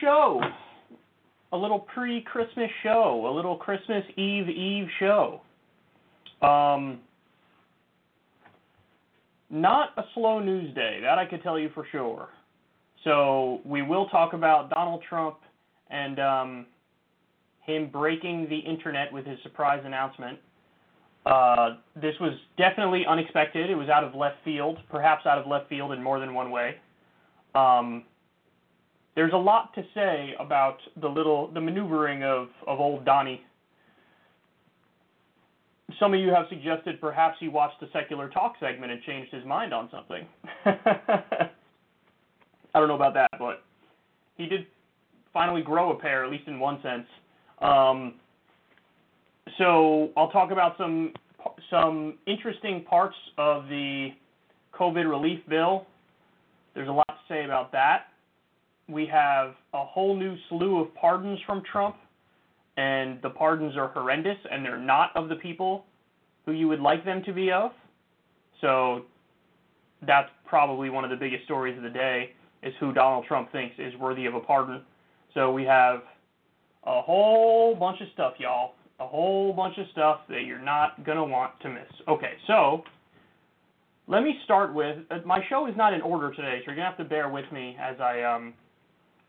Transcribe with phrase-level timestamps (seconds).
[0.00, 0.40] show.
[1.52, 5.40] A little pre-Christmas show, a little Christmas Eve Eve show.
[6.42, 7.00] Um,
[9.50, 12.28] not a slow news day, that I could tell you for sure.
[13.02, 15.38] So we will talk about Donald Trump
[15.90, 16.66] and um,
[17.66, 20.38] him breaking the internet with his surprise announcement.
[21.26, 23.70] Uh, this was definitely unexpected.
[23.70, 26.50] It was out of left field, perhaps out of left field in more than one
[26.50, 26.76] way.
[27.54, 28.04] Um,
[29.16, 33.42] there's a lot to say about the little the maneuvering of of old Donnie.
[35.98, 39.44] Some of you have suggested perhaps he watched the secular talk segment and changed his
[39.44, 40.24] mind on something.
[40.64, 41.50] I
[42.78, 43.64] don't know about that, but
[44.36, 44.66] he did
[45.32, 47.06] finally grow a pair, at least in one sense.
[47.60, 48.14] Um,
[49.58, 51.12] so I'll talk about some
[51.70, 54.10] some interesting parts of the
[54.74, 55.86] COVID relief bill.
[56.74, 58.09] There's a lot to say about that.
[58.90, 61.96] We have a whole new slew of pardons from Trump,
[62.76, 65.84] and the pardons are horrendous, and they're not of the people
[66.46, 67.70] who you would like them to be of.
[68.60, 69.02] So
[70.06, 72.30] that's probably one of the biggest stories of the day
[72.62, 74.82] is who Donald Trump thinks is worthy of a pardon.
[75.34, 76.00] So we have
[76.84, 81.16] a whole bunch of stuff, y'all a whole bunch of stuff that you're not going
[81.16, 81.88] to want to miss.
[82.06, 82.84] Okay, so
[84.06, 86.84] let me start with uh, my show is not in order today, so you're going
[86.84, 88.54] to have to bear with me as I um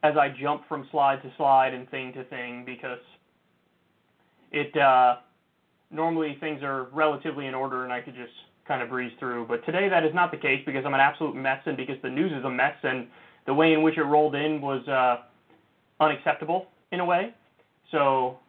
[0.03, 2.99] as I jump from slide to slide and thing to thing because
[4.51, 5.17] it uh
[5.91, 8.33] normally things are relatively in order and I could just
[8.67, 11.35] kind of breeze through, but today that is not the case because I'm an absolute
[11.35, 13.07] mess and because the news is a mess and
[13.45, 15.23] the way in which it rolled in was uh
[16.03, 17.33] unacceptable in a way.
[17.91, 18.39] So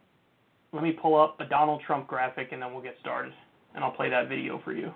[0.73, 3.33] let me pull up a Donald Trump graphic and then we'll get started.
[3.75, 4.93] And I'll play that video for you.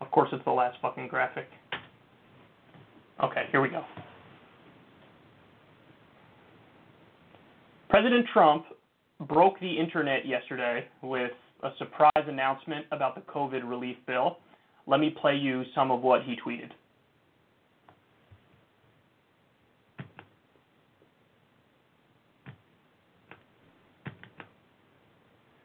[0.00, 1.48] Of course, it's the last fucking graphic.
[3.22, 3.84] Okay, here we go.
[7.88, 8.66] President Trump
[9.20, 11.32] broke the internet yesterday with
[11.62, 14.38] a surprise announcement about the COVID relief bill.
[14.86, 16.70] Let me play you some of what he tweeted.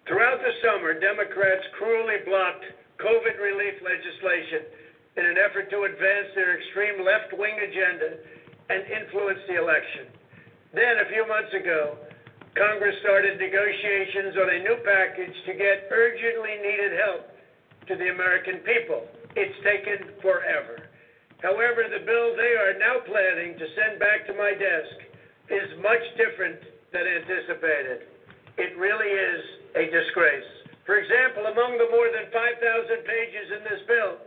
[0.08, 2.66] Throughout the summer, Democrats cruelly blocked
[3.00, 4.68] COVID relief legislation
[5.18, 8.18] in an effort to advance their extreme left wing agenda
[8.70, 10.08] and influence the election.
[10.74, 11.98] Then, a few months ago,
[12.54, 17.26] Congress started negotiations on a new package to get urgently needed help
[17.90, 19.10] to the American people.
[19.34, 20.86] It's taken forever.
[21.42, 24.96] However, the bill they are now planning to send back to my desk
[25.50, 26.62] is much different
[26.94, 28.06] than anticipated.
[28.62, 29.42] It really is
[29.74, 30.46] a disgrace.
[30.86, 32.62] For example, among the more than 5,000
[33.02, 34.22] pages in this bill,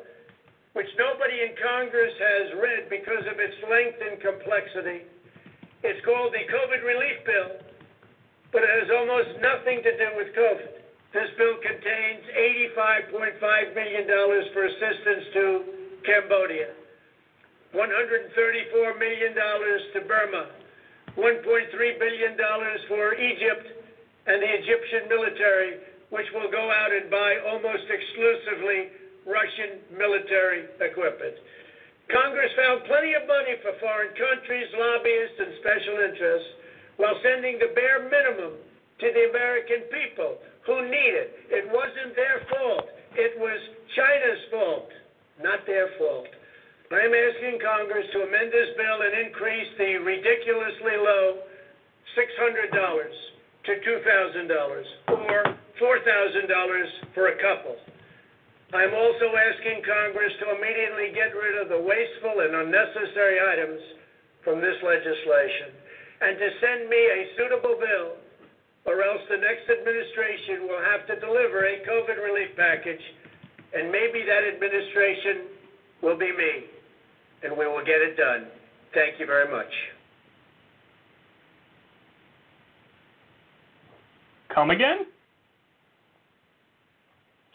[0.74, 5.06] which nobody in Congress has read because of its length and complexity,
[5.86, 7.65] it's called the COVID Relief Bill,
[8.56, 10.80] but it has almost nothing to do with COVID.
[11.12, 12.24] This bill contains
[12.72, 13.36] $85.5
[13.76, 14.08] million
[14.56, 15.44] for assistance to
[16.08, 16.72] Cambodia,
[17.76, 20.48] $134 million to Burma,
[21.20, 22.32] $1.3 billion
[22.88, 23.66] for Egypt,
[24.24, 25.76] and the Egyptian military,
[26.08, 28.88] which will go out and buy almost exclusively
[29.28, 31.36] Russian military equipment.
[32.08, 36.56] Congress found plenty of money for foreign countries, lobbyists, and special interests
[36.96, 38.56] while sending the bare minimum
[39.00, 41.30] to the American people who need it.
[41.52, 42.88] It wasn't their fault.
[43.14, 43.60] It was
[43.94, 44.90] China's fault,
[45.40, 46.28] not their fault.
[46.90, 51.42] I am asking Congress to amend this bill and increase the ridiculously low
[52.14, 54.50] $600 to $2,000
[55.10, 55.42] or
[55.76, 57.76] $4,000 for a couple.
[58.72, 63.82] I'm also asking Congress to immediately get rid of the wasteful and unnecessary items
[64.42, 65.74] from this legislation
[66.20, 68.16] and to send me a suitable bill,
[68.86, 73.02] or else the next administration will have to deliver a COVID relief package,
[73.74, 75.50] and maybe that administration
[76.02, 76.70] will be me,
[77.42, 78.46] and we will get it done.
[78.94, 79.72] Thank you very much.
[84.54, 85.06] Come again?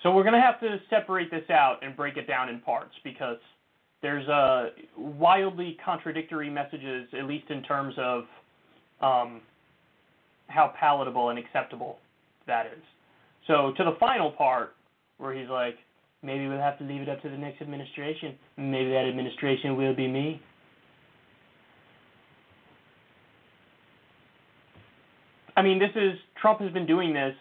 [0.04, 2.94] So we're going to have to separate this out and break it down in parts
[3.04, 3.38] because
[4.02, 8.24] there's uh, wildly contradictory messages, at least in terms of
[9.02, 9.42] um,
[10.48, 11.98] how palatable and acceptable
[12.48, 12.84] that is.
[13.48, 14.74] So to the final part,
[15.18, 15.76] where he's like,
[16.24, 18.36] maybe we'll have to leave it up to the next administration.
[18.58, 20.42] Maybe that administration will be me.
[25.56, 27.36] I mean, this is Trump has been doing this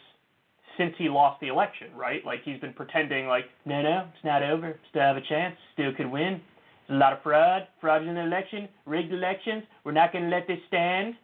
[0.77, 2.25] since he lost the election, right?
[2.25, 4.79] Like he's been pretending like, no, no, it's not over.
[4.91, 5.57] Still have a chance.
[5.75, 6.41] Still could win.
[6.89, 9.63] There's a lot of fraud, fraudulent election, rigged elections.
[9.85, 11.15] We're not going to let this stand.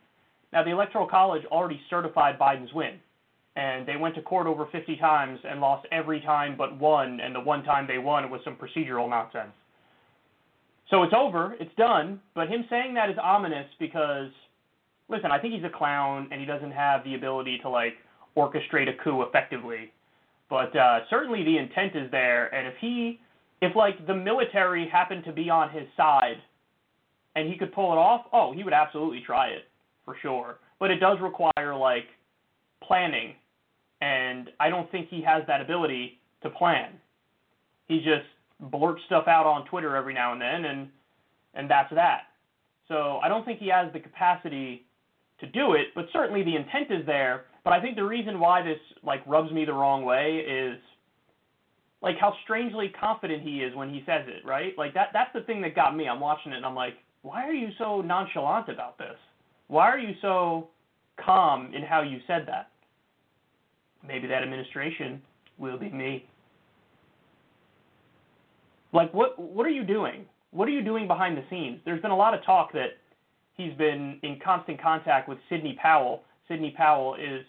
[0.53, 2.99] Now the Electoral College already certified Biden's win,
[3.57, 7.35] and they went to court over 50 times and lost every time but one, and
[7.35, 9.53] the one time they won it was some procedural nonsense.
[10.91, 14.31] So it's over, it's done, but him saying that is ominous because,
[15.09, 17.95] listen, I think he's a clown and he doesn't have the ability to like
[18.37, 19.93] orchestrate a coup effectively.
[20.49, 23.19] But uh, certainly the intent is there, and if he,
[23.61, 26.37] if like the military happened to be on his side,
[27.35, 29.65] and he could pull it off, oh, he would absolutely try it
[30.06, 30.61] for sure.
[30.81, 32.06] But it does require like
[32.82, 33.35] planning,
[34.00, 36.93] and I don't think he has that ability to plan.
[37.88, 38.25] He just
[38.70, 40.88] blurts stuff out on Twitter every now and then, and
[41.53, 42.23] and that's that.
[42.88, 44.87] So I don't think he has the capacity
[45.41, 47.44] to do it, but certainly the intent is there.
[47.64, 50.79] But I think the reason why this like rubs me the wrong way is
[52.00, 54.73] like how strangely confident he is when he says it, right?
[54.79, 56.09] Like that that's the thing that got me.
[56.09, 59.17] I'm watching it and I'm like, why are you so nonchalant about this?
[59.69, 60.69] Why are you so
[61.25, 62.71] calm in how you said that?
[64.07, 65.21] Maybe that administration
[65.59, 66.25] will be me.
[68.93, 70.27] Like what what are you doing?
[70.53, 71.81] What are you doing behind the scenes?
[71.85, 72.97] There's been a lot of talk that
[73.55, 76.23] he's been in constant contact with Sidney Powell.
[76.49, 77.45] Sidney Powell is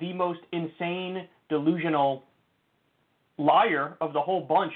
[0.00, 2.24] the most insane, delusional
[3.38, 4.72] liar of the whole bunch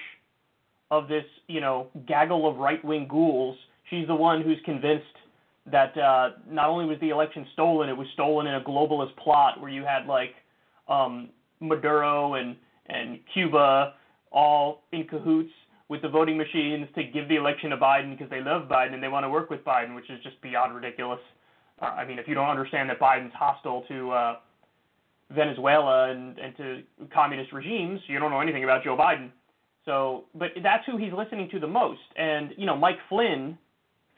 [0.90, 3.56] of this, you know, gaggle of right-wing ghouls.
[3.88, 5.04] She's the one who's convinced
[5.66, 9.60] that uh, not only was the election stolen, it was stolen in a globalist plot
[9.60, 10.34] where you had like
[10.88, 11.28] um,
[11.60, 13.94] Maduro and and Cuba
[14.32, 15.52] all in cahoots
[15.88, 19.02] with the voting machines to give the election to Biden because they love Biden and
[19.02, 21.18] they want to work with Biden, which is just beyond ridiculous.
[21.80, 24.36] Uh, I mean, if you don't understand that Biden's hostile to uh,
[25.30, 29.30] Venezuela and, and to communist regimes, you don't know anything about Joe Biden.
[29.84, 32.00] So, but that's who he's listening to the most.
[32.16, 33.58] And you know, Mike Flynn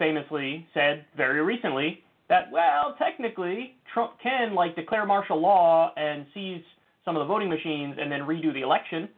[0.03, 6.63] famously said very recently that well, technically, Trump can like declare martial law and seize
[7.05, 9.09] some of the voting machines and then redo the election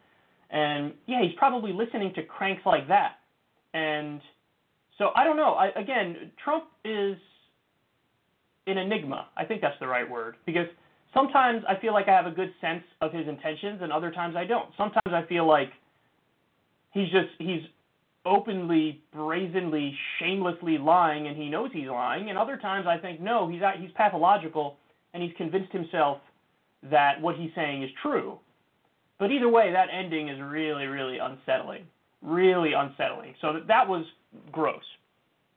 [0.50, 3.16] and yeah, he's probably listening to cranks like that.
[3.74, 4.20] And
[4.98, 5.54] so I don't know.
[5.54, 7.16] I, again, Trump is
[8.66, 9.26] an enigma.
[9.36, 10.66] I think that's the right word because
[11.12, 14.36] sometimes I feel like I have a good sense of his intentions, and other times
[14.36, 14.68] I don't.
[14.76, 15.70] Sometimes I feel like
[16.92, 17.62] he's just he's
[18.24, 22.30] openly, brazenly, shamelessly lying, and he knows he's lying.
[22.30, 24.76] And other times I think no, he's he's pathological,
[25.12, 26.18] and he's convinced himself
[26.90, 28.38] that what he's saying is true.
[29.18, 31.84] But either way, that ending is really, really unsettling.
[32.22, 33.34] Really unsettling.
[33.40, 34.04] So that, that was
[34.50, 34.82] gross.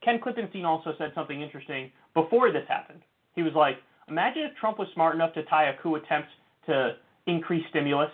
[0.04, 3.02] Ken Klippenstein also said something interesting before this happened.
[3.36, 6.30] He was like, imagine if Trump was smart enough to tie a coup attempt
[6.68, 6.96] to
[7.26, 8.12] increase stimulus.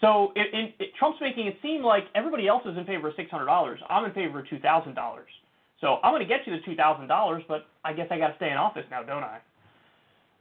[0.00, 3.14] So it, it, it, Trump's making it seem like everybody else is in favor of
[3.14, 3.76] $600.
[3.88, 4.94] I'm in favor of $2,000.
[5.80, 8.50] So I'm going to get you the $2,000, but I guess I got to stay
[8.50, 9.38] in office now, don't I?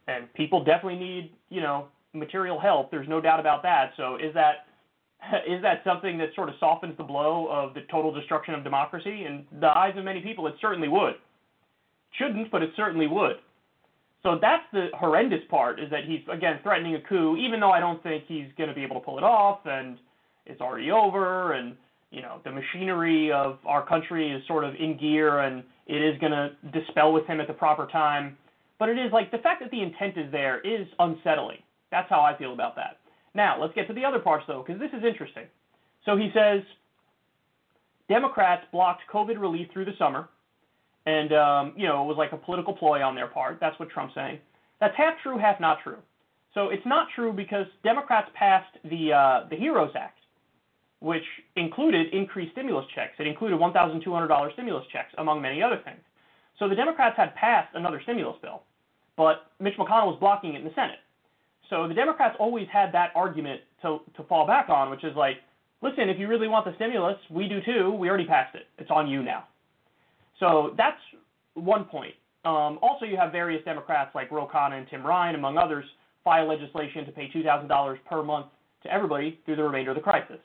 [0.08, 2.92] And people definitely need, you know, material help.
[2.92, 3.92] There's no doubt about that.
[3.98, 4.66] So is that
[5.48, 9.26] is that something that sort of softens the blow of the total destruction of democracy?
[9.26, 11.16] In the eyes of many people, it certainly would.
[12.18, 13.38] Shouldn't, but it certainly would.
[14.24, 17.79] So that's the horrendous part is that he's again threatening a coup, even though I
[17.79, 19.97] don't think he's going to be able to pull it off, and
[20.45, 21.75] it's already over, and
[22.12, 26.19] you know the machinery of our country is sort of in gear, and it is
[26.19, 28.38] going to dispel with him at the proper time.
[28.79, 31.59] But it is like the fact that the intent is there is unsettling.
[31.91, 33.00] That's how I feel about that.
[33.33, 35.45] Now, let's get to the other parts, though, because this is interesting.
[36.05, 36.62] So he says
[38.09, 40.29] Democrats blocked COVID relief through the summer,
[41.08, 43.60] and, um, you know, it was like a political ploy on their part.
[43.62, 44.40] That's what Trump's saying.
[44.82, 46.00] That's half true, half not true.
[46.54, 50.20] So it's not true because Democrats passed the, uh, the HEROES Act,
[51.00, 51.24] which
[51.56, 53.14] included increased stimulus checks.
[53.20, 56.02] It included $1,200 stimulus checks, among many other things.
[56.60, 58.64] So the Democrats had passed another stimulus bill,
[59.16, 61.00] but Mitch McConnell was blocking it in the Senate.
[61.70, 65.38] So the Democrats always had that argument to, to fall back on, which is like,
[65.82, 67.92] listen, if you really want the stimulus, we do too.
[67.92, 68.64] We already passed it.
[68.78, 69.46] It's on you now.
[70.39, 71.00] So that's
[71.53, 72.13] one point.
[72.46, 75.86] Um, also, you have various Democrats like Ro Khanna and Tim Ryan, among others,
[76.24, 78.48] file legislation to pay $2,000 per month
[78.84, 80.38] to everybody through the remainder of the crisis.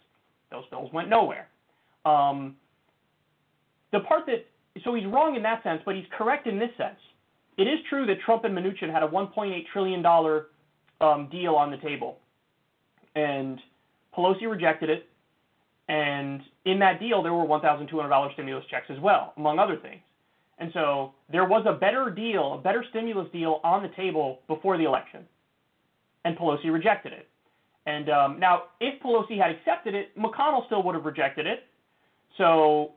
[0.50, 1.48] Those bills went nowhere.
[2.04, 2.56] Um,
[3.92, 4.46] the part that,
[4.84, 6.98] so he's wrong in that sense, but he's correct in this sense.
[7.58, 10.04] It is true that Trump and Mnuchin had a $1.8 trillion
[11.00, 12.18] um, deal on the table.
[13.14, 13.58] And
[14.16, 15.06] Pelosi rejected it.
[15.88, 20.00] And in that deal, there were $1,200 stimulus checks as well, among other things.
[20.58, 24.78] And so there was a better deal, a better stimulus deal on the table before
[24.78, 25.26] the election.
[26.24, 27.26] And Pelosi rejected it.
[27.86, 31.64] And um, now, if Pelosi had accepted it, McConnell still would have rejected it.
[32.38, 32.92] So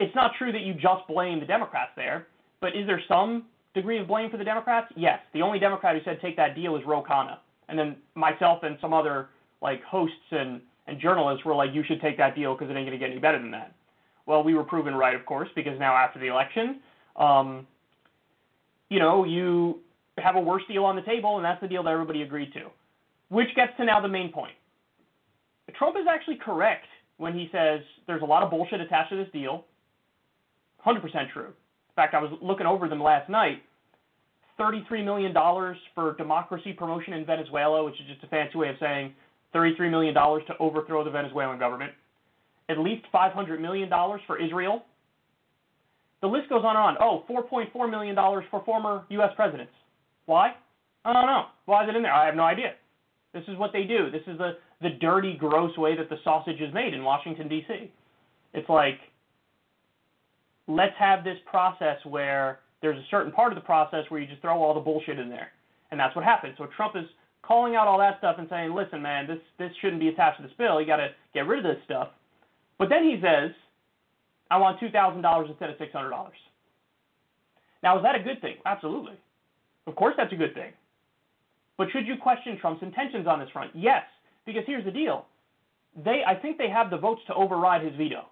[0.00, 2.26] it's not true that you just blame the Democrats there.
[2.60, 3.44] But is there some
[3.74, 4.90] degree of blame for the Democrats?
[4.96, 5.18] Yes.
[5.34, 7.38] The only Democrat who said take that deal is Ro Khanna.
[7.68, 9.28] And then myself and some other
[9.60, 12.86] like hosts and, and journalists were like, you should take that deal because it ain't
[12.86, 13.74] going to get any better than that.
[14.26, 16.80] Well, we were proven right, of course, because now after the election,
[17.16, 17.66] um,
[18.88, 19.80] you know, you
[20.18, 22.70] have a worse deal on the table, and that's the deal that everybody agreed to.
[23.28, 24.54] Which gets to now the main point.
[25.76, 26.86] Trump is actually correct
[27.16, 29.64] when he says there's a lot of bullshit attached to this deal.
[30.86, 31.00] 100%
[31.32, 31.46] true.
[31.46, 33.62] In fact, I was looking over them last night.
[34.58, 35.34] $33 million
[35.94, 39.12] for democracy promotion in Venezuela, which is just a fancy way of saying
[39.54, 41.92] $33 million to overthrow the Venezuelan government.
[42.68, 43.88] At least $500 million
[44.26, 44.84] for Israel.
[46.22, 46.96] The list goes on and on.
[47.00, 48.16] Oh, $4.4 million
[48.50, 49.30] for former U.S.
[49.36, 49.72] presidents.
[50.26, 50.54] Why?
[51.04, 51.44] I don't know.
[51.66, 52.12] Why is it in there?
[52.12, 52.72] I have no idea.
[53.34, 54.10] This is what they do.
[54.10, 57.90] This is the, the dirty, gross way that the sausage is made in Washington, D.C.
[58.54, 58.98] It's like,
[60.66, 64.40] let's have this process where there's a certain part of the process where you just
[64.40, 65.48] throw all the bullshit in there.
[65.90, 66.54] And that's what happened.
[66.56, 67.04] So Trump is
[67.46, 70.42] calling out all that stuff and saying, listen, man, this, this shouldn't be attached to
[70.42, 70.80] this bill.
[70.80, 72.08] You got to get rid of this stuff.
[72.78, 73.50] But then he says,
[74.50, 76.28] I want $2,000 instead of $600.
[77.82, 78.56] Now, is that a good thing?
[78.64, 79.14] Absolutely.
[79.86, 80.72] Of course, that's a good thing.
[81.76, 83.72] But should you question Trump's intentions on this front?
[83.74, 84.04] Yes,
[84.46, 85.26] because here's the deal.
[86.04, 88.26] They, I think they have the votes to override his veto.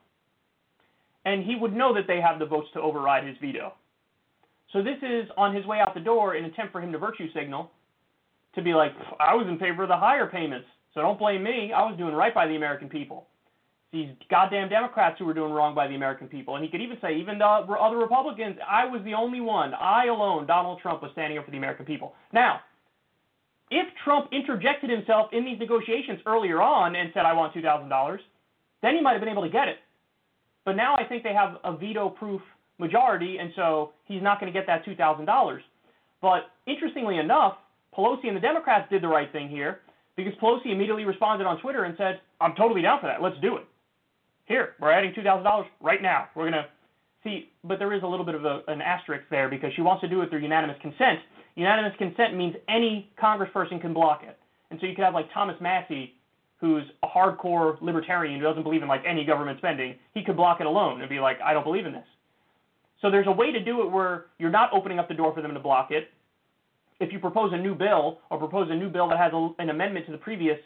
[1.25, 3.75] And he would know that they have the votes to override his veto.
[4.73, 7.31] So this is on his way out the door an attempt for him to virtue
[7.35, 7.71] signal
[8.54, 11.73] to be like, I was in favor of the higher payments, so don't blame me.
[11.75, 13.26] I was doing right by the American people.
[13.92, 16.56] These goddamn Democrats who were doing wrong by the American people.
[16.56, 20.06] And he could even say, even the other Republicans, I was the only one, I
[20.06, 22.14] alone, Donald Trump, was standing up for the American people.
[22.32, 22.61] Now,
[23.71, 28.18] if Trump interjected himself in these negotiations earlier on and said, I want $2,000,
[28.82, 29.76] then he might have been able to get it.
[30.64, 32.40] But now I think they have a veto proof
[32.78, 35.59] majority, and so he's not going to get that $2,000.
[36.21, 37.56] But interestingly enough,
[37.96, 39.80] Pelosi and the Democrats did the right thing here
[40.16, 43.22] because Pelosi immediately responded on Twitter and said, I'm totally down for that.
[43.22, 43.64] Let's do it.
[44.46, 46.28] Here, we're adding $2,000 right now.
[46.34, 46.66] We're going to
[47.25, 50.00] see, but there is a little bit of a, an asterisk there because she wants
[50.02, 51.20] to do it through unanimous consent.
[51.54, 54.37] Unanimous consent means any congressperson can block it.
[54.70, 56.14] And so you could have like Thomas Massie,
[56.61, 60.61] who's a hardcore libertarian who doesn't believe in like any government spending, he could block
[60.61, 62.06] it alone and be like, I don't believe in this.
[63.00, 65.42] So there's a way to do it where you're not opening up the door for
[65.42, 66.08] them to block it.
[67.02, 69.71] If you propose a new bill or propose a new bill that has a, an
[69.71, 70.59] amendment to the previous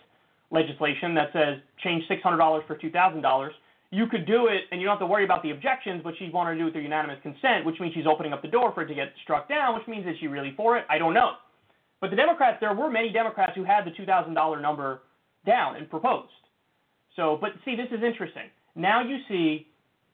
[0.51, 3.49] legislation that says change $600 for $2,000,
[3.91, 6.31] you could do it and you don't have to worry about the objections, but she's
[6.35, 8.83] wanting to do it through unanimous consent, which means she's opening up the door for
[8.83, 10.85] it to get struck down, which means is she really for it?
[10.91, 11.33] I don't know.
[12.03, 15.01] But the Democrats, there were many Democrats who had the $2,000 number
[15.47, 16.29] down and proposed.
[17.15, 18.51] So, but see, this is interesting.
[18.75, 19.69] Now you see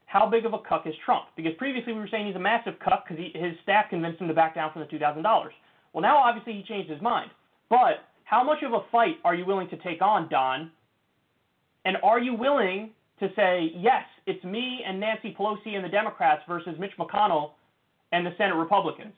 [0.07, 1.25] how big of a cuck is Trump?
[1.37, 4.35] Because previously we were saying he's a massive cuck because his staff convinced him to
[4.35, 5.25] back down from the $2,000.
[5.93, 7.31] Well, now obviously he changed his mind.
[7.69, 10.71] But how much of a fight are you willing to take on, Don?
[11.85, 12.91] And are you willing
[13.23, 17.53] to say, yes, it's me and Nancy Pelosi and the Democrats versus Mitch McConnell
[18.11, 19.13] and the Senate Republicans.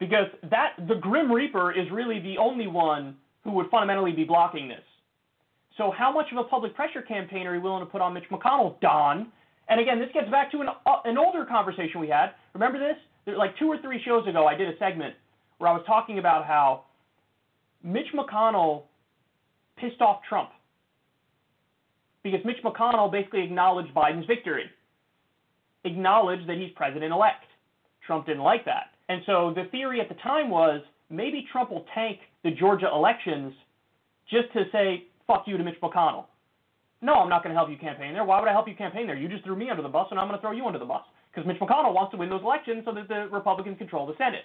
[0.00, 4.68] Because that the Grim Reaper is really the only one who would fundamentally be blocking
[4.68, 4.82] this.
[5.76, 8.28] So how much of a public pressure campaign are you willing to put on Mitch
[8.30, 9.30] McConnell, Don?
[9.68, 12.30] And again, this gets back to an, uh, an older conversation we had.
[12.54, 12.96] Remember this?
[13.36, 15.14] Like two or three shows ago, I did a segment
[15.58, 16.84] where I was talking about how
[17.82, 18.84] Mitch McConnell
[19.76, 20.50] pissed off Trump
[22.22, 24.64] because Mitch McConnell basically acknowledged Biden's victory,
[25.84, 27.44] acknowledged that he's president elect.
[28.06, 28.90] Trump didn't like that.
[29.08, 33.52] And so the theory at the time was maybe Trump will tank the Georgia elections
[34.30, 36.24] just to say, fuck you to Mitch McConnell.
[37.00, 38.24] No, I'm not going to help you campaign there.
[38.24, 39.16] Why would I help you campaign there?
[39.16, 40.84] You just threw me under the bus, and I'm going to throw you under the
[40.84, 41.02] bus.
[41.30, 44.44] Because Mitch McConnell wants to win those elections so that the Republicans control the Senate.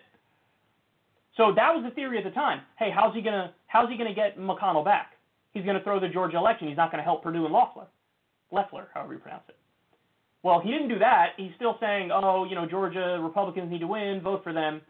[1.37, 2.61] So that was the theory at the time.
[2.77, 5.13] Hey, how's he to how's he to get McConnell back?
[5.53, 6.67] he's to throw the Georgia election.
[6.67, 7.87] He's not to help Perdue and Loeffler.
[8.51, 9.55] Leffler, however you pronounce it.
[10.41, 11.29] Well, he didn't do that.
[11.37, 14.81] He's still saying, oh, you know, Georgia Republicans need to win, vote for them.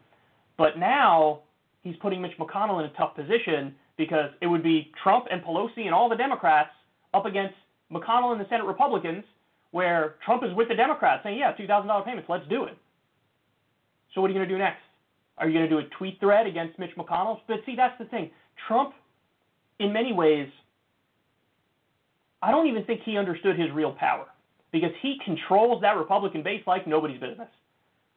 [0.58, 1.42] But now
[1.82, 5.86] he's putting Mitch McConnell in a tough position because it would be Trump and Pelosi
[5.86, 6.72] and all the Democrats
[7.14, 7.54] up against
[7.92, 9.24] McConnell and the Senate Republicans,
[9.72, 12.76] where Trump is with the Democrats saying, yeah, $2,000 payments, let's do it.
[14.14, 14.82] So what are you going to do next?
[15.38, 17.40] Are you going to do a tweet thread against Mitch McConnell?
[17.48, 18.30] But see, that's the thing.
[18.68, 18.94] Trump
[19.80, 20.48] in many ways,
[22.42, 24.28] I don't even think he understood his real power
[24.72, 27.50] because he controls that Republican base like nobody's business.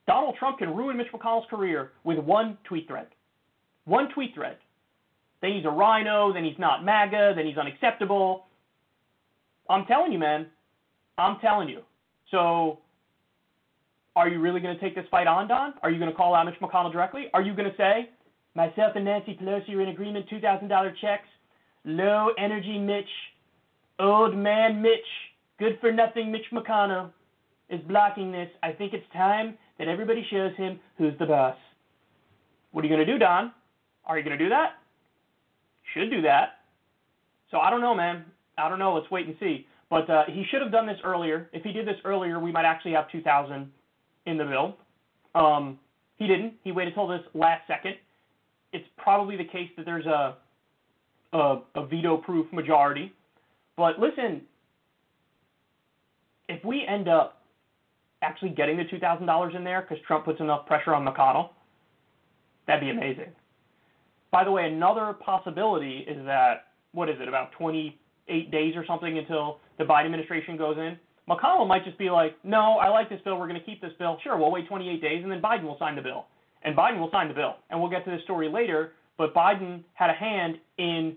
[0.07, 3.09] Donald Trump can ruin Mitch McConnell's career with one tweet thread.
[3.85, 4.57] One tweet thread.
[5.43, 8.47] then he's a RINO, then he's not MAGA, then he's unacceptable.
[9.69, 10.47] I'm telling you, man.
[11.19, 11.81] I'm telling you.
[12.31, 12.79] So,
[14.17, 15.75] are you really going to take this fight on, Don?
[15.83, 17.27] Are you going to call out Mitch McConnell directly?
[17.35, 18.09] Are you going to say,
[18.55, 21.29] myself and Nancy Pelosi are in agreement, $2,000 checks,
[21.85, 23.05] low energy Mitch,
[23.99, 25.07] old man Mitch,
[25.59, 27.11] good for nothing Mitch McConnell
[27.69, 28.49] is blocking this.
[28.63, 31.57] I think it's time that everybody shows him who's the boss.
[32.73, 33.53] What are you going to do, Don?
[34.07, 34.79] Are you going to do that?
[35.93, 36.61] Should do that.
[37.51, 38.25] So I don't know, man.
[38.57, 38.95] I don't know.
[38.95, 39.67] Let's wait and see.
[39.91, 41.51] But uh, he should have done this earlier.
[41.53, 43.71] If he did this earlier, we might actually have 2,000
[44.27, 44.77] in the bill.
[45.35, 45.79] Um,
[46.17, 46.55] he didn't.
[46.65, 47.95] He waited till this last second.
[48.73, 50.37] It's probably the case that there's a
[51.33, 53.13] a, a veto-proof majority.
[53.77, 54.43] But listen,
[56.49, 57.43] if we end up
[58.23, 61.51] actually getting the $2,000 in there because Trump puts enough pressure on McConnell,
[62.67, 63.33] that'd be amazing.
[64.33, 69.19] By the way, another possibility is that, what is it, about 28 days or something
[69.19, 70.99] until the Biden administration goes in?
[71.29, 73.39] McConnell might just be like, no, I like this bill.
[73.39, 74.19] We're going to keep this bill.
[74.23, 76.27] Sure, we'll wait 28 days, and then Biden will sign the bill.
[76.63, 77.57] And Biden will sign the bill.
[77.71, 81.17] And we'll get to this story later, but Biden had a hand in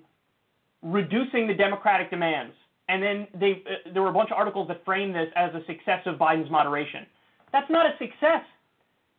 [0.82, 2.54] reducing the Democratic demands
[2.89, 5.63] and then they uh, there were a bunch of articles that framed this as a
[5.65, 7.06] success of Biden's moderation.
[7.54, 8.43] That's not a success.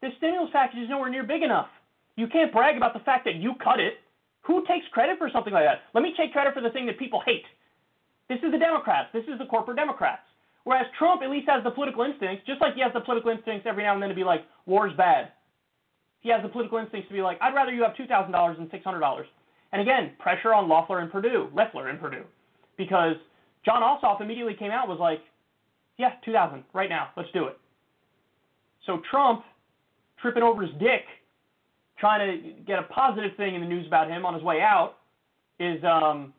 [0.02, 1.68] The stimulus package is nowhere near big enough.
[2.16, 3.94] You can't brag about the fact that you cut it.
[4.42, 5.82] Who takes credit for something like that?
[5.94, 7.44] Let me take credit for the thing that people hate.
[8.28, 9.08] This is the Democrats.
[9.12, 10.22] This is the corporate Democrats.
[10.64, 13.66] Whereas Trump at least has the political instincts, just like he has the political instincts
[13.68, 15.32] every now and then to be like, war's bad.
[16.20, 19.22] He has the political instincts to be like, I'd rather you have $2,000 than $600.
[19.72, 22.24] And again, pressure on Loeffler and Perdue, Loeffler and Perdue,
[22.76, 23.14] because
[23.64, 25.20] Jon Ossoff immediately came out was like,
[25.96, 27.58] yeah, 2000 right now, let's do it.
[28.86, 29.44] So Trump
[30.20, 31.04] tripping over his dick,
[31.98, 34.96] trying to get a positive thing in the news about him on his way out,
[35.58, 36.32] is um,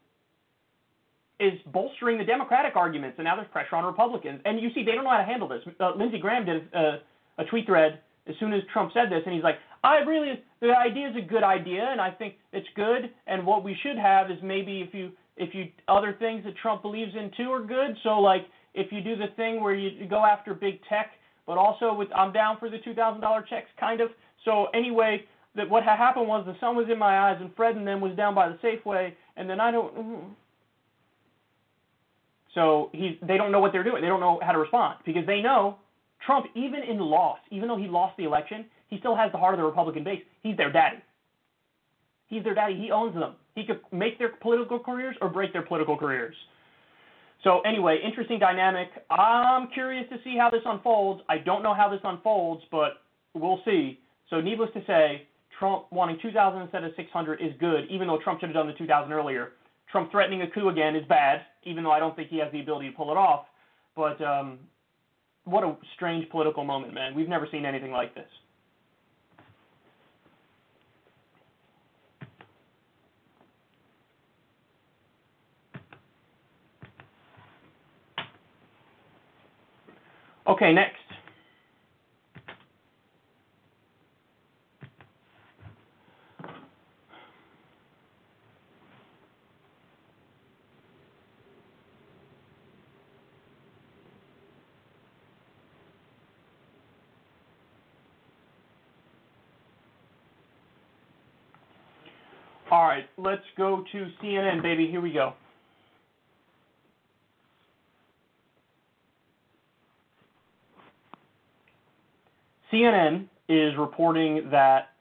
[1.42, 4.40] is bolstering the Democratic arguments, and now there's pressure on Republicans.
[4.46, 5.62] And you see, they don't know how to handle this.
[5.80, 7.00] Uh, Lindsey Graham did a,
[7.40, 10.72] a tweet thread as soon as Trump said this, and he's like, I really, the
[10.78, 13.10] idea is a good idea, and I think it's good.
[13.26, 16.84] And what we should have is maybe if you if you other things that Trump
[16.84, 17.98] believes in too are good.
[18.04, 21.12] So like if you do the thing where you go after big tech,
[21.48, 24.10] but also with I'm down for the two thousand dollar checks, kind of.
[24.46, 25.26] So anyway,
[25.56, 28.16] that what happened was the sun was in my eyes, and Fred and them was
[28.16, 30.36] down by the Safeway, and then I don't.
[32.54, 34.02] So he, they don't know what they're doing.
[34.02, 35.78] They don't know how to respond because they know
[36.26, 39.54] Trump, even in loss, even though he lost the election, he still has the heart
[39.54, 40.22] of the Republican base.
[40.44, 40.98] He's their daddy.
[42.28, 42.76] He's their daddy.
[42.76, 43.36] He owns them.
[43.56, 46.36] He could make their political careers or break their political careers.
[47.44, 48.90] So anyway, interesting dynamic.
[49.10, 51.22] I'm curious to see how this unfolds.
[51.28, 53.02] I don't know how this unfolds, but
[53.34, 54.00] we'll see.
[54.30, 58.40] So needless to say, Trump wanting 2,000 instead of 600 is good, even though Trump
[58.40, 59.54] should have done the 2,000 earlier.
[59.92, 62.62] Trump threatening a coup again is bad, even though I don't think he has the
[62.62, 63.46] ability to pull it off.
[63.96, 64.60] But um,
[65.44, 67.14] what a strange political moment, man.
[67.14, 68.26] We've never seen anything like this.
[80.48, 81.01] Okay, next.
[102.82, 104.88] All right, let's go to CNN, baby.
[104.90, 105.34] Here we go.
[112.74, 114.94] CNN is reporting that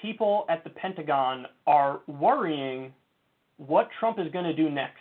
[0.00, 2.92] people at the Pentagon are worrying
[3.56, 5.00] what Trump is going to do next.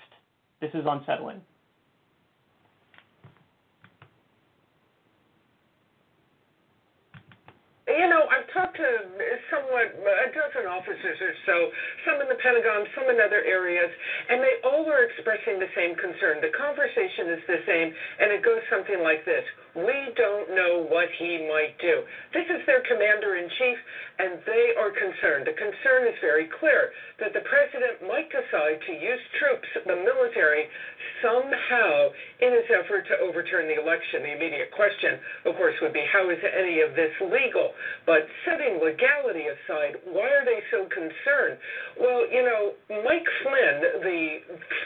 [0.59, 1.39] This is unsettling.
[7.97, 8.89] You know, I've talked to
[9.49, 11.55] somewhat a dozen officers or so,
[12.05, 13.89] some in the Pentagon, some in other areas,
[14.29, 16.37] and they all are expressing the same concern.
[16.37, 17.89] The conversation is the same,
[18.21, 19.41] and it goes something like this
[19.77, 22.01] we don't know what he might do.
[22.33, 23.77] This is their commander in chief,
[24.17, 25.45] and they are concerned.
[25.45, 26.89] The concern is very clear
[27.21, 30.65] that the president might decide to use troops, the military,
[31.21, 32.09] somehow
[32.41, 34.25] in his effort to overturn the election.
[34.25, 37.73] The immediate question, of course, would be how is any of this legal?
[38.05, 41.57] But setting legality aside, why are they so concerned?
[42.01, 42.73] Well, you know,
[43.05, 44.21] Mike Flynn, the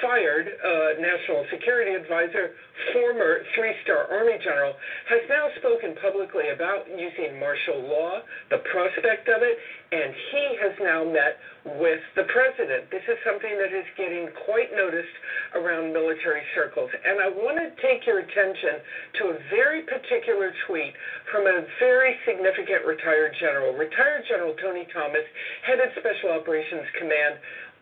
[0.03, 2.55] fired uh, national security advisor,
[2.93, 4.73] former three star Army general,
[5.09, 9.57] has now spoken publicly about using martial law, the prospect of it,
[9.91, 11.37] and he has now met
[11.81, 12.89] with the president.
[12.89, 15.13] This is something that is getting quite noticed
[15.53, 16.89] around military circles.
[17.05, 18.81] And I want to take your attention
[19.19, 20.93] to a very particular tweet
[21.29, 23.75] from a very significant retired general.
[23.75, 25.27] Retired General Tony Thomas
[25.67, 27.35] headed Special Operations Command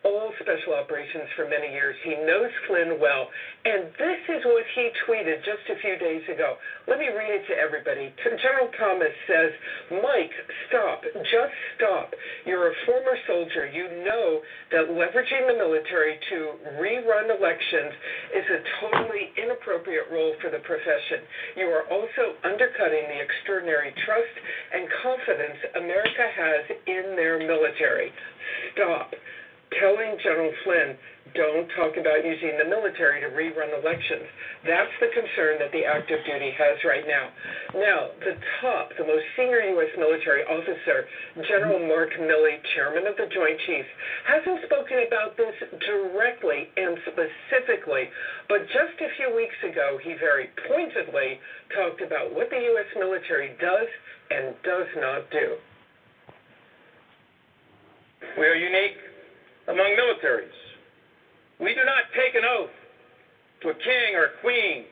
[0.04, 1.96] all special operations for many years.
[2.04, 3.28] He knows Flynn well.
[3.64, 6.56] And this is what he tweeted just a few days ago.
[6.88, 8.08] Let me read it to everybody.
[8.40, 9.52] General Thomas says,
[10.00, 10.32] Mike,
[10.68, 11.04] stop.
[11.28, 12.16] Just stop.
[12.48, 13.68] You're a former soldier.
[13.68, 14.40] You know
[14.72, 16.36] that leveraging the military to
[16.80, 17.92] rerun elections
[18.32, 21.28] is a totally inappropriate role for the profession.
[21.60, 24.34] You are also undercutting the extraordinary trust
[24.72, 28.08] and confidence America has in their military.
[28.72, 29.12] Stop
[29.78, 30.96] telling General Flynn,
[31.34, 34.26] don't talk about using the military to rerun elections.
[34.66, 37.30] That's the concern that the active duty has right now.
[37.78, 39.94] Now, the top, the most senior U.S.
[39.94, 41.06] military officer,
[41.46, 43.92] General Mark Milley, chairman of the Joint Chiefs,
[44.26, 45.54] hasn't spoken about this
[45.86, 48.10] directly and specifically,
[48.48, 51.38] but just a few weeks ago, he very pointedly
[51.70, 52.90] talked about what the U.S.
[52.98, 53.86] military does
[54.34, 55.54] and does not do.
[58.38, 58.98] We are unique
[59.70, 60.58] among militaries.
[61.58, 62.74] We do not take an oath
[63.62, 64.84] to a king or a queen,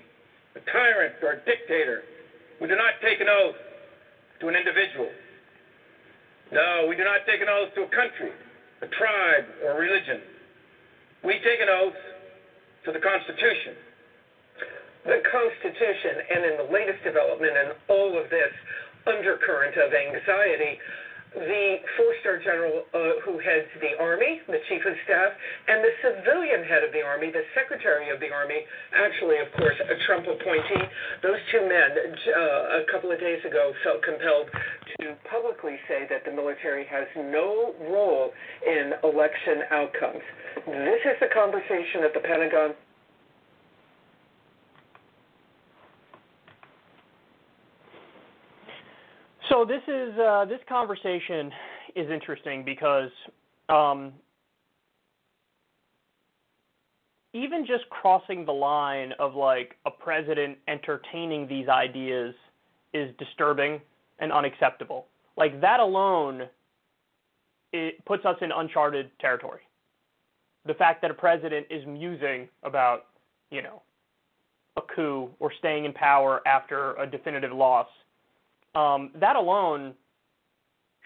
[0.54, 2.02] a tyrant or a dictator.
[2.60, 3.56] We do not take an oath
[4.40, 5.10] to an individual.
[6.52, 8.32] No, we do not take an oath to a country,
[8.82, 10.20] a tribe, or a religion.
[11.24, 11.98] We take an oath
[12.84, 13.74] to the Constitution.
[15.04, 18.52] The Constitution, and in the latest development in all of this
[19.06, 20.78] undercurrent of anxiety,
[21.34, 25.32] the four-star general uh, who heads the Army, the Chief of Staff,
[25.68, 28.64] and the civilian head of the Army, the Secretary of the Army,
[28.96, 30.84] actually, of course, a Trump appointee.
[31.22, 34.48] Those two men, uh, a couple of days ago, felt compelled
[35.00, 38.32] to publicly say that the military has no role
[38.64, 40.24] in election outcomes.
[40.66, 42.72] This is the conversation at the Pentagon.
[49.48, 51.50] So this is uh, this conversation
[51.96, 53.10] is interesting because
[53.68, 54.12] um,
[57.32, 62.34] even just crossing the line of like a president entertaining these ideas
[62.92, 63.80] is disturbing
[64.18, 65.06] and unacceptable.
[65.36, 66.42] Like that alone,
[67.72, 69.60] it puts us in uncharted territory.
[70.66, 73.06] The fact that a president is musing about,
[73.50, 73.82] you know,
[74.76, 77.86] a coup or staying in power after a definitive loss
[78.78, 79.94] um, that alone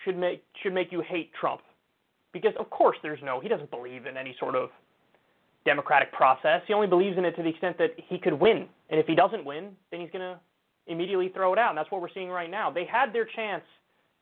[0.04, 1.62] should make should make you hate Trump,
[2.32, 4.70] because of course there's no he doesn't believe in any sort of
[5.64, 6.60] democratic process.
[6.66, 9.14] He only believes in it to the extent that he could win, and if he
[9.14, 10.38] doesn't win, then he's going to
[10.86, 11.70] immediately throw it out.
[11.70, 12.70] And that's what we're seeing right now.
[12.70, 13.62] They had their chance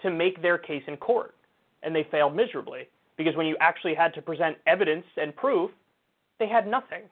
[0.02, 1.34] to make their case in court,
[1.82, 5.70] and they failed miserably because when you actually had to present evidence and proof,
[6.38, 7.02] they had nothing.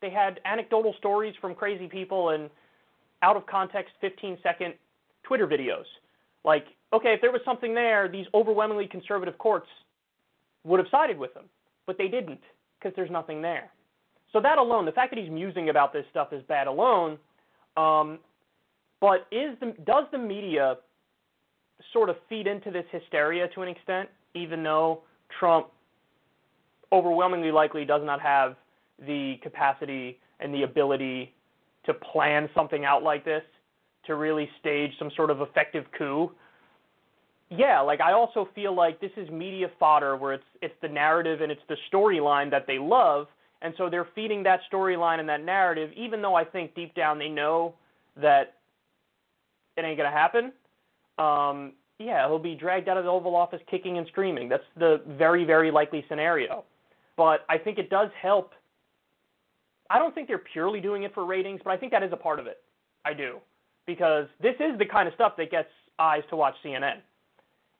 [0.00, 2.50] They had anecdotal stories from crazy people and
[3.22, 4.74] out of context 15 second
[5.24, 5.84] Twitter videos.
[6.44, 9.66] Like, okay, if there was something there, these overwhelmingly conservative courts
[10.64, 11.44] would have sided with them,
[11.86, 12.40] but they didn't
[12.78, 13.70] because there's nothing there.
[14.32, 17.18] So that alone, the fact that he's musing about this stuff is bad alone.
[17.76, 18.18] Um,
[19.00, 20.76] but is the, does the media
[21.92, 25.02] sort of feed into this hysteria to an extent, even though
[25.38, 25.68] Trump
[26.92, 28.56] overwhelmingly likely does not have
[29.06, 31.34] the capacity and the ability
[31.86, 33.42] to plan something out like this?
[34.08, 36.32] To really stage some sort of effective coup.
[37.50, 41.40] Yeah, like I also feel like this is media fodder where it's it's the narrative
[41.40, 43.26] and it's the storyline that they love,
[43.62, 47.18] and so they're feeding that storyline and that narrative, even though I think deep down
[47.18, 47.74] they know
[48.20, 48.56] that
[49.76, 50.52] it ain't gonna happen.
[51.18, 54.48] Um, yeah, he'll be dragged out of the Oval Office kicking and screaming.
[54.48, 56.64] That's the very, very likely scenario.
[57.16, 58.52] But I think it does help.
[59.90, 62.16] I don't think they're purely doing it for ratings, but I think that is a
[62.16, 62.58] part of it.
[63.04, 63.40] I do
[63.88, 66.98] because this is the kind of stuff that gets eyes to watch CNN.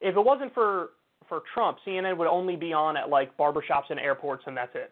[0.00, 0.90] If it wasn't for
[1.28, 4.90] for Trump, CNN would only be on at like barbershops and airports, and that's it.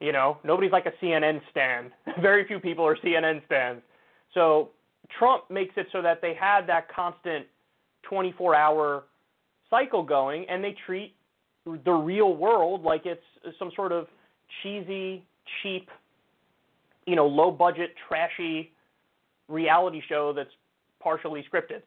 [0.00, 1.90] You know, nobody's like a CNN stand.
[2.22, 3.82] Very few people are CNN stands.
[4.32, 4.70] So
[5.18, 7.46] Trump makes it so that they have that constant
[8.08, 9.02] 24-hour
[9.68, 11.16] cycle going, and they treat
[11.84, 13.20] the real world like it's
[13.58, 14.06] some sort of
[14.62, 15.24] cheesy,
[15.60, 15.88] cheap,
[17.06, 18.70] you know, low-budget, trashy
[19.48, 20.50] reality show that's
[21.00, 21.82] partially scripted.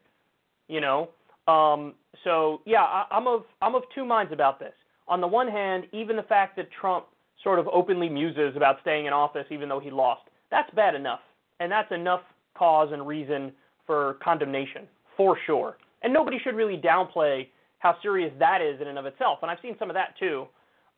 [0.68, 1.10] You know,
[1.48, 4.74] um, so yeah, I, I'm of I'm of two minds about this.
[5.08, 7.06] On the one hand, even the fact that Trump
[7.44, 11.20] sort of openly muses about staying in office even though he lost, that's bad enough,
[11.60, 12.22] and that's enough
[12.58, 13.52] cause and reason
[13.86, 15.78] for condemnation, for sure.
[16.04, 17.48] And nobody should really downplay
[17.80, 19.40] how serious that is in and of itself.
[19.42, 20.46] And I've seen some of that too.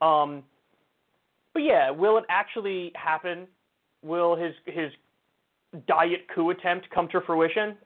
[0.01, 0.43] Um,
[1.53, 3.47] but yeah, will it actually happen?
[4.03, 4.91] Will his his
[5.87, 7.77] diet coup attempt come to fruition?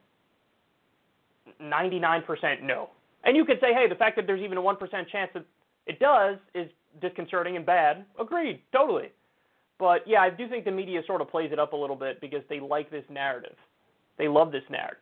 [1.60, 2.90] 99% no.
[3.24, 5.44] And you could say, hey, the fact that there's even a 1% chance that
[5.86, 6.70] it does is
[7.00, 8.04] disconcerting and bad.
[8.18, 9.10] Agreed, totally.
[9.78, 12.20] But yeah, I do think the media sort of plays it up a little bit
[12.20, 13.56] because they like this narrative.
[14.18, 14.98] They love this narrative.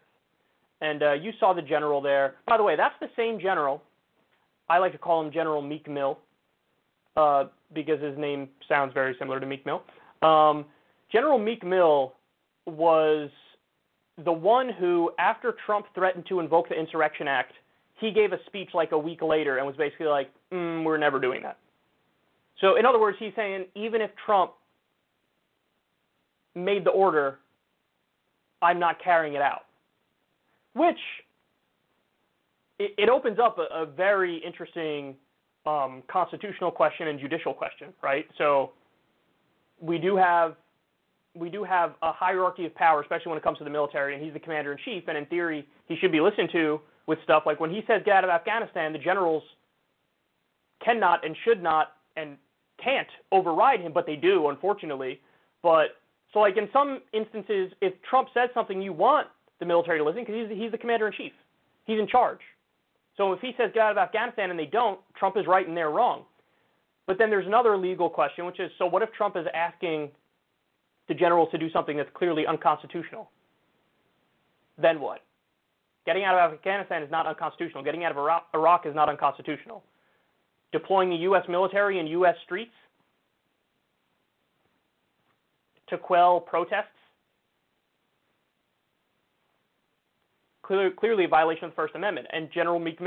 [0.81, 2.37] And uh, you saw the general there.
[2.47, 3.83] By the way, that's the same general.
[4.69, 6.19] I like to call him General Meek Mill
[7.17, 9.83] uh, because his name sounds very similar to Meek Mill.
[10.23, 10.67] Um,
[11.11, 12.15] General Meek Mill
[12.67, 13.31] was
[14.25, 17.53] the one who, after Trump threatened to invoke the Insurrection Act,
[18.01, 21.19] he gave a speech like a week later and was basically like, mm, "We're never
[21.19, 21.59] doing that."
[22.61, 24.53] So, in other words, he's saying even if Trump
[26.55, 27.39] made the order,
[28.63, 29.67] I'm not carrying it out.
[30.75, 30.99] Which
[32.79, 35.15] it, it opens up a, a very interesting
[35.67, 38.27] um, constitutional question and judicial question, right?
[38.39, 38.73] So
[39.81, 40.57] we do have
[41.37, 44.23] we do have a hierarchy of power, especially when it comes to the military, and
[44.25, 47.45] he's the commander in chief, and in theory, he should be listened to with stuff
[47.47, 49.43] like when he says get out of Afghanistan, the generals
[50.85, 52.37] cannot and should not and
[52.83, 55.21] can't override him, but they do, unfortunately.
[55.63, 55.97] But
[56.33, 59.29] so, like in some instances, if Trump says something, you want
[59.61, 61.33] the military to listen because he's he's the commander in chief,
[61.85, 62.41] he's in charge.
[63.17, 65.77] So if he says get out of Afghanistan and they don't, Trump is right and
[65.77, 66.25] they're wrong.
[67.07, 70.11] But then there's another legal question, which is so what if Trump is asking
[71.09, 73.31] the generals to do something that's clearly unconstitutional?
[74.79, 75.21] Then what?
[76.05, 77.83] Getting out of Afghanistan is not unconstitutional.
[77.83, 79.83] Getting out of Iraq, is not unconstitutional.
[80.73, 81.45] Deploying the U.S.
[81.49, 82.37] military in U.S.
[82.45, 82.73] streets
[85.89, 86.87] to quell protests
[90.63, 92.27] clearly, clearly a violation of the First Amendment.
[92.33, 92.99] And General Meek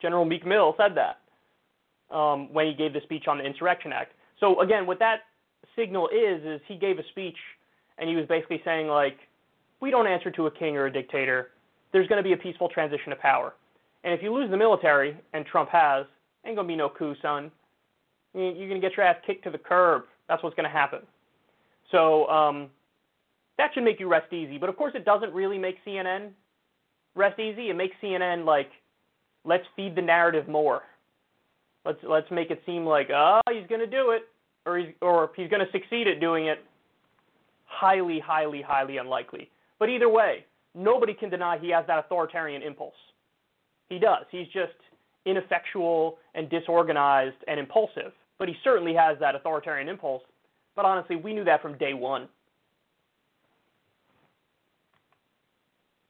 [0.00, 4.12] General Meek Mill said that um, when he gave the speech on the Insurrection Act.
[4.40, 5.20] So again, with that
[5.76, 7.36] signal is is he gave a speech
[7.98, 9.18] and he was basically saying like,
[9.80, 11.50] we don't answer to a king or a dictator.
[11.92, 13.54] There's going to be a peaceful transition of power.
[14.04, 16.06] And if you lose the military, and Trump has,
[16.44, 17.50] ain't going to be no coup, son.
[18.34, 20.02] You're going to get your ass kicked to the curb.
[20.28, 21.00] That's what's going to happen.
[21.90, 22.68] So um,
[23.56, 24.58] that should make you rest easy.
[24.58, 26.30] But of course, it doesn't really make CNN
[27.14, 27.70] rest easy.
[27.70, 28.70] It makes CNN like,
[29.44, 30.82] let's feed the narrative more.
[31.84, 34.28] Let's let's make it seem like oh he's going to do it,
[34.68, 36.64] or he's or he's going to succeed at doing it.
[37.64, 39.50] Highly, highly, highly unlikely.
[39.78, 42.94] But either way, nobody can deny he has that authoritarian impulse.
[43.88, 44.24] He does.
[44.30, 44.72] He's just
[45.24, 48.12] ineffectual and disorganized and impulsive.
[48.38, 50.22] But he certainly has that authoritarian impulse.
[50.76, 52.28] But honestly, we knew that from day one.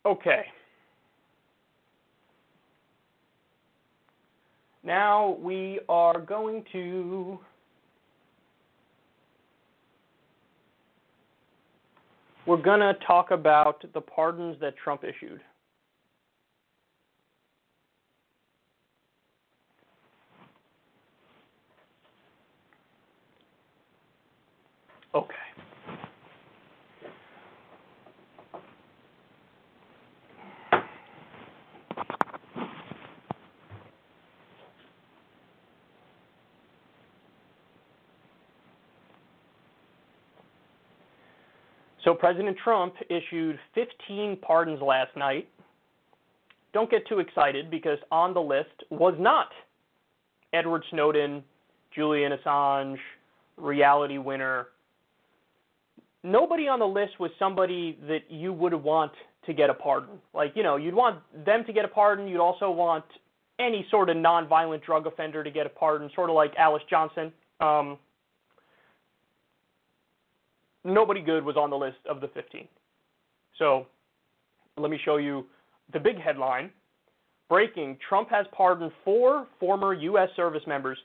[0.05, 0.44] Okay.
[4.83, 7.38] Now we are going to
[12.49, 15.43] we're going to talk about the pardons that Trump issued.
[25.15, 25.35] Okay.
[42.09, 45.47] So President Trump issued 15 pardons last night.
[46.73, 49.49] Don't get too excited because on the list was not
[50.55, 51.44] Edward Snowden,
[51.94, 52.97] Julian Assange,
[53.59, 54.68] Reality Winner.
[56.25, 59.12] Nobody on the list was somebody that you would want
[59.44, 60.18] to get a pardon.
[60.33, 62.27] Like, you know, you'd want them to get a pardon.
[62.27, 63.05] You'd also want
[63.61, 67.31] any sort of nonviolent drug offender to get a pardon, sort of like Alice Johnson.
[67.61, 67.99] Um,
[70.85, 72.67] nobody good was on the list of the 15.
[73.59, 73.87] So
[74.77, 75.47] let me show you
[75.93, 76.71] the big headline.
[77.49, 80.29] Breaking Trump has pardoned four former U.S.
[80.37, 80.99] service members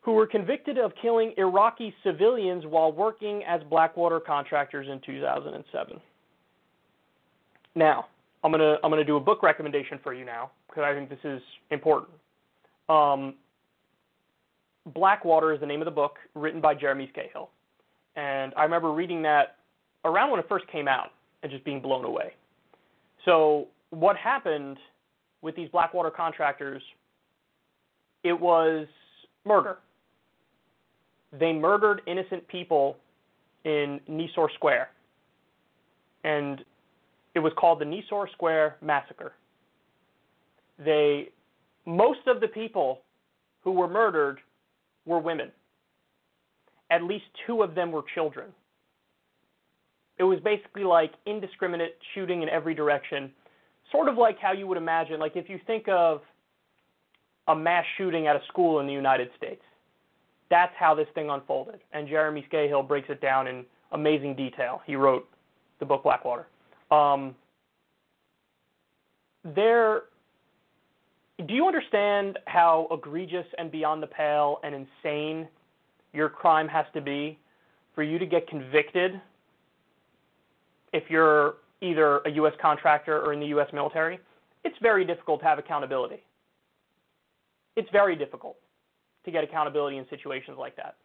[0.00, 6.00] who were convicted of killing Iraqi civilians while working as Blackwater contractors in 2007.
[7.74, 8.06] Now,
[8.42, 11.18] I'm gonna I'm gonna do a book recommendation for you now because I think this
[11.24, 12.10] is important.
[12.88, 13.34] Um,
[14.94, 17.48] Blackwater is the name of the book, written by Jeremy Scahill.
[18.16, 19.56] And I remember reading that
[20.04, 21.10] around when it first came out
[21.42, 22.32] and just being blown away.
[23.24, 24.78] So, what happened
[25.42, 26.82] with these Blackwater contractors?
[28.24, 28.86] It was
[29.44, 29.78] murder.
[31.38, 32.96] They murdered innocent people
[33.64, 34.90] in Nisour Square.
[36.24, 36.64] And
[37.34, 39.34] It was called the Nisour Square Massacre.
[40.78, 41.28] They,
[41.84, 43.02] most of the people
[43.62, 44.40] who were murdered
[45.04, 45.50] were women.
[46.90, 48.50] At least two of them were children.
[50.18, 53.30] It was basically like indiscriminate shooting in every direction,
[53.92, 56.22] sort of like how you would imagine, like if you think of
[57.48, 59.62] a mass shooting at a school in the United States.
[60.50, 61.80] That's how this thing unfolded.
[61.92, 64.80] And Jeremy Scahill breaks it down in amazing detail.
[64.86, 65.28] He wrote
[65.80, 66.46] the book Blackwater.
[66.90, 67.34] Um,
[69.54, 70.02] there,
[71.46, 75.48] do you understand how egregious and beyond the pale and insane
[76.12, 77.38] your crime has to be
[77.94, 79.20] for you to get convicted
[80.92, 82.54] if you're either a U.S.
[82.60, 83.68] contractor or in the U.S.
[83.72, 84.18] military?
[84.64, 86.22] It's very difficult to have accountability.
[87.76, 88.56] It's very difficult
[89.24, 90.96] to get accountability in situations like that.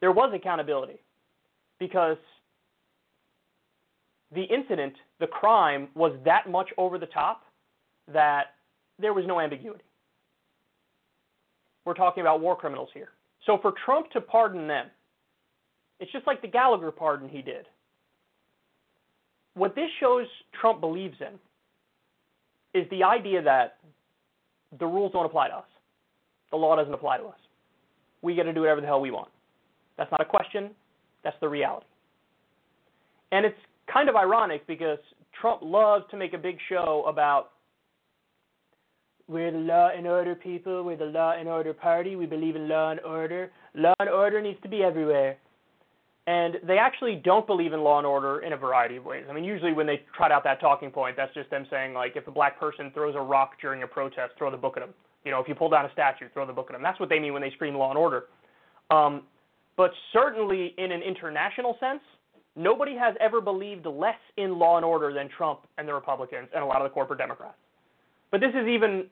[0.00, 0.98] There was accountability
[1.78, 2.18] because
[4.34, 7.42] the incident, the crime, was that much over the top
[8.12, 8.54] that
[8.98, 9.84] there was no ambiguity.
[11.84, 13.10] We're talking about war criminals here.
[13.46, 14.86] So for Trump to pardon them,
[16.00, 17.66] it's just like the Gallagher pardon he did.
[19.54, 20.26] What this shows
[20.60, 21.38] Trump believes in
[22.78, 23.78] is the idea that
[24.78, 25.64] the rules don't apply to us.
[26.50, 27.38] The law doesn't apply to us.
[28.20, 29.30] We get to do whatever the hell we want.
[29.96, 30.70] That's not a question,
[31.24, 31.86] that's the reality.
[33.32, 33.56] And it's
[33.90, 34.98] kind of ironic because
[35.40, 37.52] Trump loves to make a big show about
[39.28, 42.68] we're the law and order people, we're the law and order party, we believe in
[42.68, 43.50] law and order.
[43.74, 45.36] Law and order needs to be everywhere.
[46.28, 49.24] And they actually don't believe in law and order in a variety of ways.
[49.30, 52.16] I mean, usually when they trot out that talking point, that's just them saying, like,
[52.16, 54.94] if a black person throws a rock during a protest, throw the book at them.
[55.24, 56.82] You know, if you pull down a statue, throw the book at them.
[56.82, 58.24] That's what they mean when they scream law and order.
[58.90, 59.22] Um,
[59.76, 62.00] but certainly in an international sense,
[62.56, 66.62] nobody has ever believed less in law and order than Trump and the Republicans and
[66.62, 67.58] a lot of the corporate Democrats.
[68.30, 69.06] But this is even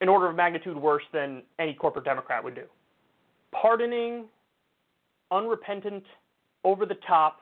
[0.00, 2.64] an order of magnitude worse than any corporate Democrat would do.
[3.52, 4.26] Pardoning
[5.30, 6.04] unrepentant,
[6.64, 7.40] over the top,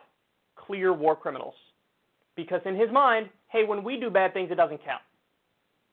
[0.57, 1.55] clear war criminals.
[2.35, 5.03] Because in his mind, hey, when we do bad things, it doesn't count.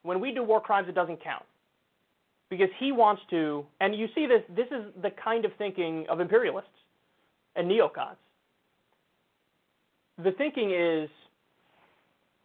[0.03, 1.45] When we do war crimes, it doesn't count.
[2.49, 6.19] Because he wants to, and you see this, this is the kind of thinking of
[6.19, 6.69] imperialists
[7.55, 8.17] and neocons.
[10.23, 11.09] The thinking is,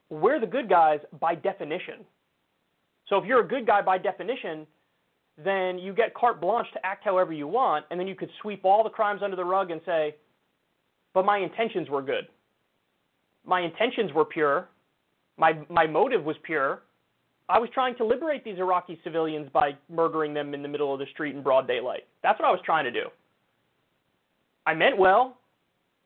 [0.08, 2.06] we're the good guys by definition.
[3.08, 4.66] So if you're a good guy by definition,
[5.42, 8.64] then you get carte blanche to act however you want, and then you could sweep
[8.64, 10.16] all the crimes under the rug and say,
[11.14, 12.28] but my intentions were good.
[13.46, 14.68] My intentions were pure.
[15.36, 16.82] My, my motive was pure.
[17.48, 20.98] I was trying to liberate these Iraqi civilians by murdering them in the middle of
[20.98, 22.02] the street in broad daylight.
[22.22, 23.06] That's what I was trying to do.
[24.66, 25.38] I meant well.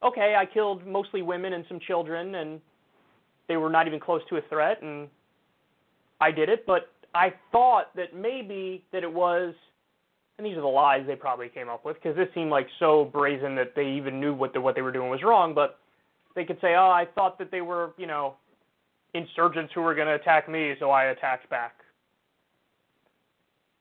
[0.05, 2.61] Okay, I killed mostly women and some children, and
[3.49, 5.09] they were not even close to a threat, and
[6.21, 9.55] I did it, but I thought that maybe that it was,
[10.39, 13.05] and these are the lies they probably came up with because this seemed like so
[13.13, 15.55] brazen that they even knew what the, what they were doing was wrong.
[15.55, 15.79] But
[16.35, 18.35] they could say, "Oh, I thought that they were, you know,
[19.15, 21.75] insurgents who were going to attack me, so I attacked back."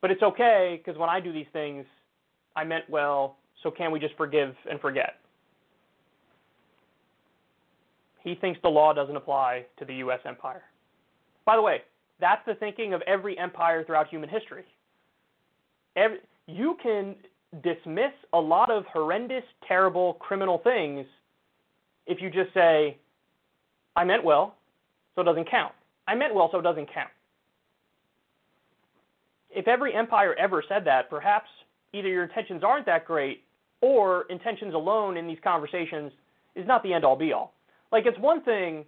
[0.01, 1.85] But it's okay because when I do these things,
[2.55, 3.37] I meant well.
[3.63, 5.19] So can we just forgive and forget?
[8.23, 10.19] He thinks the law doesn't apply to the U.S.
[10.25, 10.63] empire.
[11.45, 11.81] By the way,
[12.21, 14.63] that's the thinking of every empire throughout human history.
[15.97, 17.15] Every, you can
[17.63, 21.05] dismiss a lot of horrendous, terrible, criminal things
[22.07, 22.97] if you just say,
[23.95, 24.55] I meant well,
[25.15, 25.73] so it doesn't count.
[26.07, 27.09] I meant well, so it doesn't count.
[29.49, 31.49] If every empire ever said that, perhaps
[31.91, 33.43] either your intentions aren't that great
[33.81, 36.13] or intentions alone in these conversations
[36.55, 37.53] is not the end all be all.
[37.91, 38.85] Like it's one thing,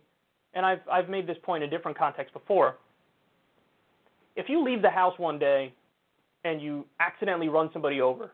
[0.54, 2.78] and I've I've made this point in different contexts before
[4.36, 5.74] if you leave the house one day
[6.44, 8.32] and you accidentally run somebody over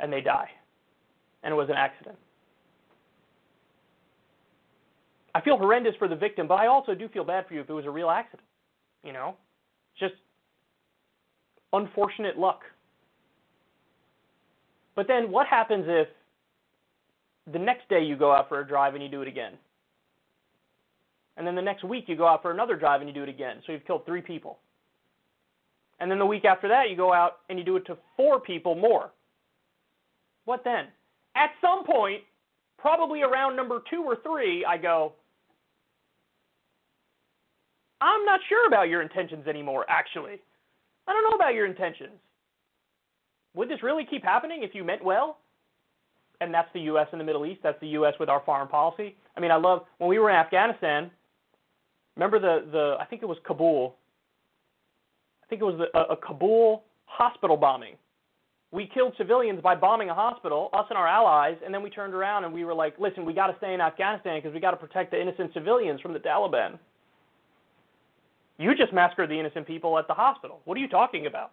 [0.00, 0.50] and they die
[1.42, 2.16] and it was an accident,
[5.34, 7.68] I feel horrendous for the victim, but I also do feel bad for you if
[7.68, 8.46] it was a real accident.
[9.04, 9.36] You know,
[9.98, 10.14] just
[11.72, 12.62] unfortunate luck.
[14.94, 16.08] But then what happens if
[17.52, 19.52] the next day you go out for a drive and you do it again?
[21.36, 23.28] And then the next week you go out for another drive and you do it
[23.28, 23.58] again.
[23.66, 24.58] So you've killed three people.
[25.98, 28.40] And then the week after that, you go out and you do it to four
[28.40, 29.10] people more.
[30.44, 30.86] What then?
[31.34, 32.22] At some point,
[32.78, 35.12] probably around number two or three, I go,
[38.00, 40.38] I'm not sure about your intentions anymore, actually.
[41.08, 42.18] I don't know about your intentions.
[43.54, 45.38] Would this really keep happening if you meant well?
[46.42, 47.06] And that's the U.S.
[47.12, 47.60] in the Middle East.
[47.62, 48.12] That's the U.S.
[48.20, 49.16] with our foreign policy.
[49.34, 51.10] I mean, I love when we were in Afghanistan,
[52.16, 53.94] Remember the the I think it was Kabul.
[55.46, 57.94] I think it was a, a Kabul hospital bombing.
[58.72, 62.14] We killed civilians by bombing a hospital, us and our allies, and then we turned
[62.14, 64.72] around and we were like, "Listen, we got to stay in Afghanistan because we got
[64.72, 66.78] to protect the innocent civilians from the Taliban."
[68.58, 70.60] You just massacred the innocent people at the hospital.
[70.64, 71.52] What are you talking about?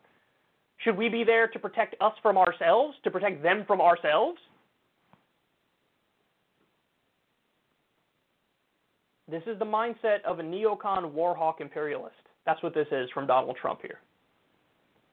[0.78, 4.40] Should we be there to protect us from ourselves, to protect them from ourselves?
[9.30, 12.16] This is the mindset of a neocon warhawk imperialist.
[12.46, 14.00] That's what this is from Donald Trump here.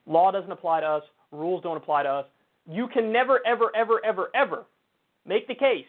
[0.06, 2.26] Law doesn't apply to us, rules don't apply to us.
[2.68, 4.64] You can never, ever, ever, ever, ever
[5.26, 5.86] make the case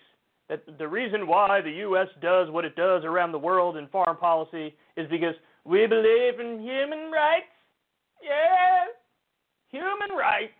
[0.49, 2.07] that the reason why the U.S.
[2.21, 6.59] does what it does around the world in foreign policy is because we believe in
[6.61, 7.45] human rights.
[8.21, 8.85] Yeah,
[9.69, 10.53] human rights.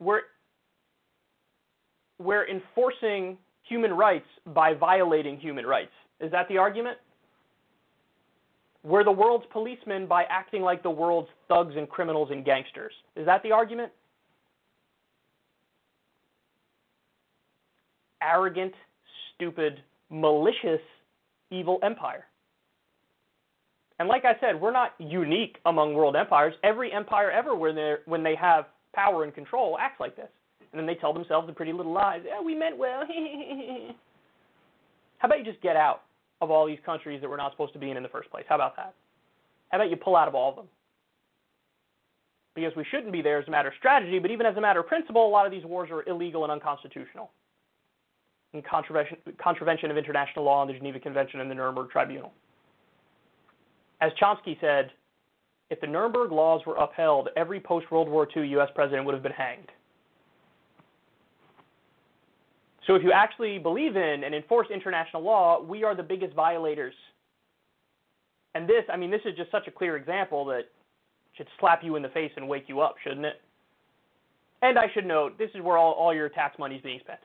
[0.00, 0.22] We're,
[2.18, 5.92] we're enforcing human rights by violating human rights.
[6.20, 6.98] Is that the argument?
[8.82, 12.92] We're the world's policemen by acting like the world's thugs and criminals and gangsters.
[13.14, 13.92] Is that the argument?
[18.22, 18.72] Arrogant,
[19.34, 20.80] stupid, malicious,
[21.50, 22.24] evil empire.
[23.98, 26.54] And like I said, we're not unique among world empires.
[26.64, 28.64] Every empire ever, when they when they have
[28.94, 30.30] power and control, acts like this,
[30.72, 32.22] and then they tell themselves the pretty little lies.
[32.26, 33.02] Yeah, we meant well.
[35.18, 36.00] How about you just get out
[36.40, 38.44] of all these countries that we're not supposed to be in in the first place?
[38.48, 38.94] How about that?
[39.70, 40.66] How about you pull out of all of them?
[42.54, 44.80] Because we shouldn't be there as a matter of strategy, but even as a matter
[44.80, 47.30] of principle, a lot of these wars are illegal and unconstitutional,
[48.52, 52.32] in contravention, contravention of international law and the Geneva Convention and the Nuremberg Tribunal.
[54.00, 54.90] As Chomsky said,
[55.70, 58.68] if the Nuremberg laws were upheld, every post World War II U.S.
[58.74, 59.70] president would have been hanged.
[62.90, 66.92] So if you actually believe in and enforce international law, we are the biggest violators.
[68.56, 70.62] And this, I mean, this is just such a clear example that
[71.36, 73.40] should slap you in the face and wake you up, shouldn't it?
[74.62, 77.20] And I should note, this is where all, all your tax money is being spent.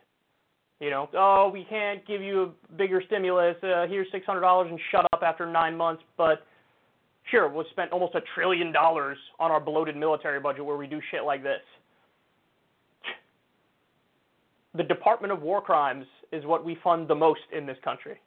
[0.80, 3.56] You know, oh, we can't give you a bigger stimulus.
[3.64, 6.04] Uh, here's $600 and shut up after nine months.
[6.16, 6.46] But
[7.32, 11.02] sure, we'll spend almost a trillion dollars on our bloated military budget where we do
[11.10, 11.62] shit like this
[14.76, 18.20] the Department of War Crimes is what we fund the most in this country.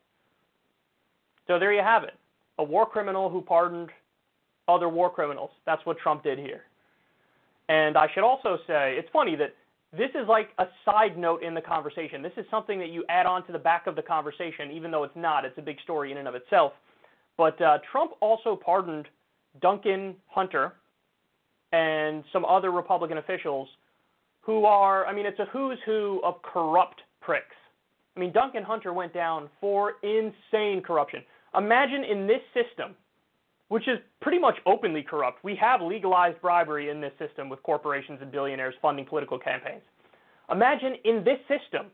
[1.47, 2.15] So there you have it.
[2.59, 3.91] A war criminal who pardoned
[4.67, 5.51] other war criminals.
[5.67, 6.63] That's what Trump did here.
[7.69, 9.55] And I should also say, it's funny that
[9.97, 12.23] this is like a side note in the conversation.
[12.23, 15.05] This is something that you add on to the back of the conversation, even though
[15.05, 15.45] it's not.
[15.45, 16.73] It's a big story in and of itself.
[17.37, 19.07] But uh, Trump also pardoned
[19.63, 20.75] Duncan Hunter
[21.73, 23.69] and some other Republican officials
[24.41, 27.57] who are, I mean, it's a who's who of corrupt pricks.
[28.17, 31.23] I mean, Duncan Hunter went down for insane corruption.
[31.57, 32.95] Imagine in this system,
[33.69, 38.19] which is pretty much openly corrupt, we have legalized bribery in this system with corporations
[38.23, 39.83] and billionaires funding political campaigns.
[40.51, 41.87] Imagine in this system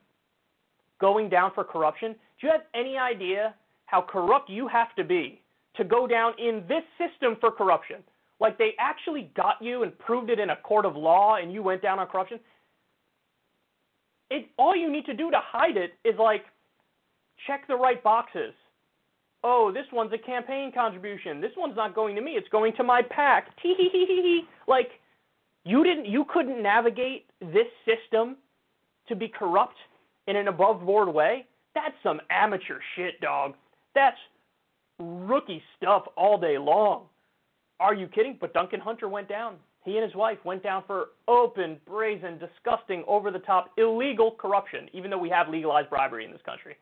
[1.01, 2.13] going down for corruption.
[2.41, 3.55] Do you have any idea
[3.87, 5.43] how corrupt you have to be
[5.77, 7.97] to go down in this system for corruption?
[8.41, 11.63] Like they actually got you and proved it in a court of law and you
[11.63, 12.41] went down on corruption,
[14.31, 16.45] it all you need to do to hide it is like
[17.47, 18.53] check the right boxes.
[19.43, 21.41] Oh, this one's a campaign contribution.
[21.41, 22.33] This one's not going to me.
[22.33, 23.49] It's going to my PAC.
[24.67, 24.89] like
[25.65, 28.37] you didn't you couldn't navigate this system
[29.09, 29.77] to be corrupt
[30.27, 31.47] in an above board way.
[31.75, 33.55] That's some amateur shit, dog.
[33.95, 34.17] That's
[34.99, 37.05] rookie stuff all day long.
[37.81, 38.39] Are you kidding?
[38.41, 39.57] But Duncan Hunter went down.
[39.85, 44.89] He and his wife went down for open, brazen, disgusting, over the top, illegal corruption,
[44.95, 46.77] even though we have legalized bribery in this country.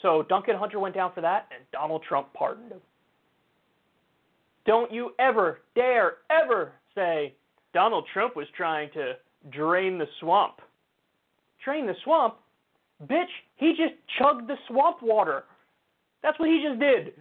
[0.00, 2.80] So Duncan Hunter went down for that, and Donald Trump pardoned him.
[4.64, 7.34] Don't you ever, dare, ever say
[7.74, 9.14] Donald Trump was trying to
[9.50, 10.60] drain the swamp.
[11.64, 12.34] Drain the swamp?
[13.06, 13.24] Bitch,
[13.56, 15.44] he just chugged the swamp water.
[16.22, 17.14] That's what he just did.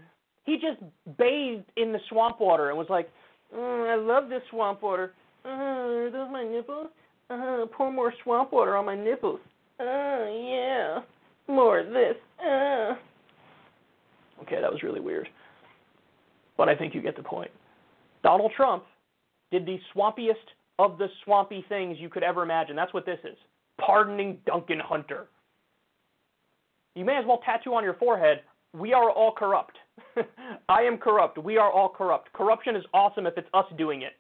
[0.52, 0.82] He just
[1.18, 3.10] bathed in the swamp water and was like,
[3.56, 5.14] mm, I love this swamp water.
[5.46, 6.88] Uh, are those my nipples?
[7.30, 9.40] Uh, pour more swamp water on my nipples.
[9.80, 11.04] Oh,
[11.48, 11.54] yeah.
[11.54, 12.16] More of this.
[12.46, 12.96] Uh.
[14.42, 15.30] Okay, that was really weird.
[16.58, 17.52] But I think you get the point.
[18.22, 18.84] Donald Trump
[19.52, 20.36] did the swampiest
[20.80, 22.76] of the swampy things you could ever imagine.
[22.76, 23.38] That's what this is
[23.80, 25.28] pardoning Duncan Hunter.
[26.96, 28.42] You may as well tattoo on your forehead,
[28.74, 29.78] we are all corrupt.
[30.70, 31.38] I am corrupt.
[31.38, 32.32] We are all corrupt.
[32.34, 34.14] Corruption is awesome if it's us doing it.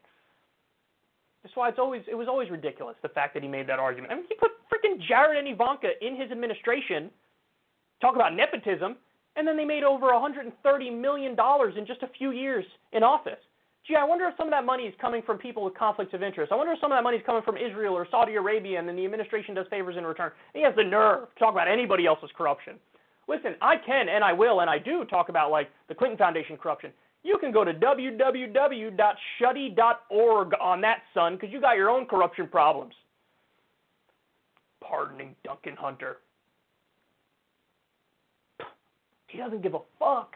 [1.43, 4.13] That's why it's always it was always ridiculous the fact that he made that argument.
[4.13, 7.09] I mean, he put freaking Jared and Ivanka in his administration.
[7.99, 8.95] Talk about nepotism,
[9.35, 11.35] and then they made over $130 million
[11.77, 13.39] in just a few years in office.
[13.87, 16.21] Gee, I wonder if some of that money is coming from people with conflicts of
[16.21, 16.51] interest.
[16.51, 18.87] I wonder if some of that money is coming from Israel or Saudi Arabia and
[18.87, 20.31] then the administration does favors in return.
[20.53, 22.75] And he has the nerve to talk about anybody else's corruption.
[23.27, 26.57] Listen, I can and I will and I do talk about like the Clinton Foundation
[26.57, 26.91] corruption.
[27.23, 32.95] You can go to www.shuddy.org on that, son, because you got your own corruption problems.
[34.81, 36.17] Pardoning Duncan Hunter.
[39.27, 40.35] He doesn't give a fuck.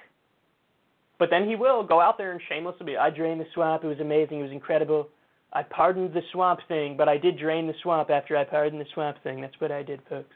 [1.17, 3.83] But then he will go out there and shamelessly be, I drained the swamp.
[3.83, 4.39] It was amazing.
[4.39, 5.09] It was incredible.
[5.53, 8.87] I pardoned the swamp thing, but I did drain the swamp after I pardoned the
[8.93, 9.41] swamp thing.
[9.41, 10.33] That's what I did, folks.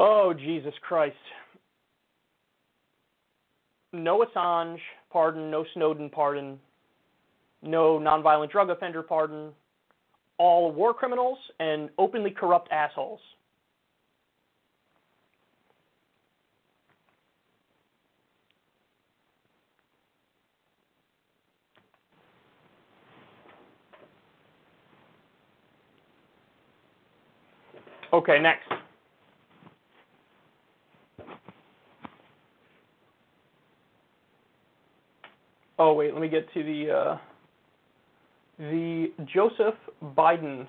[0.00, 1.16] Oh, Jesus Christ.
[3.92, 4.78] No Assange
[5.10, 6.60] pardon, no Snowden pardon,
[7.62, 9.50] no nonviolent drug offender pardon,
[10.38, 13.18] all war criminals and openly corrupt assholes.
[28.12, 28.77] Okay, next.
[35.78, 37.18] Oh wait, let me get to the uh,
[38.58, 39.74] the Joseph
[40.16, 40.66] Biden.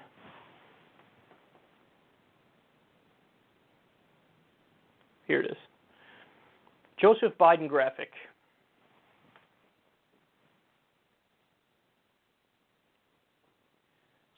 [5.25, 5.57] Here it is.
[6.99, 8.11] Joseph Biden graphic.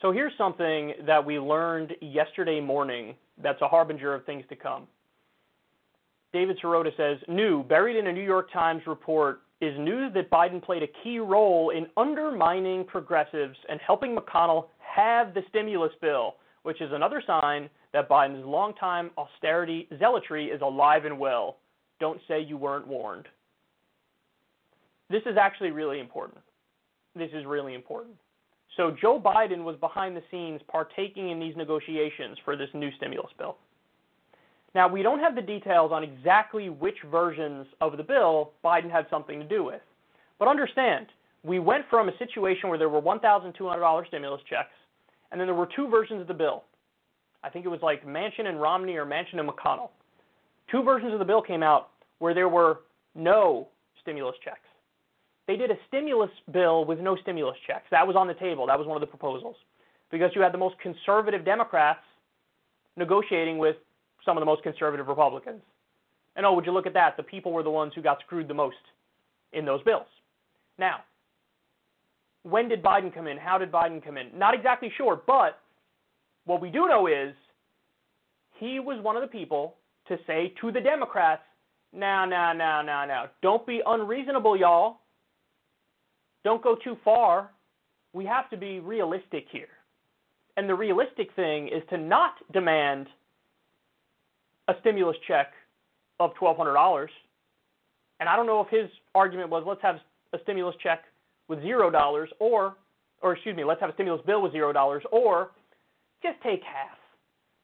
[0.02, 4.88] So here's something that we learned yesterday morning that's a harbinger of things to come.
[6.34, 10.62] David Sirota says, new, buried in a New York Times report, is news that Biden
[10.62, 16.82] played a key role in undermining progressives and helping McConnell have the stimulus bill, which
[16.82, 21.58] is another sign that Biden's longtime austerity zealotry is alive and well.
[22.00, 23.28] Don't say you weren't warned.
[25.10, 26.40] This is actually really important.
[27.16, 28.16] This is really important.
[28.78, 33.32] So Joe Biden was behind the scenes partaking in these negotiations for this new stimulus
[33.38, 33.58] bill.
[34.74, 39.06] Now, we don't have the details on exactly which versions of the bill Biden had
[39.10, 39.82] something to do with.
[40.40, 41.08] But understand,
[41.44, 44.70] we went from a situation where there were $1,200 stimulus checks,
[45.32, 46.64] and then there were two versions of the bill.
[47.44, 49.90] I think it was like Manchin and Romney or Manchin and McConnell.
[50.70, 52.82] Two versions of the bill came out where there were
[53.16, 53.68] no
[54.02, 54.60] stimulus checks.
[55.48, 57.86] They did a stimulus bill with no stimulus checks.
[57.92, 58.68] That was on the table.
[58.68, 59.56] That was one of the proposals.
[60.12, 62.00] Because you had the most conservative Democrats
[62.96, 63.76] negotiating with
[64.26, 65.62] some of the most conservative Republicans.
[66.36, 67.18] And oh, would you look at that?
[67.18, 68.78] The people were the ones who got screwed the most
[69.54, 70.08] in those bills.
[70.78, 71.02] Now,
[72.44, 73.38] when did Biden come in?
[73.38, 74.28] How did Biden come in?
[74.38, 75.60] Not exactly sure, but
[76.46, 77.34] what we do know is
[78.60, 79.76] he was one of the people
[80.08, 81.44] to say to the Democrats,
[81.94, 84.98] now, now, now, now, now, don't be unreasonable, y'all.
[86.44, 87.52] Don't go too far.
[88.14, 89.68] We have to be realistic here.
[90.58, 93.08] And the realistic thing is to not demand
[94.72, 95.54] a stimulus check
[96.20, 97.08] of $1,200.
[98.20, 99.98] And I don't know if his argument was let's have
[100.34, 101.04] a stimulus check
[101.48, 102.76] with zero dollars, or,
[103.22, 105.52] or excuse me, let's have a stimulus bill with zero dollars, or
[106.22, 106.98] just take half.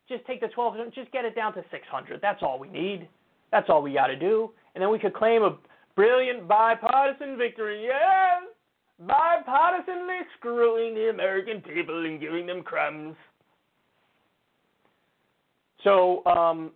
[0.10, 2.22] Just take the 12, just get it down to 600.
[2.22, 3.08] That's all we need.
[3.52, 4.52] That's all we got to do.
[4.74, 5.58] And then we could claim a
[5.96, 7.84] brilliant bipartisan victory.
[7.84, 8.44] Yes!
[9.04, 13.16] Bipartisanly screwing the American people and giving them crumbs.
[15.84, 16.72] So, um,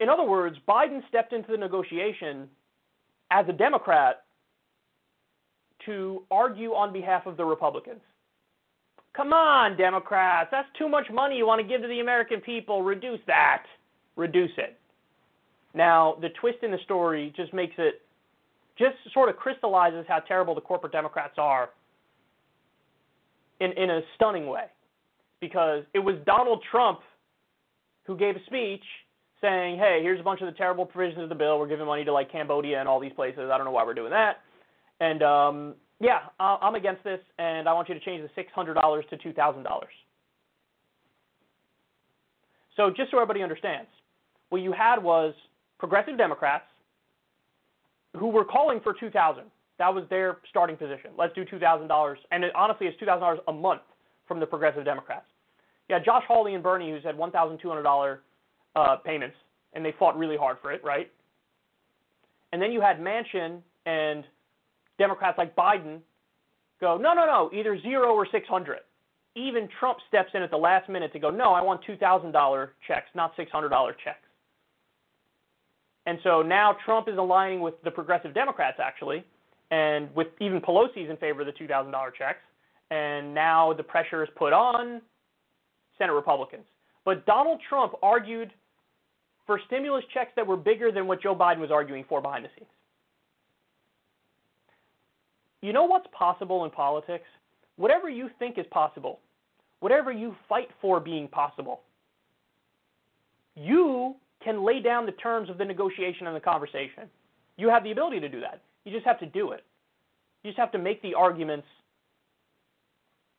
[0.00, 2.48] in other words, Biden stepped into the negotiation
[3.30, 4.24] as a Democrat
[5.86, 8.00] to argue on behalf of the Republicans.
[9.16, 12.82] Come on, Democrats, that's too much money you want to give to the American people.
[12.82, 13.64] Reduce that.
[14.16, 14.78] Reduce it.
[15.74, 18.02] Now, the twist in the story just makes it,
[18.78, 21.70] just sort of crystallizes how terrible the corporate Democrats are
[23.60, 24.66] in, in a stunning way.
[25.40, 27.00] Because it was Donald Trump
[28.04, 28.82] who gave a speech
[29.40, 31.58] saying, hey, here's a bunch of the terrible provisions of the bill.
[31.58, 33.50] We're giving money to like Cambodia and all these places.
[33.52, 34.40] I don't know why we're doing that.
[35.00, 39.16] And um, yeah, I'm against this, and I want you to change the $600 to
[39.16, 39.64] $2,000.
[42.76, 43.88] So just so everybody understands,
[44.50, 45.34] what you had was
[45.78, 46.64] progressive Democrats
[48.16, 49.44] who were calling for 2000
[49.78, 51.10] That was their starting position.
[51.16, 52.14] Let's do $2,000.
[52.30, 53.82] And it, honestly, it's $2,000 a month
[54.26, 55.26] from the progressive Democrats.
[55.88, 58.18] Yeah, Josh Hawley and Bernie, who said $1,200
[58.78, 59.36] uh, payments,
[59.72, 61.10] and they fought really hard for it, right?
[62.52, 64.24] And then you had Manchin and
[64.98, 66.00] Democrats like Biden
[66.80, 68.78] go, no, no, no, either zero or 600.
[69.34, 73.06] Even Trump steps in at the last minute to go, no, I want $2,000 checks,
[73.14, 74.18] not $600 checks.
[76.06, 79.24] And so now Trump is aligning with the progressive Democrats, actually,
[79.70, 82.40] and with even Pelosi's in favor of the $2,000 checks.
[82.90, 85.02] And now the pressure is put on
[85.98, 86.64] Senate Republicans.
[87.04, 88.50] But Donald Trump argued
[89.48, 92.50] for stimulus checks that were bigger than what Joe Biden was arguing for behind the
[92.54, 92.68] scenes.
[95.62, 97.24] You know what's possible in politics?
[97.76, 99.20] Whatever you think is possible,
[99.80, 101.80] whatever you fight for being possible,
[103.56, 107.04] you can lay down the terms of the negotiation and the conversation.
[107.56, 108.60] You have the ability to do that.
[108.84, 109.64] You just have to do it.
[110.44, 111.66] You just have to make the arguments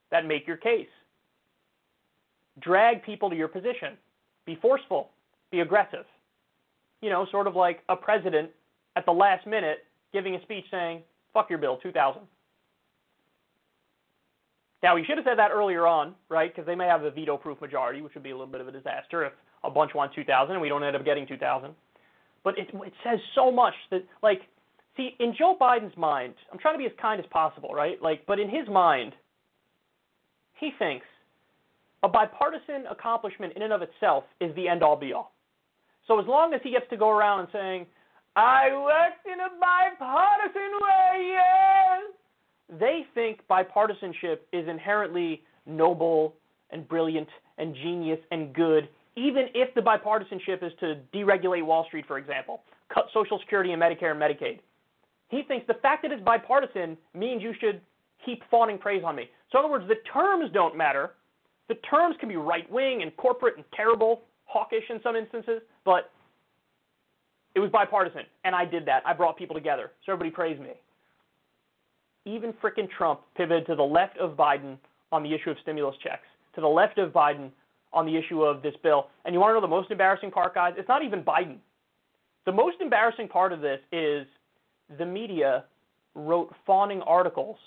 [0.10, 0.90] that make your case.
[2.62, 3.96] Drag people to your position.
[4.48, 5.12] Be forceful.
[5.52, 6.06] Be aggressive.
[7.02, 8.52] You know, sort of like a president
[8.96, 11.02] at the last minute giving a speech saying,
[11.34, 12.22] fuck your bill, 2000.
[14.82, 16.54] Now, he should have said that earlier on, right?
[16.54, 18.68] Because they may have a veto proof majority, which would be a little bit of
[18.68, 19.34] a disaster if
[19.64, 21.72] a bunch want 2000 and we don't end up getting 2000.
[22.44, 24.42] But it, it says so much that, like,
[24.96, 28.02] see, in Joe Biden's mind, I'm trying to be as kind as possible, right?
[28.02, 29.14] Like, but in his mind,
[30.54, 31.06] he thinks
[32.04, 35.34] a bipartisan accomplishment in and of itself is the end all be all.
[36.10, 37.86] So as long as he gets to go around and saying,
[38.36, 46.34] I worked in a bipartisan way, yes, they think bipartisanship is inherently noble
[46.72, 47.28] and brilliant
[47.60, 52.64] and genius and good, even if the bipartisanship is to deregulate Wall Street, for example,
[52.92, 54.60] cut Social Security and Medicare and Medicaid.
[55.28, 57.82] He thinks the fact that it's bipartisan means you should
[58.26, 59.30] keep fawning praise on me.
[59.52, 61.12] So, in other words, the terms don't matter.
[61.68, 66.12] The terms can be right wing and corporate and terrible, hawkish in some instances, but
[67.56, 69.04] it was bipartisan, and I did that.
[69.06, 70.74] I brought people together, so everybody praised me.
[72.26, 74.78] Even frickin' Trump pivoted to the left of Biden
[75.12, 77.50] on the issue of stimulus checks, to the left of Biden
[77.94, 79.08] on the issue of this bill.
[79.26, 80.74] And you want to know the most embarrassing part, guys?
[80.78, 81.58] It's not even Biden.
[82.46, 84.28] The most embarrassing part of this is
[84.98, 85.66] the media
[86.16, 87.58] wrote fawning articles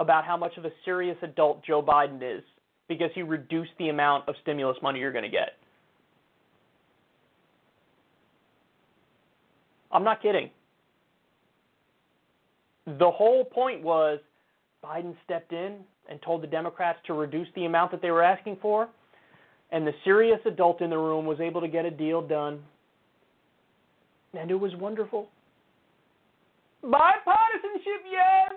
[0.00, 2.42] about how much of a serious adult Joe Biden is
[2.88, 5.58] because he reduced the amount of stimulus money you're going to get.
[9.90, 10.50] I'm not kidding.
[12.86, 14.18] The whole point was
[14.84, 15.76] Biden stepped in
[16.08, 18.88] and told the Democrats to reduce the amount that they were asking for,
[19.70, 22.60] and the serious adult in the room was able to get a deal done.
[24.38, 25.28] And it was wonderful.
[26.82, 28.52] Bipartisanship, yes!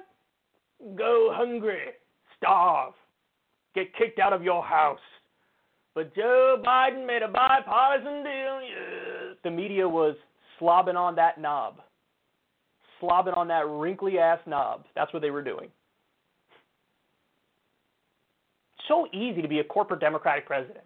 [0.95, 1.87] Go hungry,
[2.37, 2.93] starve,
[3.75, 4.99] get kicked out of your house.
[5.93, 9.33] But Joe Biden made a bipartisan deal, yeah.
[9.43, 10.15] The media was
[10.61, 11.81] slobbing on that knob,
[13.01, 14.85] slobbing on that wrinkly ass knob.
[14.95, 15.69] That's what they were doing.
[18.87, 20.85] So easy to be a corporate Democratic president.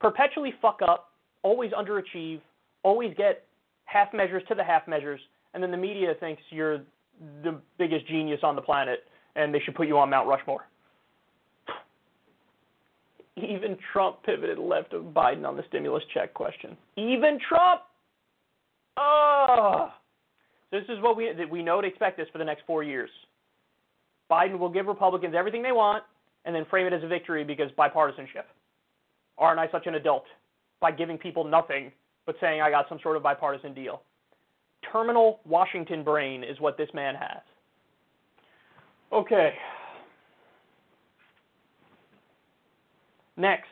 [0.00, 1.10] Perpetually fuck up,
[1.42, 2.40] always underachieve,
[2.82, 3.44] always get
[3.86, 5.20] half measures to the half measures,
[5.54, 6.80] and then the media thinks you're
[7.42, 9.04] the biggest genius on the planet
[9.36, 10.66] and they should put you on Mount Rushmore.
[13.36, 16.76] Even Trump pivoted left of Biden on the stimulus check question.
[16.96, 17.82] Even Trump.
[18.96, 19.92] Oh.
[20.72, 23.10] This is what we we know to expect this for the next 4 years.
[24.30, 26.02] Biden will give Republicans everything they want
[26.44, 28.46] and then frame it as a victory because bipartisanship.
[29.38, 30.24] Aren't I such an adult?
[30.80, 31.92] By giving people nothing
[32.26, 34.02] but saying I got some sort of bipartisan deal
[34.92, 37.42] terminal Washington brain is what this man has.
[39.12, 39.54] Okay.
[43.36, 43.66] Next.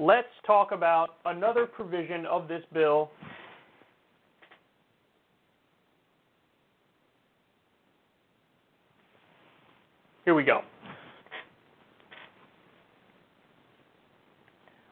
[0.00, 3.10] Let's talk about another provision of this bill
[10.24, 10.60] Here we go.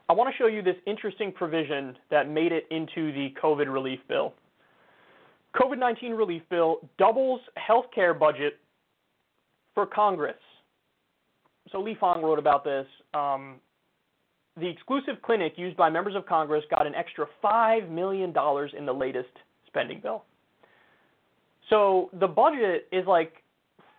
[0.09, 3.99] I want to show you this interesting provision that made it into the COVID relief
[4.07, 4.33] bill.
[5.55, 8.59] COVID 19 relief bill doubles healthcare budget
[9.73, 10.35] for Congress.
[11.71, 12.85] So Lee Fang wrote about this.
[13.15, 13.55] Um,
[14.59, 18.33] the exclusive clinic used by members of Congress got an extra $5 million
[18.77, 19.29] in the latest
[19.67, 20.23] spending bill.
[21.69, 23.33] So the budget is like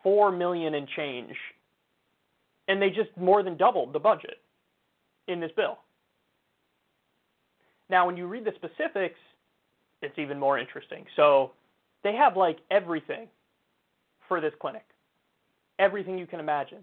[0.03, 1.35] four million and change,
[2.69, 4.39] and they just more than doubled the budget
[5.29, 5.79] in this bill.
[7.89, 9.19] Now, when you read the specifics,
[10.03, 11.05] it's even more interesting.
[11.17, 11.53] So
[12.03, 13.29] they have like everything
[14.29, 14.85] for this clinic,
[15.79, 16.79] everything you can imagine,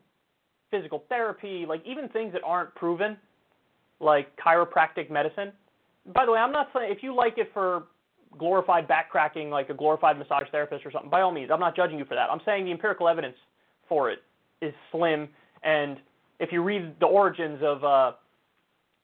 [0.69, 3.17] physical therapy, like even things that aren't proven,
[3.99, 5.51] like chiropractic medicine.
[6.13, 7.83] By the way, I'm not saying if you like it for
[8.37, 11.75] glorified back cracking, like a glorified massage therapist or something, by all means, I'm not
[11.75, 12.29] judging you for that.
[12.29, 13.35] I'm saying the empirical evidence
[13.89, 14.19] for it
[14.61, 15.29] is slim,
[15.63, 15.97] and
[16.39, 18.11] if you read the origins of uh,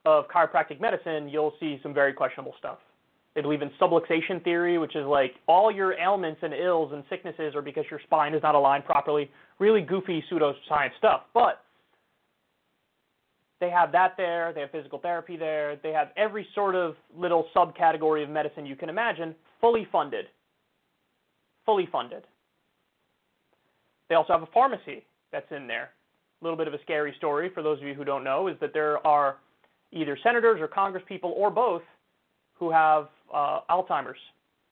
[0.05, 2.77] of chiropractic medicine, you'll see some very questionable stuff.
[3.35, 7.55] They believe in subluxation theory, which is like all your ailments and ills and sicknesses
[7.55, 9.31] are because your spine is not aligned properly.
[9.59, 11.21] Really goofy pseudoscience stuff.
[11.33, 11.62] But
[13.63, 17.47] they have that there, they have physical therapy there, they have every sort of little
[17.55, 20.25] subcategory of medicine you can imagine fully funded.
[21.65, 22.23] Fully funded.
[24.09, 25.91] They also have a pharmacy that's in there.
[26.41, 28.57] A little bit of a scary story for those of you who don't know is
[28.59, 29.37] that there are
[29.93, 31.83] either senators or congresspeople or both
[32.59, 34.19] who have uh, Alzheimer's,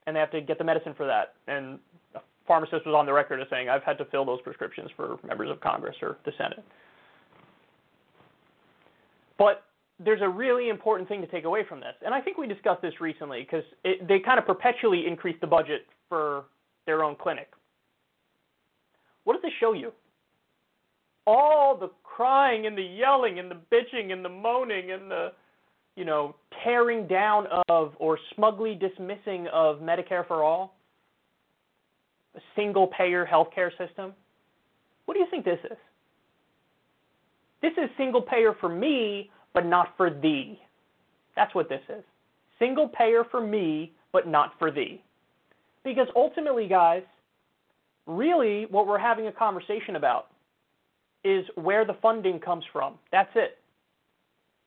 [0.06, 1.36] and they have to get the medicine for that.
[1.48, 1.80] And
[2.14, 5.18] a pharmacist was on the record as saying, "I've had to fill those prescriptions for
[5.26, 6.62] members of Congress or the Senate."
[9.42, 9.64] But
[9.98, 12.84] there's a really important thing to take away from this, and I think we discussed
[12.84, 16.46] this recently because they kind of perpetually increase the budget for
[16.86, 17.50] their own clinic.
[19.24, 19.92] What does this show you?
[21.26, 25.32] All the crying and the yelling and the bitching and the moaning and the
[25.96, 30.76] you know, tearing down of or smugly dismissing of Medicare for all,
[32.36, 34.14] a single payer healthcare system.
[35.06, 35.78] What do you think this is?
[37.62, 40.60] This is single payer for me, but not for thee.
[41.36, 42.04] That's what this is.
[42.60, 45.02] Single payer for me, but not for thee.
[45.84, 47.04] Because ultimately, guys,
[48.06, 50.28] really what we're having a conversation about
[51.24, 52.96] is where the funding comes from.
[53.12, 53.58] That's it.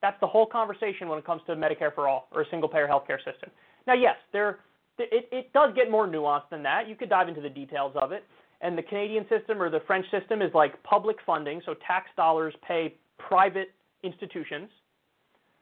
[0.03, 2.87] That's the whole conversation when it comes to Medicare for all or a single payer
[2.87, 3.51] healthcare system.
[3.87, 4.59] Now, yes, there
[4.99, 6.89] it, it does get more nuanced than that.
[6.89, 8.25] You could dive into the details of it.
[8.61, 12.55] And the Canadian system or the French system is like public funding, so tax dollars
[12.67, 14.69] pay private institutions.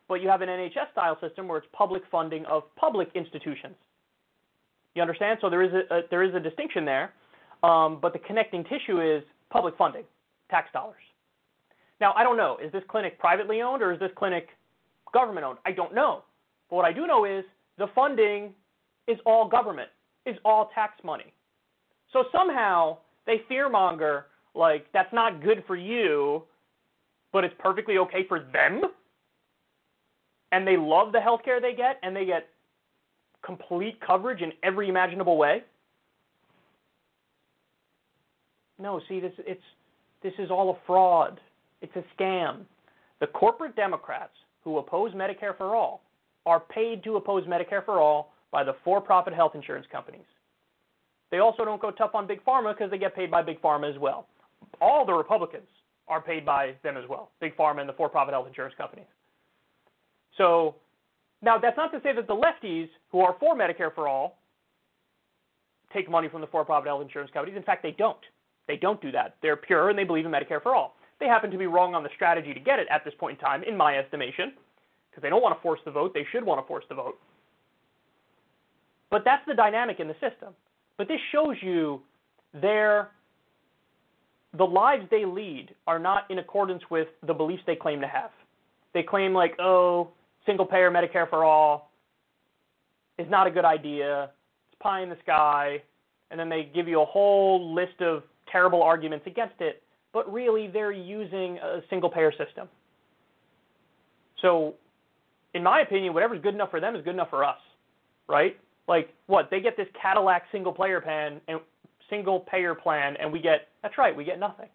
[0.08, 3.74] But you have an NHS style system where it's public funding of public institutions.
[4.94, 5.38] You understand?
[5.40, 7.12] So there is a, a there is a distinction there,
[7.62, 10.04] um, but the connecting tissue is public funding,
[10.50, 10.96] tax dollars.
[12.00, 12.58] Now, I don't know.
[12.62, 14.48] Is this clinic privately owned or is this clinic
[15.14, 15.58] government owned?
[15.64, 16.24] I don't know.
[16.68, 17.44] But what I do know is
[17.78, 18.52] the funding
[19.06, 19.88] is all government,
[20.26, 21.32] is all tax money.
[22.12, 26.42] So somehow they fearmonger like that's not good for you,
[27.32, 28.82] but it's perfectly okay for them.
[30.52, 32.48] And they love the health care they get and they get
[33.42, 35.64] complete coverage in every imaginable way.
[38.78, 39.62] No, see this it's
[40.22, 41.40] this is all a fraud.
[41.80, 42.60] It's a scam.
[43.20, 44.32] The corporate Democrats
[44.62, 46.02] who oppose Medicare for all
[46.46, 50.26] are paid to oppose Medicare for all by the for profit health insurance companies.
[51.32, 53.90] They also don't go tough on Big Pharma because they get paid by Big Pharma
[53.92, 54.28] as well.
[54.80, 55.66] All the Republicans
[56.06, 59.06] are paid by them as well, Big Pharma and the for profit health insurance companies.
[60.36, 60.74] So
[61.40, 64.38] now that's not to say that the lefties who are for Medicare for all
[65.92, 67.56] take money from the for profit health insurance companies.
[67.56, 68.18] In fact, they don't.
[68.68, 69.36] They don't do that.
[69.40, 70.96] They're pure and they believe in Medicare for all.
[71.18, 73.44] They happen to be wrong on the strategy to get it at this point in
[73.44, 74.52] time, in my estimation,
[75.10, 76.12] because they don't want to force the vote.
[76.12, 77.18] They should want to force the vote.
[79.10, 80.54] But that's the dynamic in the system.
[80.98, 82.00] But this shows you
[82.54, 83.10] their
[84.56, 88.30] the lives they lead are not in accordance with the beliefs they claim to have.
[88.92, 90.10] They claim like, oh,
[90.44, 91.90] single payer Medicare for all
[93.18, 94.30] is not a good idea.
[94.70, 95.82] It's pie in the sky,
[96.30, 99.82] and then they give you a whole list of terrible arguments against it
[100.12, 102.68] but really they're using a single payer system.
[104.40, 104.74] So,
[105.54, 107.58] in my opinion, whatever's good enough for them is good enough for us,
[108.28, 108.58] right?
[108.88, 111.60] Like what they get this Cadillac single payer plan and
[112.10, 114.68] single payer plan, and we get that's right, we get nothing.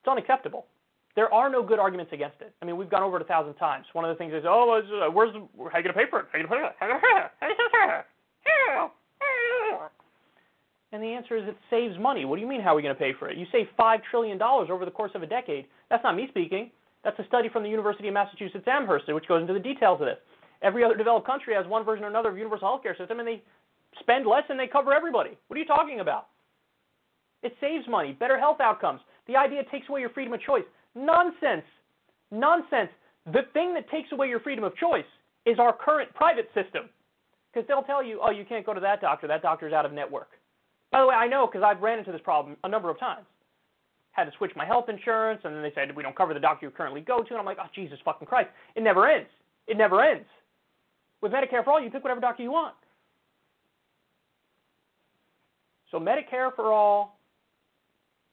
[0.00, 0.66] It's unacceptable.
[1.16, 2.54] There are no good arguments against it.
[2.62, 3.86] I mean, we've gone over it a thousand times.
[3.92, 5.40] One of the things is, oh, uh, where's the?
[5.58, 6.26] How are you gonna pay for it?
[6.30, 7.30] How are you gonna pay for it?
[10.92, 12.24] And the answer is it saves money.
[12.24, 13.36] What do you mean, how are we going to pay for it?
[13.36, 15.66] You save $5 trillion over the course of a decade.
[15.90, 16.70] That's not me speaking.
[17.04, 20.06] That's a study from the University of Massachusetts Amherst, which goes into the details of
[20.06, 20.16] this.
[20.62, 23.28] Every other developed country has one version or another of universal health care system, and
[23.28, 23.42] they
[24.00, 25.30] spend less and they cover everybody.
[25.46, 26.28] What are you talking about?
[27.42, 29.00] It saves money, better health outcomes.
[29.26, 30.64] The idea takes away your freedom of choice.
[30.94, 31.64] Nonsense.
[32.30, 32.90] Nonsense.
[33.26, 35.04] The thing that takes away your freedom of choice
[35.46, 36.88] is our current private system.
[37.52, 39.26] Because they'll tell you, oh, you can't go to that doctor.
[39.26, 40.28] That doctor's out of network.
[40.90, 43.26] By the way, I know because I've ran into this problem a number of times.
[44.12, 46.66] Had to switch my health insurance, and then they said we don't cover the doctor
[46.66, 48.48] you currently go to, and I'm like, oh Jesus fucking Christ!
[48.74, 49.28] It never ends.
[49.68, 50.26] It never ends.
[51.20, 52.74] With Medicare for all, you pick whatever doctor you want.
[55.90, 57.18] So Medicare for all,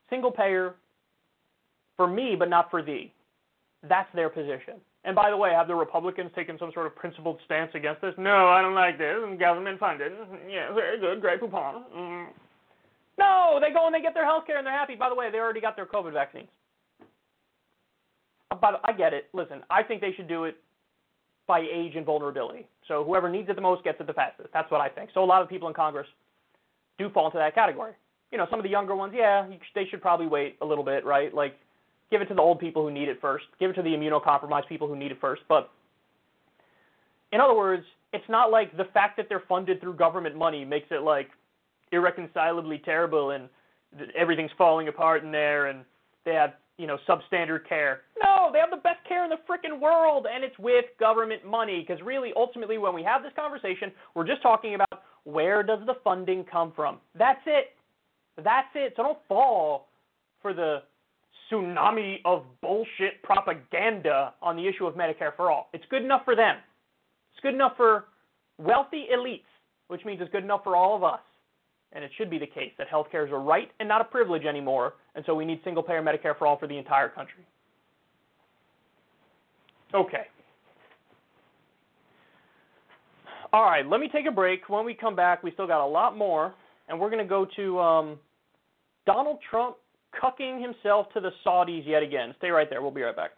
[0.09, 0.75] single payer,
[1.97, 3.13] for me but not for thee.
[3.87, 4.75] That's their position.
[5.03, 8.13] And by the way, have the Republicans taken some sort of principled stance against this?
[8.17, 9.17] No, I don't like this.
[9.39, 10.11] Government funded.
[10.49, 11.21] Yeah, very good.
[11.21, 11.83] Grey Poupon.
[11.95, 12.25] Mm.
[13.19, 14.95] No, they go and they get their health care and they're happy.
[14.95, 16.47] By the way, they already got their COVID vaccines.
[18.49, 19.29] But I get it.
[19.33, 20.57] Listen, I think they should do it
[21.47, 22.67] by age and vulnerability.
[22.87, 24.49] So whoever needs it the most gets it the fastest.
[24.53, 25.09] That's what I think.
[25.13, 26.07] So a lot of people in Congress
[26.97, 27.93] do fall into that category.
[28.31, 31.05] You know, some of the younger ones, yeah, they should probably wait a little bit,
[31.05, 31.33] right?
[31.33, 31.57] Like
[32.11, 33.45] Give it to the old people who need it first.
[33.59, 35.41] Give it to the immunocompromised people who need it first.
[35.49, 35.71] But
[37.31, 37.83] in other words,
[38.13, 41.29] it's not like the fact that they're funded through government money makes it like
[41.91, 43.49] irreconcilably terrible and
[44.15, 45.83] everything's falling apart in there and
[46.25, 48.01] they have, you know, substandard care.
[48.21, 51.85] No, they have the best care in the freaking world and it's with government money
[51.87, 55.95] because really ultimately when we have this conversation, we're just talking about where does the
[56.03, 56.97] funding come from?
[57.17, 57.73] That's it.
[58.37, 58.93] That's it.
[58.97, 59.87] So don't fall
[60.41, 60.79] for the
[61.51, 65.69] tsunami of bullshit propaganda on the issue of Medicare for all.
[65.73, 66.57] It's good enough for them.
[67.33, 68.05] It's good enough for
[68.57, 69.41] wealthy elites,
[69.87, 71.19] which means it's good enough for all of us.
[71.95, 74.03] And it should be the case that health care is a right and not a
[74.03, 77.45] privilege anymore, and so we need single payer Medicare for all for the entire country.
[79.93, 80.27] Okay.
[83.53, 84.67] All right, let me take a break.
[84.67, 86.53] When we come back, we still got a lot more,
[86.89, 88.19] and we're going to go to um,
[89.05, 89.77] Donald Trump
[90.21, 92.35] cucking himself to the Saudis yet again.
[92.39, 92.81] Stay right there.
[92.81, 93.31] We'll be right back.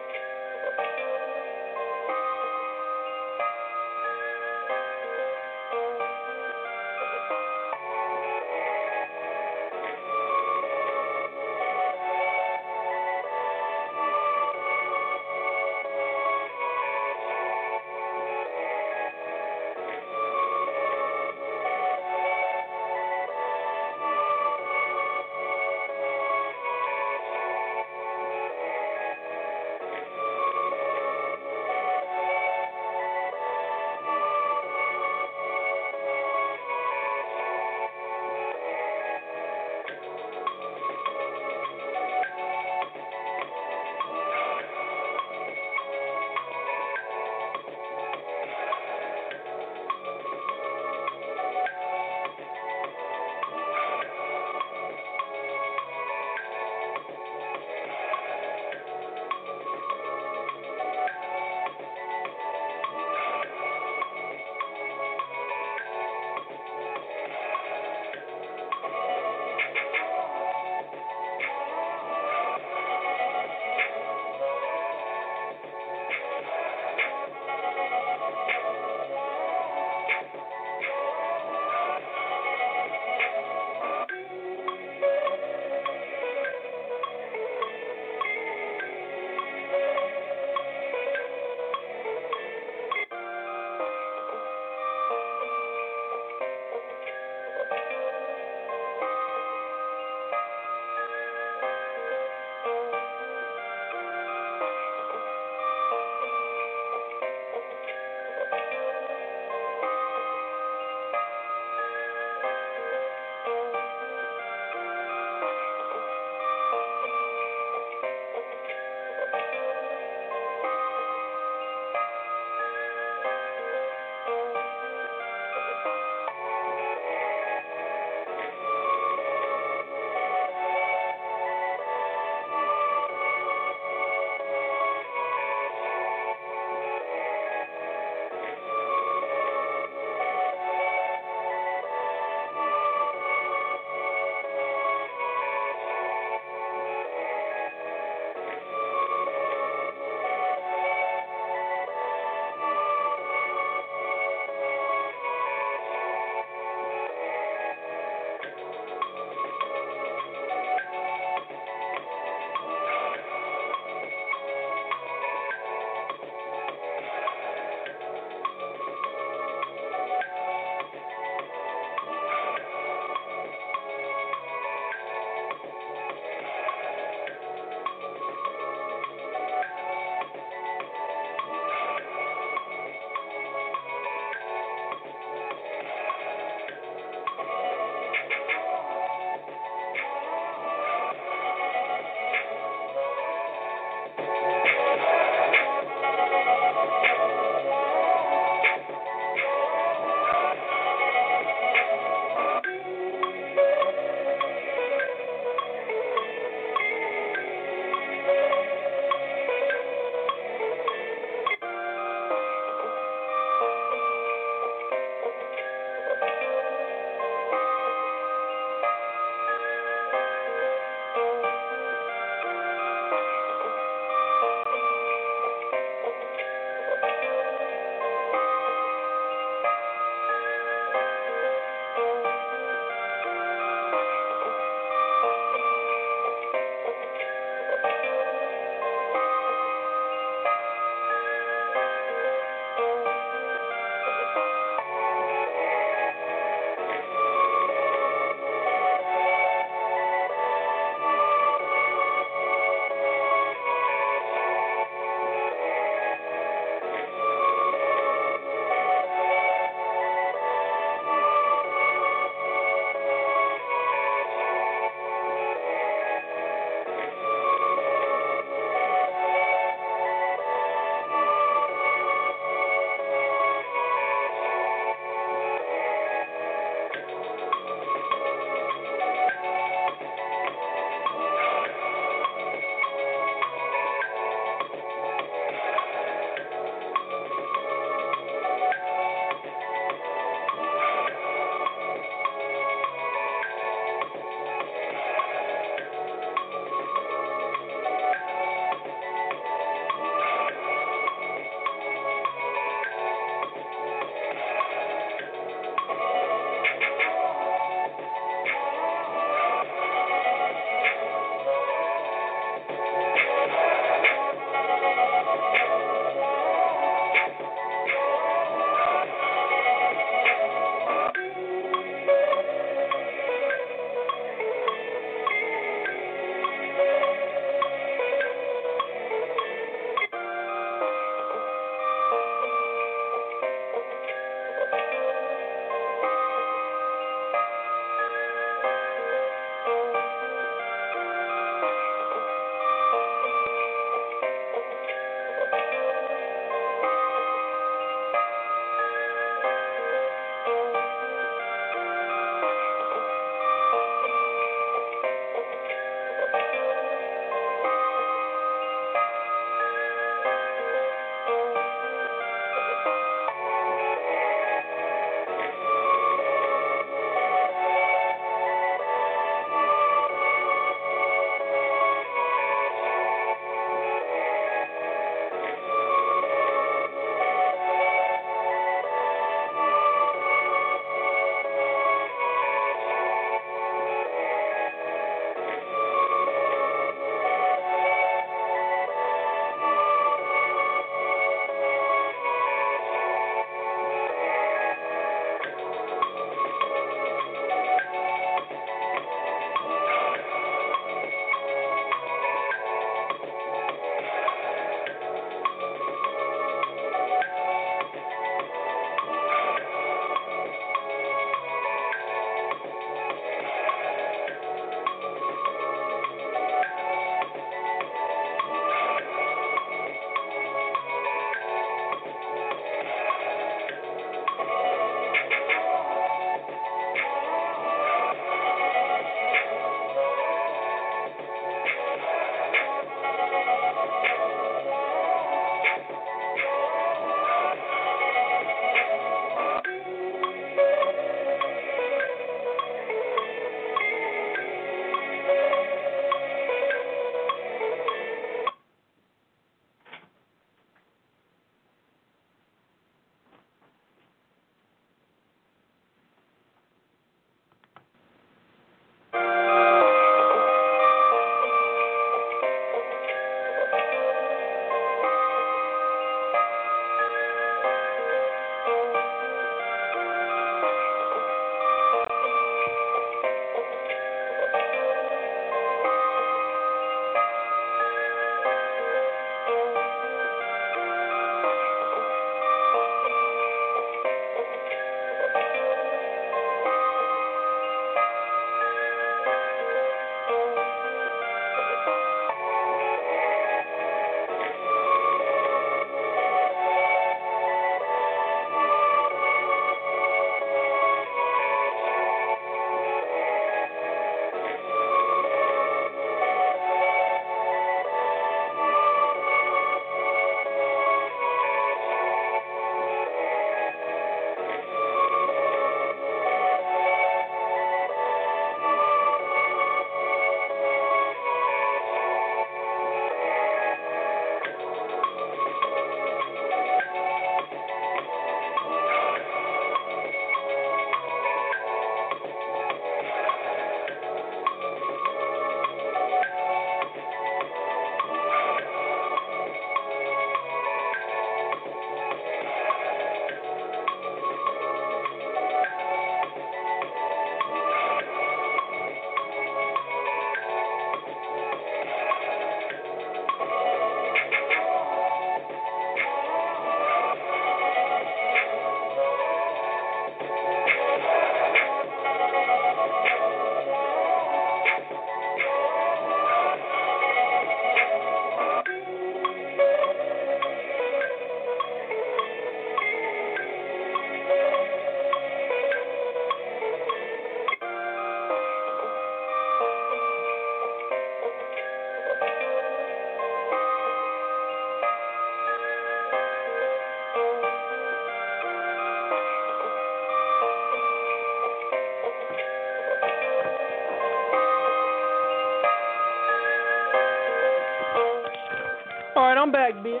[599.76, 600.00] Bitch.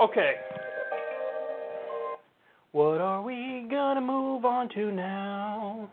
[0.00, 0.34] Okay.
[2.72, 5.88] What are we gonna move on to now?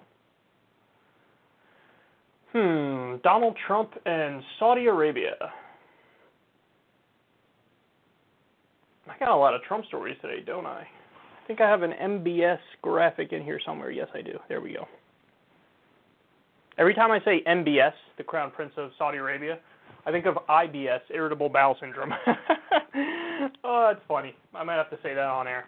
[2.52, 5.36] Hmm, Donald Trump and Saudi Arabia.
[9.08, 10.82] I got a lot of Trump stories today, don't I?
[10.82, 13.92] I think I have an MBS graphic in here somewhere.
[13.92, 14.38] Yes, I do.
[14.50, 14.88] There we go.
[16.78, 19.60] Every time I say MBS, the Crown Prince of Saudi Arabia,
[20.06, 22.12] I think of IBS, irritable bowel syndrome.
[23.64, 24.36] oh, that's funny.
[24.54, 25.66] I might have to say that on air.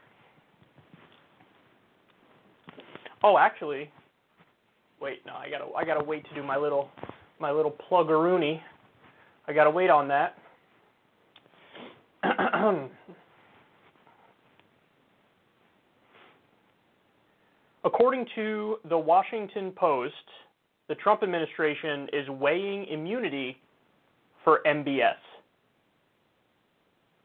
[3.23, 3.89] Oh, actually,
[4.99, 6.89] wait, no, I gotta, I gotta wait to do my little,
[7.39, 8.59] my little pluggeroony.
[9.47, 10.37] I gotta wait on that.
[17.85, 20.13] According to the Washington Post,
[20.89, 23.57] the Trump administration is weighing immunity
[24.45, 25.15] for MBS,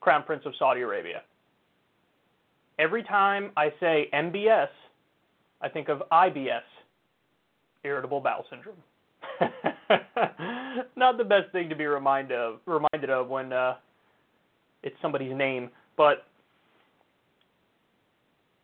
[0.01, 1.23] Crown Prince of Saudi Arabia.
[2.81, 4.69] Every time I say MBS,
[5.61, 6.63] I think of IBS,
[7.85, 8.79] irritable bowel syndrome.
[10.97, 13.75] Not the best thing to be reminded of, reminded of when uh,
[14.83, 16.27] it's somebody's name, but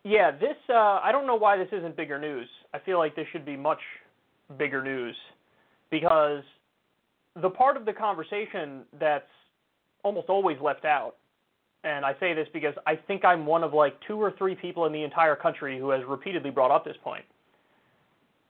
[0.03, 2.49] yeah, this uh, I don't know why this isn't bigger news.
[2.73, 3.81] I feel like this should be much
[4.57, 5.17] bigger news
[5.91, 6.43] because
[7.41, 9.25] the part of the conversation that's
[10.03, 11.17] almost always left out,
[11.85, 14.87] and I say this because I think I'm one of like two or three people
[14.87, 17.25] in the entire country who has repeatedly brought up this point,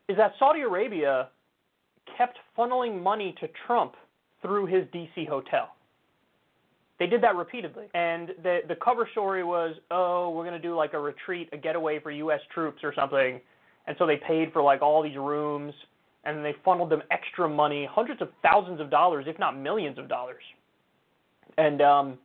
[0.08, 1.28] is that Saudi Arabia
[2.16, 3.94] kept funneling money to Trump
[4.42, 5.70] through his DC hotel.
[6.98, 7.86] They did that repeatedly.
[7.94, 11.56] And the the cover story was, oh, we're going to do like a retreat, a
[11.56, 13.40] getaway for US troops or something
[13.86, 15.72] and so they paid for like all these rooms,
[16.26, 20.08] and they funneled them extra money, hundreds of thousands of dollars, if not millions of
[20.08, 20.42] dollars.
[21.56, 22.18] And um,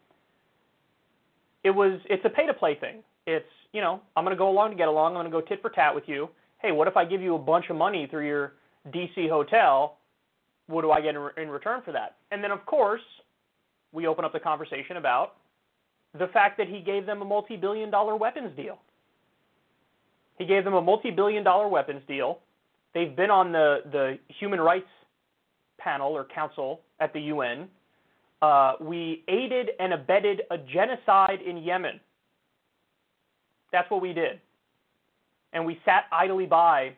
[1.63, 3.03] it was it's a pay to play thing.
[3.27, 5.15] It's you know I'm going to go along to get along.
[5.15, 6.29] I'm going to go tit for tat with you.
[6.59, 8.53] Hey, what if I give you a bunch of money through your
[8.89, 9.97] DC hotel?
[10.67, 12.15] What do I get in, re- in return for that?
[12.31, 13.01] And then of course
[13.91, 15.35] we open up the conversation about
[16.17, 18.79] the fact that he gave them a multi-billion dollar weapons deal.
[20.37, 22.39] He gave them a multi-billion dollar weapons deal.
[22.93, 24.87] They've been on the, the human rights
[25.79, 27.67] panel or council at the UN.
[28.41, 31.99] Uh, we aided and abetted a genocide in Yemen.
[33.71, 34.39] That's what we did.
[35.53, 36.93] And we sat idly by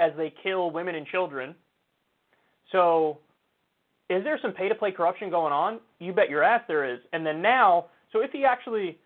[0.00, 1.54] as they kill women and children.
[2.72, 3.18] So,
[4.08, 5.80] is there some pay to play corruption going on?
[5.98, 7.00] You bet your ass there is.
[7.12, 8.98] And then now, so if he actually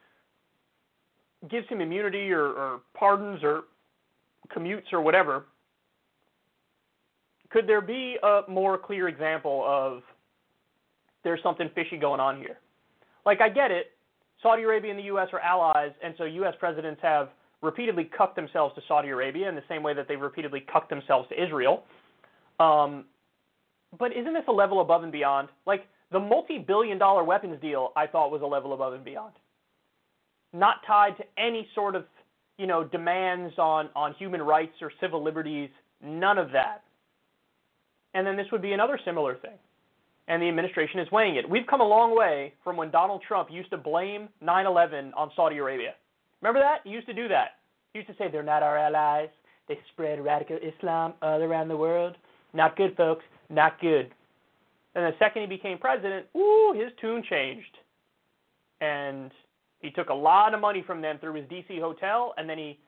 [1.50, 3.64] gives him immunity or, or pardons or
[4.56, 5.44] commutes or whatever,
[7.50, 10.02] could there be a more clear example of
[11.24, 12.58] there's something fishy going on here?
[13.26, 13.92] Like, I get it.
[14.42, 15.28] Saudi Arabia and the U.S.
[15.32, 16.54] are allies, and so U.S.
[16.58, 17.28] presidents have
[17.60, 21.28] repeatedly cucked themselves to Saudi Arabia in the same way that they've repeatedly cucked themselves
[21.28, 21.84] to Israel.
[22.58, 23.04] Um,
[23.98, 25.48] but isn't this a level above and beyond?
[25.66, 29.32] Like, the multi billion dollar weapons deal, I thought was a level above and beyond
[30.52, 32.04] not tied to any sort of
[32.62, 35.68] you know demands on on human rights or civil liberties
[36.00, 36.84] none of that.
[38.14, 39.58] And then this would be another similar thing.
[40.28, 41.48] And the administration is weighing it.
[41.48, 45.58] We've come a long way from when donald trump used to blame 9/11 on saudi
[45.58, 45.94] arabia.
[46.40, 46.82] Remember that?
[46.84, 47.58] He used to do that.
[47.92, 49.30] He used to say they're not our allies.
[49.66, 52.16] They spread radical islam all around the world.
[52.54, 53.24] Not good folks.
[53.50, 54.14] Not good.
[54.94, 57.76] And the second he became president ooh his tune changed.
[58.80, 59.32] And
[59.82, 62.78] he took a lot of money from them through his DC hotel, and then he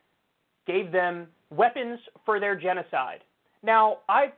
[0.66, 3.20] gave them weapons for their genocide.
[3.62, 4.32] Now, I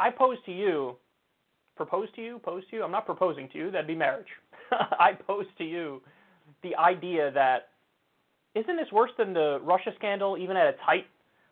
[0.00, 0.96] I pose to you,
[1.76, 2.84] propose to you, pose to you.
[2.84, 3.70] I'm not proposing to you.
[3.70, 4.28] That'd be marriage.
[4.70, 6.00] I pose to you
[6.62, 7.68] the idea that
[8.54, 11.06] isn't this worse than the Russia scandal, even at its height?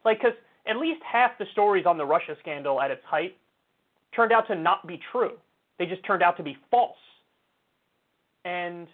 [0.05, 0.37] Like, because
[0.67, 3.37] at least half the stories on the Russia scandal at its height
[4.15, 5.33] turned out to not be true.
[5.79, 6.97] They just turned out to be false.
[8.47, 8.87] And,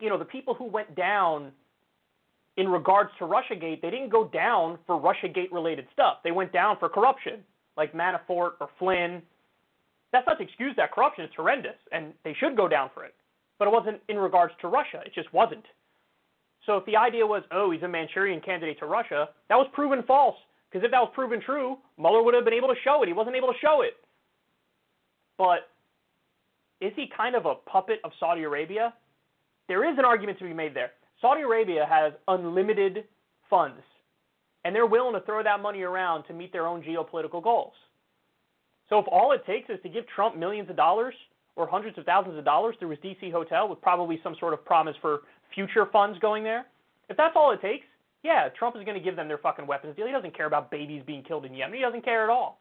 [0.00, 1.52] you know, the people who went down
[2.56, 6.18] in regards to Russiagate, they didn't go down for Russiagate related stuff.
[6.24, 7.40] They went down for corruption,
[7.76, 9.20] like Manafort or Flynn.
[10.12, 11.24] That's not to excuse that corruption.
[11.24, 13.14] It's horrendous, and they should go down for it.
[13.58, 15.02] But it wasn't in regards to Russia.
[15.04, 15.64] It just wasn't.
[16.64, 20.02] So if the idea was, oh, he's a Manchurian candidate to Russia, that was proven
[20.02, 20.36] false.
[20.70, 23.06] Because if that was proven true, Mueller would have been able to show it.
[23.06, 23.94] He wasn't able to show it.
[25.36, 25.68] But
[26.80, 28.92] is he kind of a puppet of Saudi Arabia?
[29.68, 30.92] There is an argument to be made there.
[31.20, 33.04] Saudi Arabia has unlimited
[33.48, 33.82] funds,
[34.64, 37.72] and they're willing to throw that money around to meet their own geopolitical goals.
[38.88, 41.14] So if all it takes is to give Trump millions of dollars
[41.56, 44.64] or hundreds of thousands of dollars through his DC hotel with probably some sort of
[44.64, 45.20] promise for
[45.54, 46.66] future funds going there,
[47.08, 47.86] if that's all it takes,
[48.22, 50.06] yeah, Trump is going to give them their fucking weapons deal.
[50.06, 51.76] He doesn't care about babies being killed in Yemen.
[51.76, 52.58] He doesn't care at all.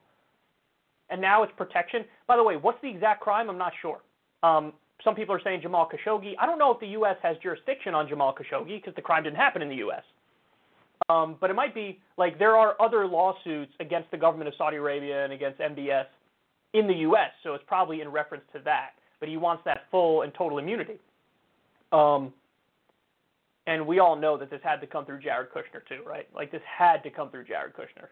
[1.09, 2.03] And now it's protection.
[2.27, 3.49] By the way, what's the exact crime?
[3.49, 4.01] I'm not sure.
[4.43, 4.73] Um,
[5.03, 6.33] some people are saying Jamal Khashoggi.
[6.39, 7.17] I don't know if the U.S.
[7.21, 10.03] has jurisdiction on Jamal Khashoggi because the crime didn't happen in the U.S.
[11.09, 14.77] Um, but it might be like there are other lawsuits against the government of Saudi
[14.77, 16.05] Arabia and against MBS
[16.73, 18.91] in the U.S., so it's probably in reference to that.
[19.19, 20.95] But he wants that full and total immunity.
[21.91, 22.33] Um,
[23.67, 26.27] and we all know that this had to come through Jared Kushner too, right?
[26.33, 28.07] Like this had to come through Jared Kushner.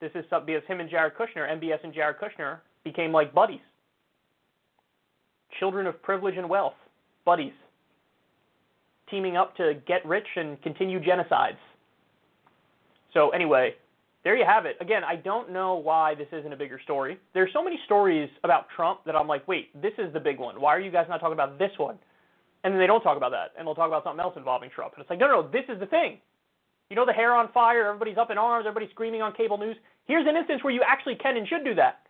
[0.00, 3.60] This is because him and Jared Kushner, MBS and Jared Kushner, became like buddies.
[5.58, 6.74] Children of privilege and wealth,
[7.24, 7.52] buddies,
[9.10, 11.58] teaming up to get rich and continue genocides.
[13.12, 13.74] So anyway,
[14.22, 14.76] there you have it.
[14.80, 17.18] Again, I don't know why this isn't a bigger story.
[17.34, 20.60] There's so many stories about Trump that I'm like, wait, this is the big one.
[20.60, 21.98] Why are you guys not talking about this one?
[22.62, 24.92] And then they don't talk about that, and they'll talk about something else involving Trump.
[24.94, 26.18] And it's like, no, no, this is the thing.
[26.90, 29.76] You know, the hair on fire, everybody's up in arms, everybody's screaming on cable news.
[30.06, 32.06] Here's an instance where you actually can and should do that.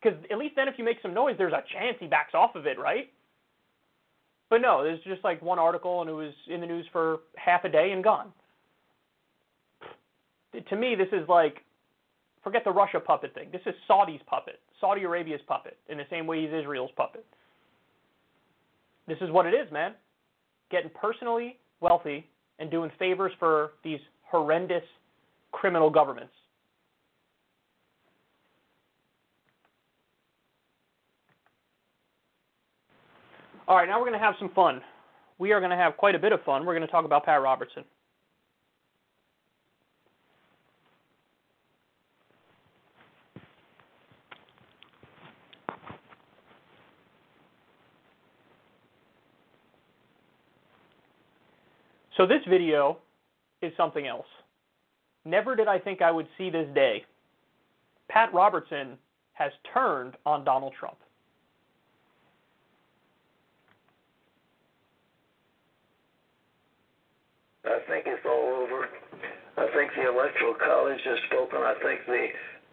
[0.00, 2.54] Because at least then, if you make some noise, there's a chance he backs off
[2.54, 3.10] of it, right?
[4.50, 7.64] But no, there's just like one article, and it was in the news for half
[7.64, 8.32] a day and gone.
[10.68, 11.58] To me, this is like,
[12.42, 13.48] forget the Russia puppet thing.
[13.52, 17.26] This is Saudi's puppet, Saudi Arabia's puppet, in the same way he's Israel's puppet.
[19.06, 19.92] This is what it is, man.
[20.70, 22.26] Getting personally wealthy
[22.58, 24.82] and doing favors for these horrendous
[25.52, 26.32] criminal governments.
[33.68, 34.80] All right, now we're going to have some fun.
[35.36, 36.64] We are going to have quite a bit of fun.
[36.64, 37.84] We're going to talk about Pat Robertson.
[52.16, 52.96] So this video
[53.60, 54.26] is something else.
[55.26, 57.04] Never did I think I would see this day.
[58.08, 58.96] Pat Robertson
[59.34, 60.96] has turned on Donald Trump.
[67.68, 68.88] I think it's all over.
[69.58, 71.60] I think the electoral college has spoken.
[71.60, 72.24] I think the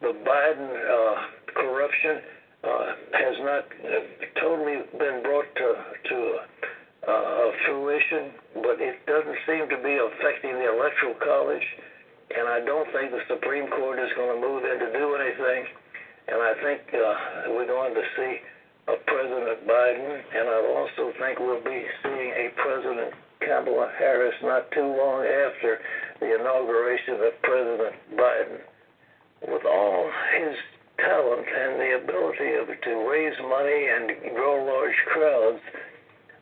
[0.01, 1.15] the Biden uh,
[1.55, 2.15] corruption
[2.63, 3.89] uh, has not uh,
[4.39, 5.69] totally been brought to
[6.09, 6.17] to
[7.07, 8.31] uh, fruition,
[8.63, 11.65] but it doesn't seem to be affecting the electoral college.
[12.35, 15.61] And I don't think the Supreme Court is going to move in to do anything.
[16.27, 18.33] And I think uh, we're going to see
[18.87, 24.71] a President Biden, and I also think we'll be seeing a President Kamala Harris not
[24.71, 25.79] too long after
[26.19, 28.59] the inauguration of President Biden.
[29.47, 30.09] With all
[30.39, 30.55] his
[30.97, 35.61] talent and the ability of, to raise money and draw large crowds,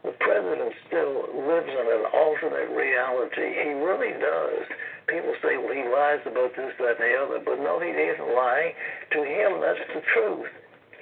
[0.03, 3.55] the president still lives in an alternate reality.
[3.63, 4.67] He really does.
[5.07, 7.39] People say, well, he lies about this, that, and the other.
[7.43, 8.73] But no, he isn't lying.
[9.15, 10.51] To him, that's the truth.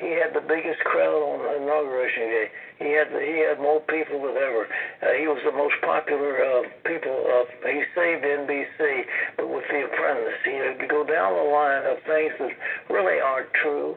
[0.02, 2.48] He had the biggest crowd on inauguration day.
[2.82, 4.66] He had the, he had more people than ever.
[5.06, 7.14] Uh, he was the most popular uh, people.
[7.14, 9.06] Uh, he saved NBC,
[9.38, 12.52] but with The Apprentice, you had to go down the line of things that
[12.90, 13.96] really aren't true,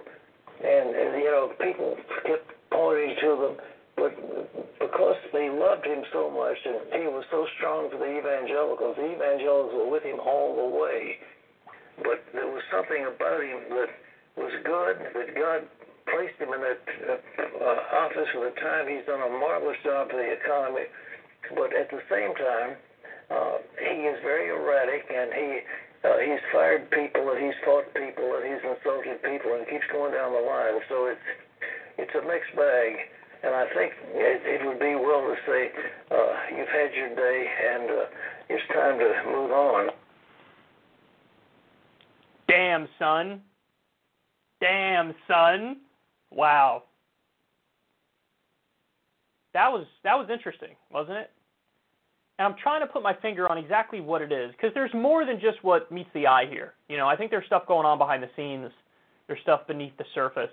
[0.60, 1.96] and, and you know people
[2.28, 3.56] kept pointing to them
[3.96, 4.10] but
[4.80, 9.14] because they loved him so much and he was so strong for the evangelicals, the
[9.14, 11.18] evangelicals were with him all the way.
[12.02, 13.90] But there was something about him that
[14.36, 15.62] was good, that God
[16.10, 18.88] placed him in that uh, office for the time.
[18.88, 20.86] He's done a marvelous job for the economy.
[21.54, 22.76] But at the same time,
[23.30, 25.48] uh, he is very erratic and he
[26.04, 30.12] uh, he's fired people and he's fought people and he's insulted people and keeps going
[30.12, 30.80] down the line.
[30.88, 31.28] So it's
[31.96, 32.96] it's a mixed bag.
[33.44, 35.70] And I think it, it would be well to say,
[36.10, 38.04] uh, you've had your day and uh,
[38.48, 39.90] it's time to move on.
[42.48, 43.42] Damn, son.
[44.60, 45.76] Damn, son.
[46.34, 46.84] Wow.
[49.52, 51.30] That was that was interesting, wasn't it?
[52.38, 55.24] And I'm trying to put my finger on exactly what it is because there's more
[55.24, 56.74] than just what meets the eye here.
[56.88, 58.72] You know, I think there's stuff going on behind the scenes.
[59.28, 60.50] There's stuff beneath the surface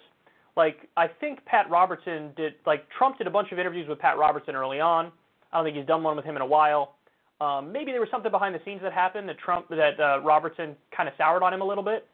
[0.56, 4.18] like I think Pat Robertson did like Trump did a bunch of interviews with Pat
[4.18, 5.12] Robertson early on.
[5.52, 6.96] I don't think he's done one with him in a while.
[7.40, 10.76] Um, maybe there was something behind the scenes that happened that Trump that uh, Robertson
[10.96, 12.08] kind of soured on him a little bit.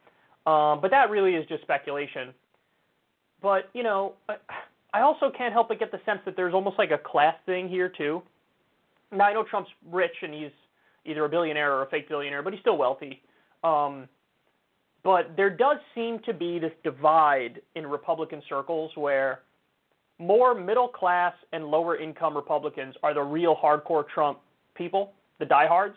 [0.45, 2.33] Um, but that really is just speculation.
[3.47, 4.11] But you know,
[4.93, 7.69] I also can't help but get the sense that there's almost like a class thing
[7.69, 8.21] here too.
[9.09, 10.51] Now I know Trump's rich and he's
[11.05, 13.21] either a billionaire or a fake billionaire, but he's still wealthy.
[13.63, 14.09] Um,
[15.01, 19.39] but there does seem to be this divide in Republican circles where
[20.19, 24.39] more middle class and lower income Republicans are the real hardcore Trump
[24.75, 25.95] people, the diehards.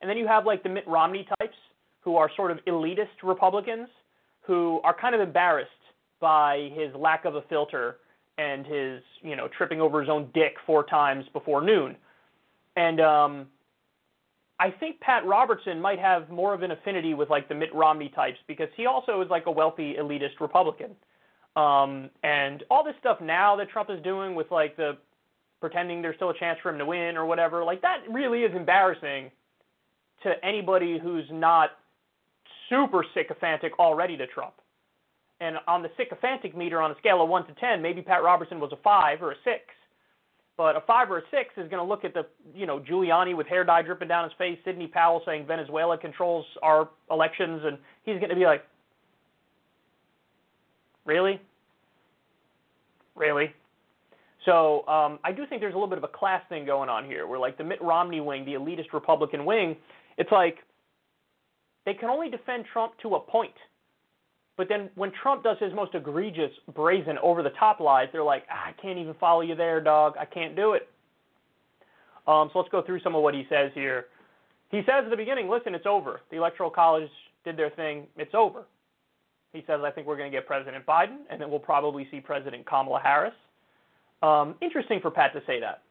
[0.00, 1.56] And then you have like the Mitt Romney types
[2.00, 3.90] who are sort of elitist Republicans
[4.40, 5.68] who are kind of embarrassed
[6.20, 7.98] by his lack of a filter
[8.38, 11.96] and his, you know, tripping over his own dick four times before noon.
[12.76, 13.46] And um
[14.60, 18.08] I think Pat Robertson might have more of an affinity with like the Mitt Romney
[18.08, 20.96] types because he also is like a wealthy elitist Republican.
[21.54, 24.98] Um, and all this stuff now that Trump is doing with like the
[25.60, 28.54] pretending there's still a chance for him to win or whatever, like that really is
[28.54, 29.30] embarrassing
[30.22, 31.70] to anybody who's not
[32.68, 34.54] super sycophantic already to Trump.
[35.40, 38.58] And on the sycophantic meter on a scale of 1 to 10, maybe Pat Robertson
[38.58, 39.56] was a 5 or a 6.
[40.56, 43.36] But a 5 or a 6 is going to look at the, you know, Giuliani
[43.36, 47.78] with hair dye dripping down his face, Sidney Powell saying Venezuela controls our elections, and
[48.02, 48.64] he's going to be like,
[51.04, 51.40] really?
[53.14, 53.54] Really?
[54.44, 57.04] So um, I do think there's a little bit of a class thing going on
[57.04, 59.76] here, where like the Mitt Romney wing, the elitist Republican wing,
[60.16, 60.58] it's like
[61.84, 63.54] they can only defend Trump to a point.
[64.58, 68.42] But then when Trump does his most egregious, brazen, over the top lies, they're like,
[68.50, 70.14] ah, I can't even follow you there, dog.
[70.20, 70.88] I can't do it.
[72.26, 74.06] Um, so let's go through some of what he says here.
[74.70, 76.20] He says at the beginning, listen, it's over.
[76.30, 77.08] The Electoral College
[77.44, 78.08] did their thing.
[78.16, 78.64] It's over.
[79.52, 82.20] He says, I think we're going to get President Biden, and then we'll probably see
[82.20, 83.32] President Kamala Harris.
[84.22, 85.82] Um, interesting for Pat to say that.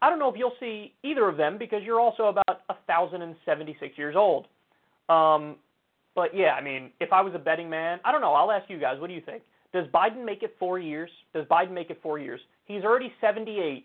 [0.00, 4.16] I don't know if you'll see either of them because you're also about 1,076 years
[4.16, 4.46] old.
[5.10, 5.56] Um,
[6.14, 8.32] but yeah, I mean, if I was a betting man, I don't know.
[8.32, 9.00] I'll ask you guys.
[9.00, 9.42] What do you think?
[9.72, 11.10] Does Biden make it four years?
[11.32, 12.40] Does Biden make it four years?
[12.66, 13.84] He's already 78,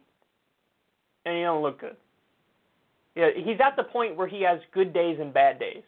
[1.25, 1.95] and he don't look good.
[3.15, 5.83] Yeah, he's at the point where he has good days and bad days.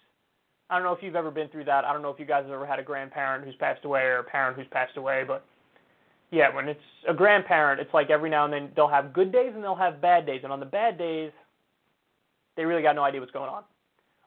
[0.70, 1.86] I don't know if you've ever been through that.
[1.86, 4.20] I don't know if you guys have ever had a grandparent who's passed away or
[4.20, 5.46] a parent who's passed away, but
[6.32, 9.52] yeah, when it's a grandparent, it's like every now and then they'll have good days
[9.54, 11.32] and they'll have bad days, and on the bad days,
[12.58, 13.64] they really got no idea what's going on.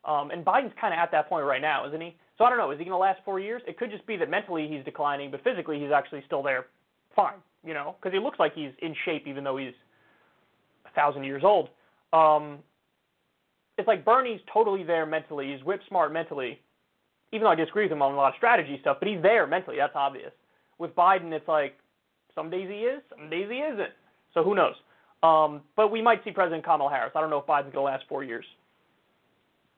[0.05, 2.17] Um, and Biden's kind of at that point right now, isn't he?
[2.37, 2.71] So I don't know.
[2.71, 3.63] Is he going to last four years?
[3.67, 6.67] It could just be that mentally he's declining, but physically he's actually still there,
[7.15, 7.37] fine.
[7.65, 9.73] You know, because he looks like he's in shape even though he's
[10.85, 11.71] a thousand years old.
[12.13, 12.59] Um,
[13.79, 15.53] it's like Bernie's totally there mentally.
[15.53, 16.61] He's whip smart mentally,
[17.33, 18.99] even though I disagree with him on a lot of strategy stuff.
[19.01, 19.77] But he's there mentally.
[19.79, 20.33] That's obvious.
[20.79, 21.79] With Biden, it's like
[22.35, 23.91] some days he is, some days he isn't.
[24.35, 24.75] So who knows?
[25.23, 27.13] Um, but we might see President Kamala Harris.
[27.15, 28.45] I don't know if Biden's going to last four years.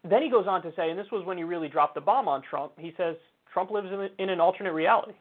[0.08, 2.28] Then he goes on to say, and this was when he really dropped the bomb
[2.28, 2.72] on Trump.
[2.78, 3.16] He says
[3.52, 5.14] Trump lives in, in an alternate reality,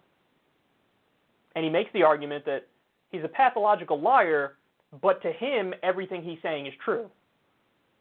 [1.55, 2.67] and he makes the argument that
[3.11, 4.57] he's a pathological liar,
[5.01, 7.09] but to him everything he's saying is true.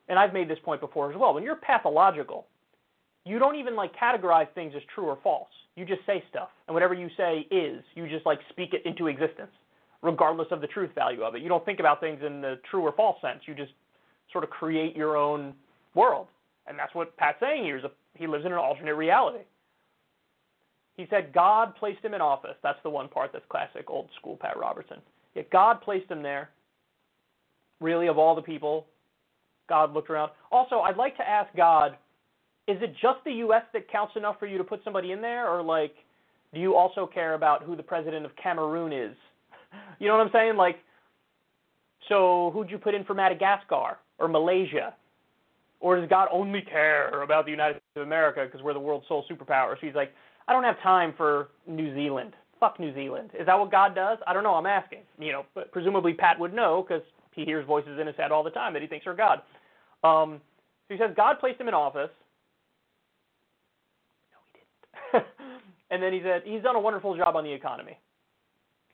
[0.09, 1.33] And I've made this point before as well.
[1.33, 2.47] When you're pathological,
[3.25, 5.49] you don't even like categorize things as true or false.
[5.77, 7.83] You just say stuff, and whatever you say is.
[7.95, 9.51] You just like speak it into existence,
[10.03, 11.43] regardless of the truth value of it.
[11.43, 13.41] You don't think about things in the true or false sense.
[13.47, 13.73] You just
[14.31, 15.55] sort of create your own
[15.95, 16.27] world,
[16.67, 17.79] and that's what Pat's saying here.
[17.79, 19.45] Is a, he lives in an alternate reality.
[20.97, 22.57] He said God placed him in office.
[22.63, 24.99] That's the one part that's classic old school Pat Robertson.
[25.35, 26.51] Yet God placed him there.
[27.81, 28.87] Really, of all the people,
[29.69, 30.31] God looked around.
[30.53, 31.97] Also, I'd like to ask God
[32.67, 33.63] is it just the U.S.
[33.75, 35.95] that counts enough for you to put somebody in there, or like,
[36.55, 39.17] do you also care about who the president of Cameroon is?
[39.99, 40.57] You know what I'm saying?
[40.57, 40.77] Like,
[42.09, 44.95] so who'd you put in for Madagascar or Malaysia?
[45.85, 49.07] Or does God only care about the United States of America because we're the world's
[49.07, 49.75] sole superpower?
[49.75, 50.15] So he's like,
[50.49, 52.33] I don't have time for New Zealand.
[52.59, 53.29] Fuck New Zealand.
[53.39, 54.17] Is that what God does?
[54.27, 54.55] I don't know.
[54.55, 55.01] I'm asking.
[55.19, 57.05] You know, but presumably Pat would know because
[57.35, 59.43] he hears voices in his head all the time that he thinks are God.
[60.03, 60.41] Um,
[60.89, 62.09] so he says God placed him in office
[64.33, 65.27] No, he didn't.
[65.91, 67.99] and then he said he's done a wonderful job on the economy.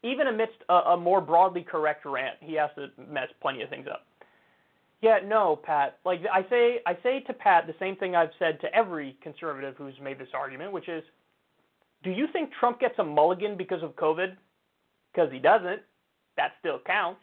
[0.02, 3.86] Even amidst a, a more broadly correct rant, he has to mess plenty of things
[3.88, 4.06] up.
[5.00, 5.98] Yeah, no, Pat.
[6.04, 9.74] Like I say, I say to Pat the same thing I've said to every conservative
[9.76, 11.02] who's made this argument, which is,
[12.02, 14.36] do you think Trump gets a mulligan because of COVID?
[15.12, 15.80] Because he doesn't.
[16.36, 17.20] That still counts.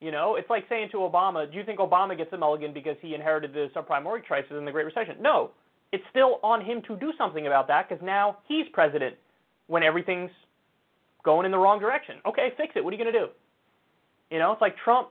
[0.00, 2.96] You know, it's like saying to Obama, do you think Obama gets a mulligan because
[3.00, 5.16] he inherited the subprime mortgage crisis and the Great Recession?
[5.20, 5.50] No
[5.92, 9.16] it's still on him to do something about that because now he's president
[9.66, 10.30] when everything's
[11.24, 12.16] going in the wrong direction.
[12.26, 12.84] Okay, fix it.
[12.84, 13.28] What are you going to do?
[14.30, 15.08] You know, it's like Trump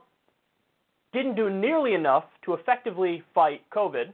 [1.12, 4.12] didn't do nearly enough to effectively fight COVID,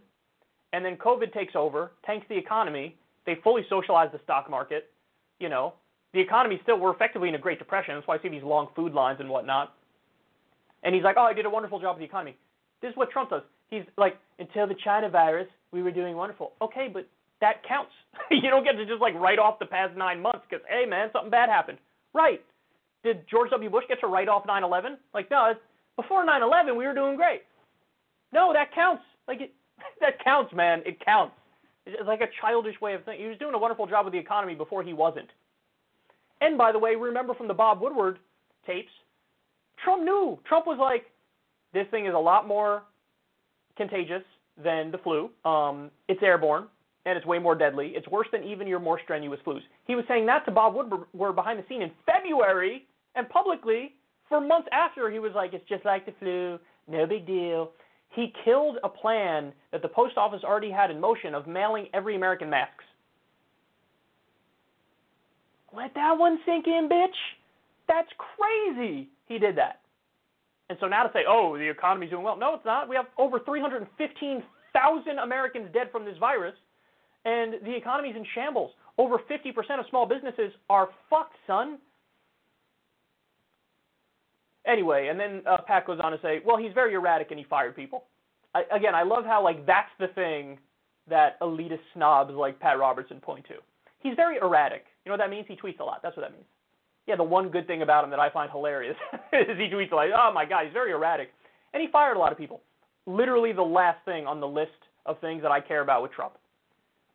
[0.73, 2.97] and then COVID takes over, tanks the economy.
[3.27, 4.91] They fully socialize the stock market.
[5.41, 5.75] You know,
[6.13, 7.95] the economy still, we're effectively in a Great Depression.
[7.95, 9.75] That's why I see these long food lines and whatnot.
[10.83, 12.37] And he's like, oh, I did a wonderful job with the economy.
[12.83, 13.43] This is what Trump does.
[13.71, 16.53] He's like, until the China virus, we were doing wonderful.
[16.61, 17.09] Okay, but
[17.41, 17.93] that counts.
[18.31, 21.11] you don't get to just like write off the past nine months because hey man,
[21.13, 21.79] something bad happened.
[22.13, 22.41] Right?
[23.03, 23.69] Did George W.
[23.69, 24.97] Bush get to write off 9/11?
[25.13, 25.53] Like no,
[25.97, 27.43] before 9/11 we were doing great.
[28.33, 29.03] No, that counts.
[29.29, 29.55] Like it,
[30.01, 30.83] that counts, man.
[30.85, 31.35] It counts.
[31.87, 33.25] It's like a childish way of thinking.
[33.25, 35.29] He was doing a wonderful job with the economy before he wasn't.
[36.41, 38.19] And by the way, remember from the Bob Woodward
[38.67, 38.91] tapes,
[39.83, 40.39] Trump knew.
[40.47, 41.07] Trump was like,
[41.73, 42.85] this thing is a lot more
[43.77, 44.23] contagious
[44.63, 45.31] than the flu.
[45.45, 46.67] Um, it's airborne
[47.07, 47.93] and it's way more deadly.
[47.95, 49.61] It's worse than even your more strenuous flus.
[49.87, 53.95] He was saying that to Bob Woodward behind the scene in February and publicly
[54.35, 55.11] for months after.
[55.11, 56.59] He was like, it's just like the flu,
[56.89, 57.71] no big deal.
[58.17, 62.17] He killed a plan that the post office already had in motion of mailing every
[62.17, 62.85] American masks.
[65.77, 67.09] Let that one sink in, bitch.
[67.87, 69.09] That's crazy.
[69.27, 69.81] He did that.
[70.69, 72.37] And so now to say, oh, the economy's doing well.
[72.37, 72.89] No, it's not.
[72.89, 76.55] We have over 315,000 Americans dead from this virus,
[77.25, 78.73] and the economy's in shambles.
[78.99, 81.79] Over 50% of small businesses are fucked, son.
[84.67, 87.45] Anyway, and then uh, Pat goes on to say, well, he's very erratic and he
[87.45, 88.05] fired people.
[88.55, 90.59] I, again, I love how like that's the thing
[91.09, 93.55] that elitist snobs like Pat Robertson point to.
[94.01, 94.87] He's very erratic.
[95.05, 95.47] You know what that means?
[95.49, 96.01] He tweets a lot.
[96.03, 96.47] That's what that means.
[97.07, 98.97] Yeah, the one good thing about him that I find hilarious
[99.33, 101.31] is he tweets like, oh my god, he's very erratic.
[101.75, 102.63] And he fired a lot of people.
[103.07, 104.71] Literally the last thing on the list
[105.05, 106.35] of things that I care about with Trump.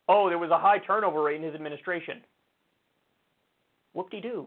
[0.08, 2.20] Oh, there was a high turnover rate in his administration.
[3.94, 4.46] Whoop-de-doo.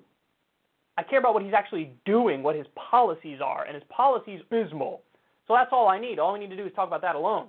[0.98, 5.02] I care about what he's actually doing, what his policies are, and his policies abysmal.
[5.48, 6.20] So that's all I need.
[6.20, 7.48] All we need to do is talk about that alone.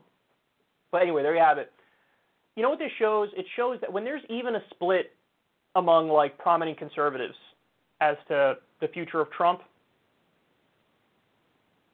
[0.91, 1.71] But anyway, there you have it.
[2.57, 3.29] You know what this shows?
[3.37, 5.12] It shows that when there's even a split
[5.77, 7.35] among like prominent conservatives
[8.01, 9.61] as to the future of Trump,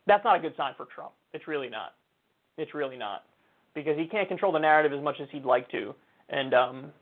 [0.06, 1.12] that's not a good sign for Trump.
[1.32, 1.94] It's really not.
[2.59, 3.24] It's really not
[3.74, 5.94] because he can't control the narrative as much as he'd like to.
[6.28, 6.93] And um,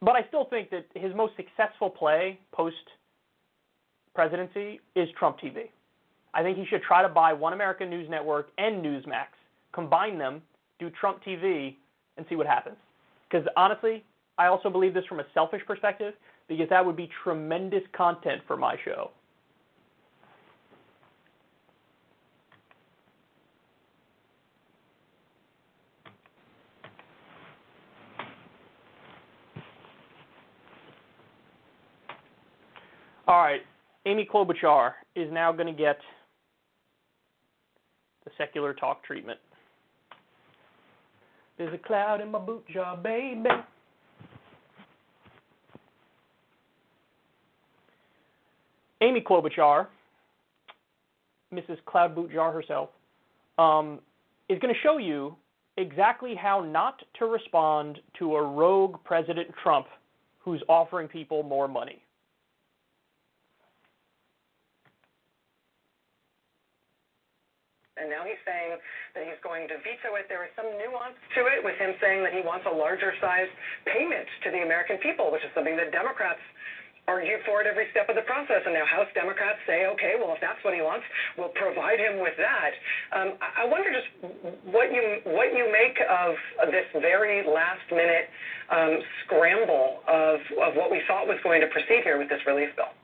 [0.00, 2.76] but I still think that his most successful play post
[4.14, 5.70] presidency is Trump TV.
[6.34, 9.26] I think he should try to buy One American News Network and Newsmax,
[9.72, 10.42] combine them,
[10.78, 11.76] do Trump TV,
[12.16, 12.76] and see what happens.
[13.28, 14.04] Because honestly,
[14.38, 16.14] I also believe this from a selfish perspective,
[16.48, 19.10] because that would be tremendous content for my show.
[33.26, 33.60] All right,
[34.06, 35.98] Amy Klobuchar is now going to get
[38.24, 39.38] the secular talk treatment.
[41.58, 43.48] There's a cloud in my boot jar, baby.
[49.02, 49.86] Amy Klobuchar,
[51.52, 51.78] Mrs.
[51.86, 52.90] Cloud Boot Jar herself,
[53.58, 53.98] um,
[54.48, 55.34] is going to show you
[55.76, 59.86] exactly how not to respond to a rogue President Trump
[60.38, 62.02] who's offering people more money.
[68.00, 68.80] And now he's saying
[69.14, 70.26] that he's going to veto it.
[70.32, 73.48] There is some nuance to it with him saying that he wants a larger size
[73.84, 76.40] payment to the American people, which is something that Democrats
[77.08, 78.62] argue for at every step of the process.
[78.64, 81.04] And now House Democrats say, okay, well, if that's what he wants,
[81.34, 82.72] we'll provide him with that.
[83.10, 84.08] Um, I wonder just
[84.70, 86.38] what you what you make of
[86.70, 88.30] this very last minute
[88.70, 92.70] um, scramble of, of what we thought was going to proceed here with this relief
[92.76, 92.94] bill.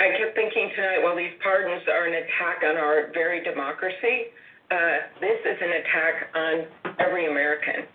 [0.00, 4.34] I kept thinking tonight, well, these pardons are an attack on our very democracy.
[4.70, 7.86] Uh, this is an attack on every American.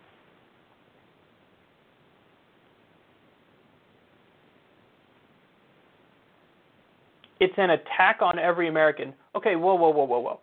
[7.39, 9.13] It's an attack on every American.
[9.35, 10.39] Okay, whoa, whoa, whoa, whoa, whoa.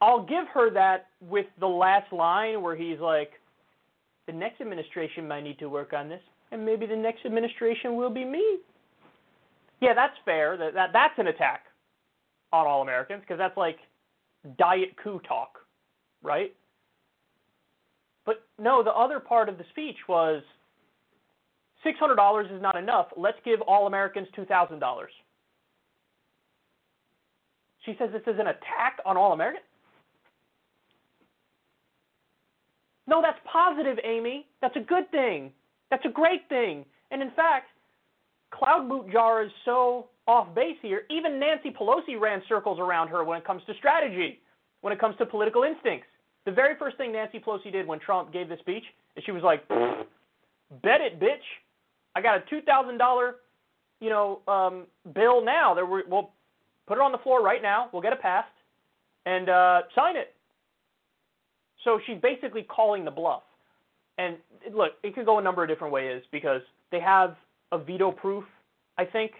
[0.00, 3.30] I'll give her that with the last line where he's like,
[4.26, 6.20] the next administration might need to work on this,
[6.50, 8.58] and maybe the next administration will be me.
[9.80, 10.56] Yeah, that's fair.
[10.56, 11.64] That, that that's an attack
[12.52, 13.78] on all Americans because that's like
[14.58, 15.58] diet coup talk,
[16.22, 16.54] right?
[18.24, 20.42] But no, the other part of the speech was
[21.82, 23.08] six hundred dollars is not enough.
[23.16, 25.12] Let's give all Americans two thousand dollars.
[27.84, 29.66] She says this is an attack on all Americans.
[33.06, 34.46] No, that's positive, Amy.
[34.62, 35.52] That's a good thing.
[35.90, 36.86] That's a great thing.
[37.10, 37.66] And in fact,
[38.58, 41.02] Cloud Boot Jar is so off base here.
[41.10, 44.40] Even Nancy Pelosi ran circles around her when it comes to strategy,
[44.80, 46.06] when it comes to political instincts.
[46.46, 48.84] The very first thing Nancy Pelosi did when Trump gave the speech
[49.16, 51.44] is she was like, "Bet it, bitch!
[52.14, 53.36] I got a two thousand dollar,
[54.00, 55.74] you know, um, bill now.
[55.74, 56.30] That we'll
[56.86, 57.88] put it on the floor right now.
[57.92, 58.48] We'll get it passed,
[59.26, 60.34] and uh, sign it."
[61.82, 63.42] So she's basically calling the bluff.
[64.18, 64.36] and
[64.72, 67.36] look, it could go a number of different ways because they have
[67.74, 68.44] a veto proof,
[68.96, 69.32] I think,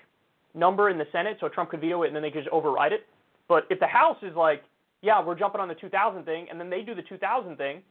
[0.55, 2.93] number in the Senate, so Trump could veto it and then they could just override
[2.93, 3.07] it.
[3.49, 4.63] But if the House is like,
[5.03, 7.83] yeah, we're jumping on the 2000 thing, and then they do the 2000 thing,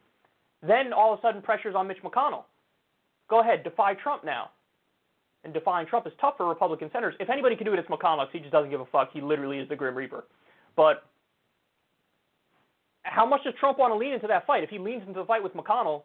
[0.62, 2.44] then all of a sudden pressure's on Mitch McConnell.
[3.30, 4.50] Go ahead, defy Trump now.
[5.44, 7.16] And defying Trump is tough for Republican senators.
[7.20, 8.26] If anybody can do it, it's McConnell.
[8.32, 9.10] He just doesn't give a fuck.
[9.14, 10.24] He literally is the Grim Reaper.
[10.76, 11.04] But
[13.04, 14.64] how much does Trump want to lean into that fight?
[14.64, 16.04] If he leans into the fight with McConnell,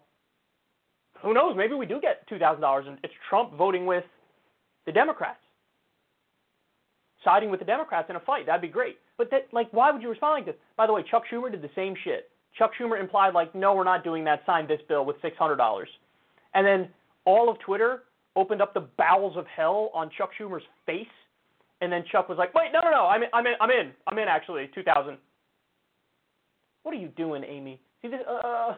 [1.22, 1.54] who knows?
[1.56, 4.04] Maybe we do get $2,000 and it's Trump voting with
[4.88, 5.40] the Democrats,
[7.22, 8.46] siding with the Democrats in a fight.
[8.46, 8.96] That'd be great.
[9.18, 10.54] But that, like, why would you respond like this?
[10.78, 12.30] By the way, Chuck Schumer did the same shit.
[12.56, 14.40] Chuck Schumer implied, like, no, we're not doing that.
[14.46, 15.84] Sign this bill with $600.
[16.54, 16.88] And then
[17.26, 18.04] all of Twitter
[18.34, 21.06] opened up the bowels of hell on Chuck Schumer's face.
[21.82, 23.92] And then Chuck was like, wait, no, no, no, I'm in, I'm in, I'm in,
[24.06, 25.18] I'm in actually, 2000.
[26.82, 27.78] What are you doing, Amy?
[28.00, 28.20] See this?
[28.26, 28.76] Uh,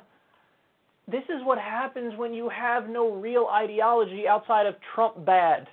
[1.06, 5.68] this is what happens when you have no real ideology outside of Trump bad.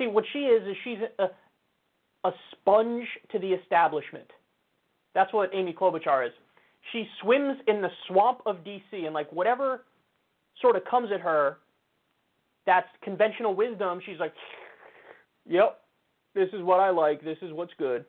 [0.00, 1.26] See, what she is is she's a,
[2.26, 4.30] a sponge to the establishment.
[5.14, 6.32] That's what Amy Klobuchar is.
[6.90, 9.84] She swims in the swamp of DC and like whatever
[10.62, 11.58] sort of comes at her,
[12.64, 14.00] that's conventional wisdom.
[14.06, 14.32] She's like,
[15.46, 15.78] "Yep,
[16.34, 17.22] this is what I like.
[17.22, 18.06] This is what's good."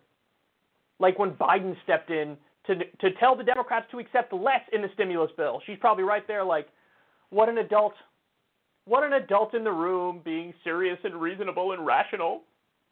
[1.00, 2.38] Like when Biden stepped in
[2.68, 5.62] to to tell the Democrats to accept less in the stimulus bill.
[5.66, 6.70] She's probably right there like,
[7.32, 7.96] "What an adult.
[8.86, 12.44] What an adult in the room being serious and reasonable and rational."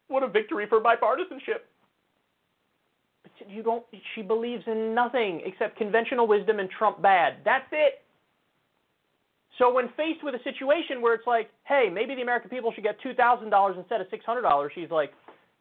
[0.08, 1.62] What a victory for bipartisanship.
[3.22, 3.84] But you don't
[4.14, 7.36] she believes in nothing except conventional wisdom and Trump bad.
[7.44, 8.02] That's it.
[9.58, 12.82] So when faced with a situation where it's like, hey, maybe the American people should
[12.82, 15.12] get $2,000 instead of $600, she's like,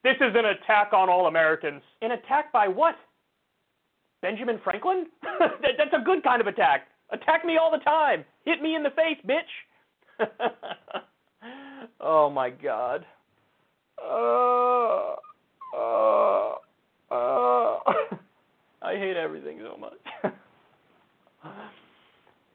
[0.03, 1.81] this is an attack on all Americans.
[2.01, 2.95] An attack by what?
[4.21, 5.07] Benjamin Franklin?
[5.41, 6.87] That's a good kind of attack.
[7.11, 8.23] Attack me all the time.
[8.45, 9.51] Hit me in the face, bitch.
[11.99, 13.05] oh my God.
[14.01, 15.15] Uh,
[15.77, 16.55] uh,
[17.11, 17.77] uh.
[18.81, 20.33] I hate everything so much.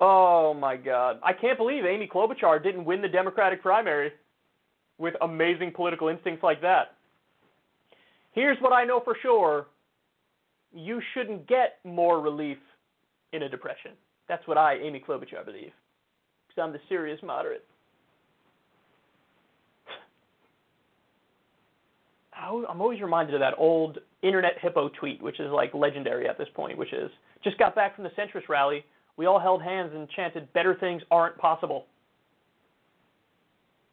[0.00, 1.18] oh my God.
[1.22, 4.12] I can't believe Amy Klobuchar didn't win the Democratic primary
[4.98, 6.94] with amazing political instincts like that.
[8.32, 9.66] Here's what I know for sure
[10.72, 12.58] you shouldn't get more relief
[13.32, 13.92] in a depression.
[14.28, 15.72] That's what I, Amy Klobuchar, believe.
[16.54, 17.64] Because I'm the serious moderate.
[22.36, 26.48] I'm always reminded of that old Internet Hippo tweet, which is like legendary at this
[26.54, 27.10] point, which is
[27.42, 28.84] just got back from the centrist rally.
[29.16, 31.86] We all held hands and chanted, better things aren't possible.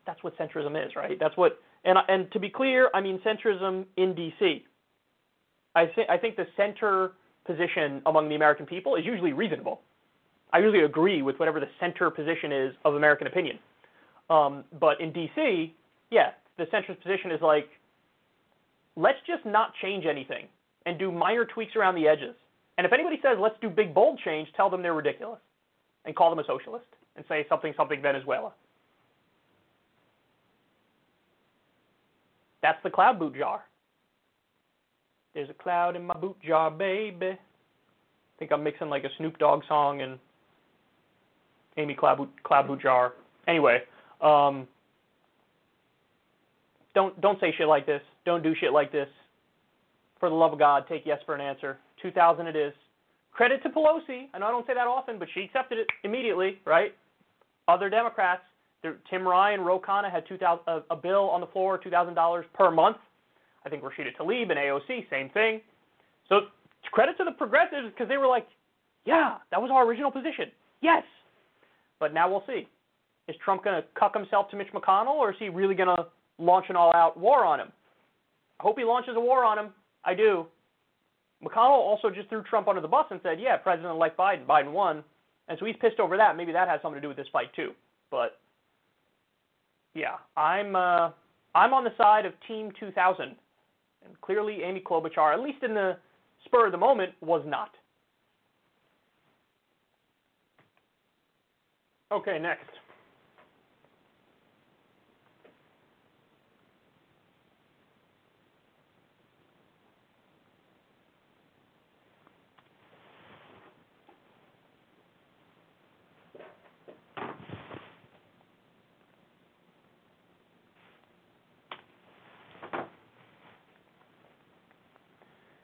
[0.06, 1.18] That's what centrism is, right?
[1.20, 4.66] That's what, and, and to be clear, I mean centrism in D.C.
[5.76, 7.12] I, th- I think the center
[7.46, 9.82] position among the American people is usually reasonable.
[10.54, 13.60] I usually agree with whatever the center position is of American opinion.
[14.30, 15.74] Um, but in D.C.,
[16.10, 17.70] yeah, the centrist position is like,
[18.96, 20.48] let's just not change anything
[20.86, 22.36] and do minor tweaks around the edges.
[22.78, 25.40] And if anybody says let's do big bold change, tell them they're ridiculous
[26.06, 28.52] and call them a socialist and say something something Venezuela.
[32.62, 33.64] That's the cloud boot jar.
[35.34, 37.28] There's a cloud in my boot jar, baby.
[37.28, 37.38] I
[38.40, 40.20] think I'm mixing like a Snoop Dogg song and
[41.78, 41.98] Amy
[42.82, 43.14] jar.
[43.48, 43.80] Anyway,
[44.22, 44.68] um,
[46.94, 48.02] don't don't say shit like this.
[48.26, 49.08] Don't do shit like this.
[50.20, 51.78] For the love of God, take yes for an answer.
[52.02, 52.74] 2000 it is.
[53.32, 54.28] Credit to Pelosi.
[54.34, 56.94] I know I don't say that often, but she accepted it immediately, right?
[57.68, 58.44] Other Democrats,
[59.10, 62.98] Tim Ryan, Ro Khanna had 2000 a, a bill on the floor, $2,000 per month.
[63.66, 65.62] I think Rashida Tlaib and AOC, same thing.
[66.28, 66.42] So
[66.92, 68.48] credit to the progressives because they were like,
[69.06, 70.52] yeah, that was our original position.
[70.82, 71.04] Yes.
[72.02, 72.68] But now we'll see.
[73.30, 76.08] Is Trump going to cuck himself to Mitch McConnell, or is he really going to
[76.42, 77.72] launch an all-out war on him.
[78.60, 79.70] I hope he launches a war on him.
[80.04, 80.48] I do.
[81.44, 85.04] McConnell also just threw Trump under the bus and said, "Yeah, President-elect Biden, Biden won,"
[85.48, 86.36] and so he's pissed over that.
[86.36, 87.72] Maybe that has something to do with this fight too.
[88.12, 88.40] But
[89.96, 91.12] yeah, I'm uh,
[91.56, 93.36] I'm on the side of Team 2000,
[94.06, 95.98] and clearly Amy Klobuchar, at least in the
[96.46, 97.72] spur of the moment, was not.
[102.12, 102.66] Okay, next.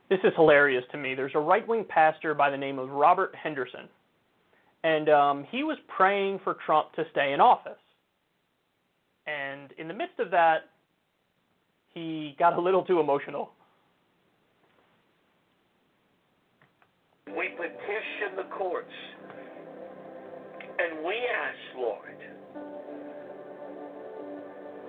[0.10, 1.14] This is hilarious to me.
[1.14, 3.90] There's a right wing pastor by the name of Robert Henderson,
[4.88, 7.81] and um, he was praying for Trump to stay in office.
[9.26, 10.69] And in the midst of that,
[11.93, 13.49] he got a little too emotional.
[17.27, 18.88] We petition the courts
[20.80, 22.18] and we ask, Lord,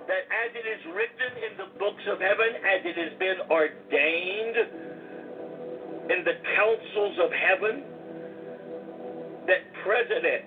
[0.07, 4.57] that as it is written in the books of heaven, as it has been ordained
[6.09, 7.98] in the councils of heaven,
[9.89, 10.45] President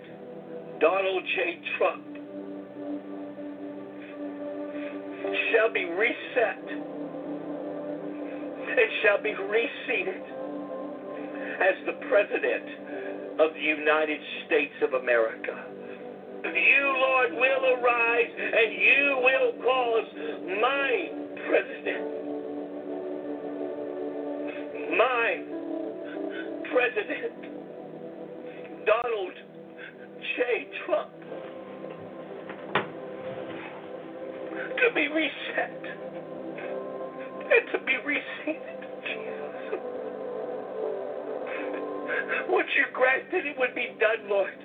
[0.78, 1.58] Donald J.
[1.76, 2.06] Trump
[5.50, 6.62] shall be reset
[8.70, 10.22] and shall be reseated
[11.58, 12.70] as the President
[13.40, 15.66] of the United States of America.
[16.44, 20.06] You, Lord, will arise and you will cause
[20.62, 21.10] my
[21.48, 22.06] President,
[24.96, 25.42] my
[26.70, 27.51] President,
[28.86, 29.34] Donald
[30.36, 30.68] J.
[30.86, 31.12] Trump,
[34.76, 35.82] to be reset
[37.44, 38.78] and to be reseated.
[39.02, 39.80] Jesus.
[42.48, 44.58] Would you grant that it would be done, Lord?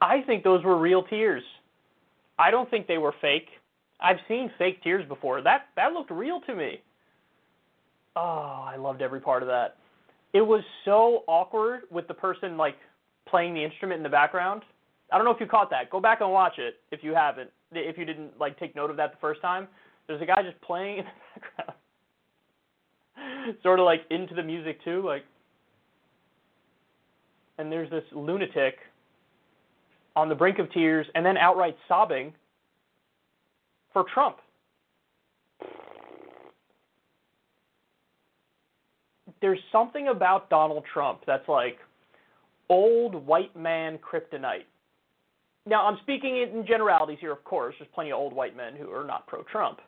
[0.00, 1.42] I think those were real tears.
[2.38, 3.48] I don't think they were fake.
[4.00, 5.42] I've seen fake tears before.
[5.42, 6.80] That that looked real to me.
[8.14, 9.76] Oh, I loved every part of that.
[10.32, 12.76] It was so awkward with the person like
[13.26, 14.62] playing the instrument in the background.
[15.10, 15.90] I don't know if you caught that.
[15.90, 17.50] Go back and watch it if you haven't.
[17.72, 19.68] If you didn't like take note of that the first time.
[20.06, 21.78] There's a guy just playing in the background.
[23.62, 25.24] sort of like into the music too, like
[27.58, 28.76] and there's this lunatic
[30.14, 32.32] on the brink of tears and then outright sobbing
[33.92, 34.38] for Trump.
[39.40, 41.78] There's something about Donald Trump that's like
[42.68, 44.66] old white man kryptonite.
[45.66, 47.74] Now, I'm speaking in generalities here, of course.
[47.78, 49.80] There's plenty of old white men who are not pro Trump.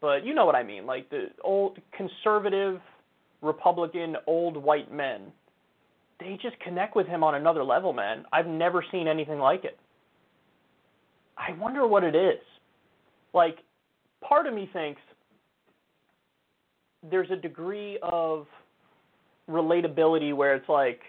[0.00, 0.86] But you know what I mean.
[0.86, 2.80] Like the old conservative,
[3.42, 5.32] Republican, old white men.
[6.20, 8.24] They just connect with him on another level, man.
[8.32, 9.78] I've never seen anything like it.
[11.36, 12.40] I wonder what it is.
[13.32, 13.58] Like,
[14.26, 15.00] part of me thinks
[17.08, 18.46] there's a degree of
[19.48, 21.00] relatability where it's like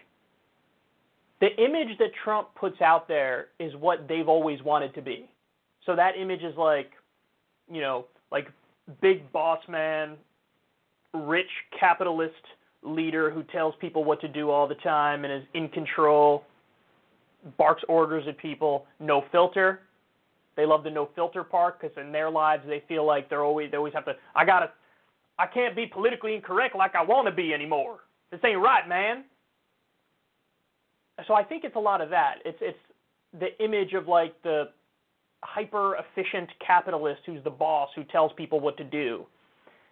[1.42, 5.30] the image that Trump puts out there is what they've always wanted to be.
[5.86, 6.92] So that image is like,
[7.72, 8.48] you know, like
[9.02, 10.18] big boss man,
[11.14, 11.50] rich
[11.80, 12.34] capitalist
[12.84, 16.44] leader who tells people what to do all the time and is in control,
[17.58, 19.82] barks orders at people, no filter.
[20.56, 23.72] They love the no filter part because in their lives they feel like they're always
[23.72, 24.16] they always have to.
[24.36, 24.72] I gotta,
[25.38, 28.00] I can't be politically incorrect like I want to be anymore.
[28.32, 29.24] This ain't right, man.
[31.28, 32.36] So I think it's a lot of that.
[32.46, 32.78] It's it's
[33.40, 34.70] the image of like the
[35.44, 39.26] hyper efficient capitalist who's the boss who tells people what to do,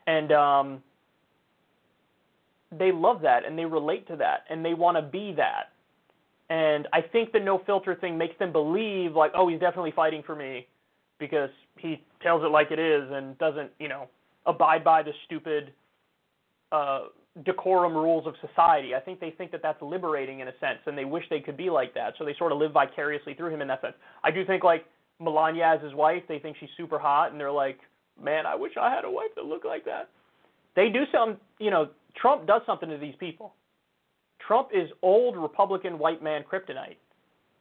[0.08, 0.84] and um,
[2.72, 5.72] they love that and they relate to that and they want to be that.
[6.50, 10.24] And I think the no filter thing makes them believe like, oh, he's definitely fighting
[10.26, 10.68] for me
[11.20, 14.08] because he tells it like it is and doesn't, you know,
[14.46, 15.74] abide by the stupid
[16.72, 17.06] uh,
[17.46, 18.96] decorum rules of society.
[18.96, 21.58] I think they think that that's liberating in a sense, and they wish they could
[21.58, 22.14] be like that.
[22.18, 23.96] So they sort of live vicariously through him in that sense.
[24.24, 24.86] I do think like
[25.20, 27.80] Melania as his wife, they think she's super hot, and they're like,
[28.22, 30.10] man, I wish I had a wife that looked like that.
[30.76, 33.54] They do some, you know, Trump does something to these people.
[34.46, 36.98] Trump is old Republican white man kryptonite.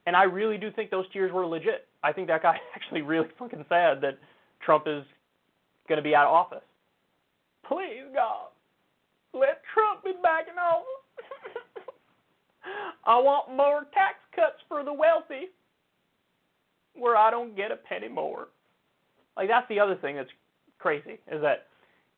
[0.07, 1.89] And I really do think those tears were legit.
[2.03, 4.19] I think that guy actually really fucking sad that
[4.65, 5.03] Trump is
[5.89, 6.65] going to be out of office.
[7.67, 8.49] Please, God,
[9.39, 10.87] let Trump be back in office.
[13.07, 15.53] I want more tax cuts for the wealthy
[16.95, 18.49] where I don't get a penny more.
[19.37, 20.31] Like, that's the other thing that's
[20.79, 21.67] crazy, is that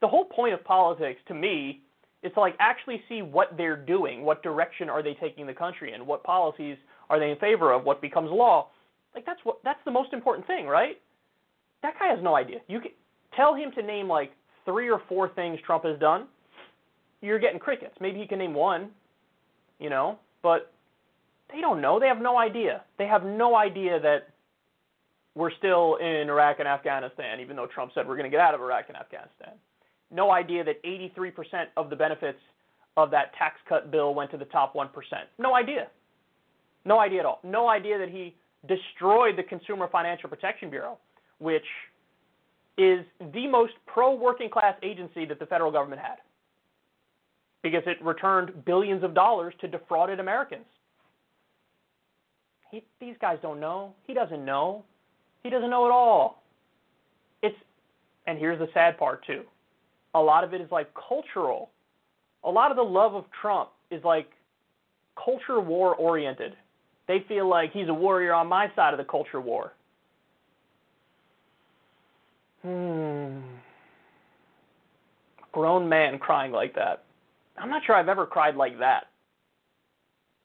[0.01, 1.81] the whole point of politics, to me,
[2.23, 5.93] is to like actually see what they're doing, what direction are they taking the country
[5.93, 6.77] in, what policies
[7.09, 8.67] are they in favor of, what becomes law.
[9.15, 10.97] Like that's what that's the most important thing, right?
[11.81, 12.59] That guy has no idea.
[12.67, 12.91] You can
[13.35, 14.31] tell him to name like
[14.65, 16.27] three or four things Trump has done.
[17.21, 17.95] You're getting crickets.
[17.99, 18.89] Maybe he can name one,
[19.79, 20.71] you know, but
[21.51, 21.99] they don't know.
[21.99, 22.83] They have no idea.
[22.97, 24.29] They have no idea that
[25.35, 28.53] we're still in Iraq and Afghanistan, even though Trump said we're going to get out
[28.53, 29.53] of Iraq and Afghanistan
[30.11, 32.39] no idea that 83% of the benefits
[32.97, 34.89] of that tax cut bill went to the top 1%.
[35.37, 35.87] No idea.
[36.85, 37.39] No idea at all.
[37.43, 38.35] No idea that he
[38.67, 40.97] destroyed the Consumer Financial Protection Bureau,
[41.37, 41.65] which
[42.77, 46.17] is the most pro working class agency that the federal government had.
[47.61, 50.65] Because it returned billions of dollars to defrauded Americans.
[52.71, 53.93] He, these guys don't know.
[54.05, 54.83] He doesn't know.
[55.43, 56.43] He doesn't know at all.
[57.41, 57.55] It's,
[58.27, 59.43] and here's the sad part too.
[60.13, 61.69] A lot of it is like cultural.
[62.43, 64.29] A lot of the love of Trump is like
[65.23, 66.55] culture war oriented.
[67.07, 69.73] They feel like he's a warrior on my side of the culture war.
[72.61, 73.39] Hmm.
[75.51, 77.03] Grown man crying like that.
[77.59, 79.05] I'm not sure I've ever cried like that.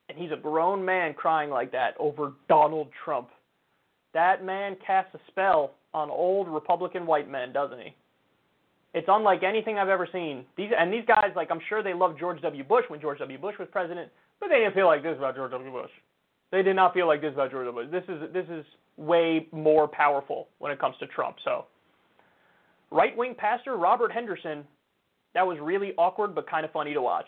[0.08, 3.28] And he's a grown man crying like that over Donald Trump.
[4.12, 7.94] That man casts a spell on old Republican white men, doesn't he?
[8.94, 10.44] It's unlike anything I've ever seen.
[10.56, 12.62] These and these guys, like I'm sure they loved George W.
[12.62, 13.38] Bush when George W.
[13.38, 15.70] Bush was president, but they didn't feel like this about George W.
[15.72, 15.90] Bush.
[16.52, 17.88] They did not feel like this about George W.
[17.88, 17.92] Bush.
[17.92, 18.64] This is this is
[18.96, 21.36] way more powerful when it comes to Trump.
[21.44, 21.66] So,
[22.92, 24.64] right wing pastor Robert Henderson,
[25.34, 27.26] that was really awkward but kind of funny to watch.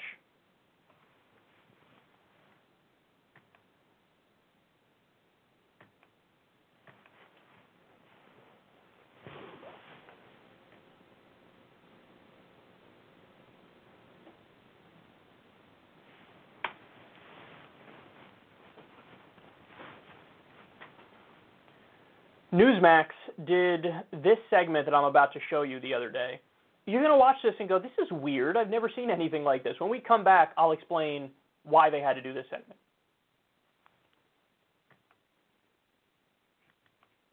[22.56, 23.08] Newsmax
[23.44, 26.40] did this segment that I'm about to show you the other day.
[26.86, 28.56] You're going to watch this and go, this is weird.
[28.56, 29.74] I've never seen anything like this.
[29.78, 31.30] When we come back, I'll explain
[31.64, 32.78] why they had to do this segment.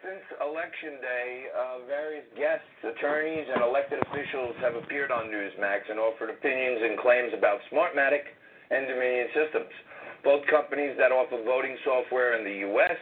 [0.02, 6.02] Since Election Day, uh, various guests, attorneys, and elected officials have appeared on Newsmax and
[6.02, 8.26] offered opinions and claims about Smartmatic
[8.74, 9.72] and Dominion Systems,
[10.26, 12.98] both companies that offer voting software in the U.S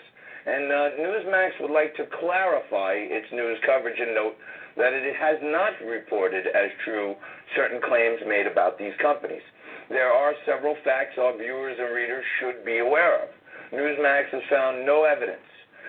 [0.45, 4.35] and uh, Newsmax would like to clarify its news coverage and note
[4.77, 7.15] that it has not reported as true
[7.55, 9.43] certain claims made about these companies.
[9.89, 13.29] There are several facts our viewers and readers should be aware of.
[13.73, 15.43] Newsmax has found no evidence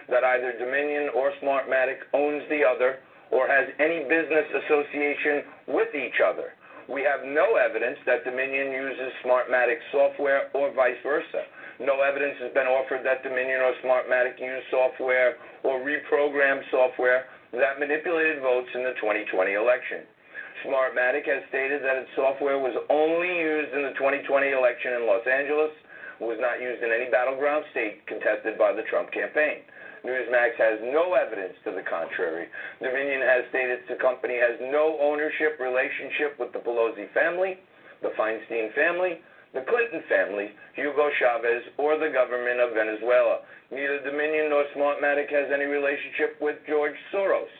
[0.08, 2.98] that either Dominion or Smartmatic owns the other
[3.30, 6.52] or has any business association with each other.
[6.88, 11.46] We have no evidence that Dominion uses Smartmatic software or vice versa.
[11.82, 15.34] No evidence has been offered that Dominion or Smartmatic used software
[15.66, 20.06] or reprogrammed software that manipulated votes in the 2020 election.
[20.62, 25.26] Smartmatic has stated that its software was only used in the 2020 election in Los
[25.26, 25.74] Angeles,
[26.22, 29.66] was not used in any battleground state contested by the Trump campaign.
[30.06, 32.46] Newsmax has no evidence to the contrary.
[32.78, 37.58] Dominion has stated the company has no ownership relationship with the Pelosi family,
[38.02, 39.18] the Feinstein family,
[39.52, 43.44] the Clinton family, Hugo Chavez, or the government of Venezuela.
[43.70, 47.52] Neither Dominion nor Smartmatic has any relationship with George Soros.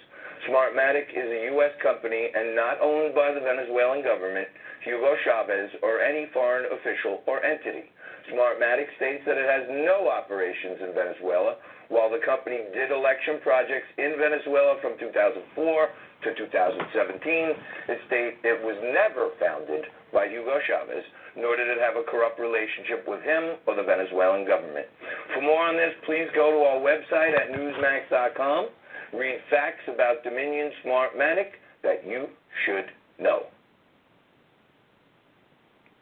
[0.49, 1.71] Smartmatic is a U.S.
[1.83, 4.49] company and not owned by the Venezuelan government,
[4.83, 7.87] Hugo Chavez, or any foreign official or entity.
[8.33, 11.57] Smartmatic states that it has no operations in Venezuela,
[11.89, 15.89] while the company did election projects in Venezuela from 2004
[16.25, 17.53] to 2017.
[17.89, 21.05] It states it was never founded by Hugo Chavez,
[21.37, 24.87] nor did it have a corrupt relationship with him or the Venezuelan government.
[25.35, 28.69] For more on this, please go to our website at newsmax.com.
[29.13, 32.27] Read facts about Dominion Smartmatic that you
[32.65, 32.87] should
[33.19, 33.47] know.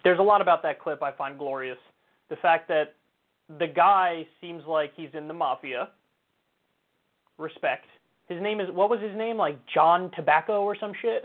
[0.05, 1.79] There's a lot about that clip I find glorious.
[2.29, 2.95] The fact that
[3.59, 5.89] the guy seems like he's in the mafia.
[7.39, 7.87] Respect.
[8.29, 9.37] His name is what was his name?
[9.37, 11.25] Like John Tobacco or some shit.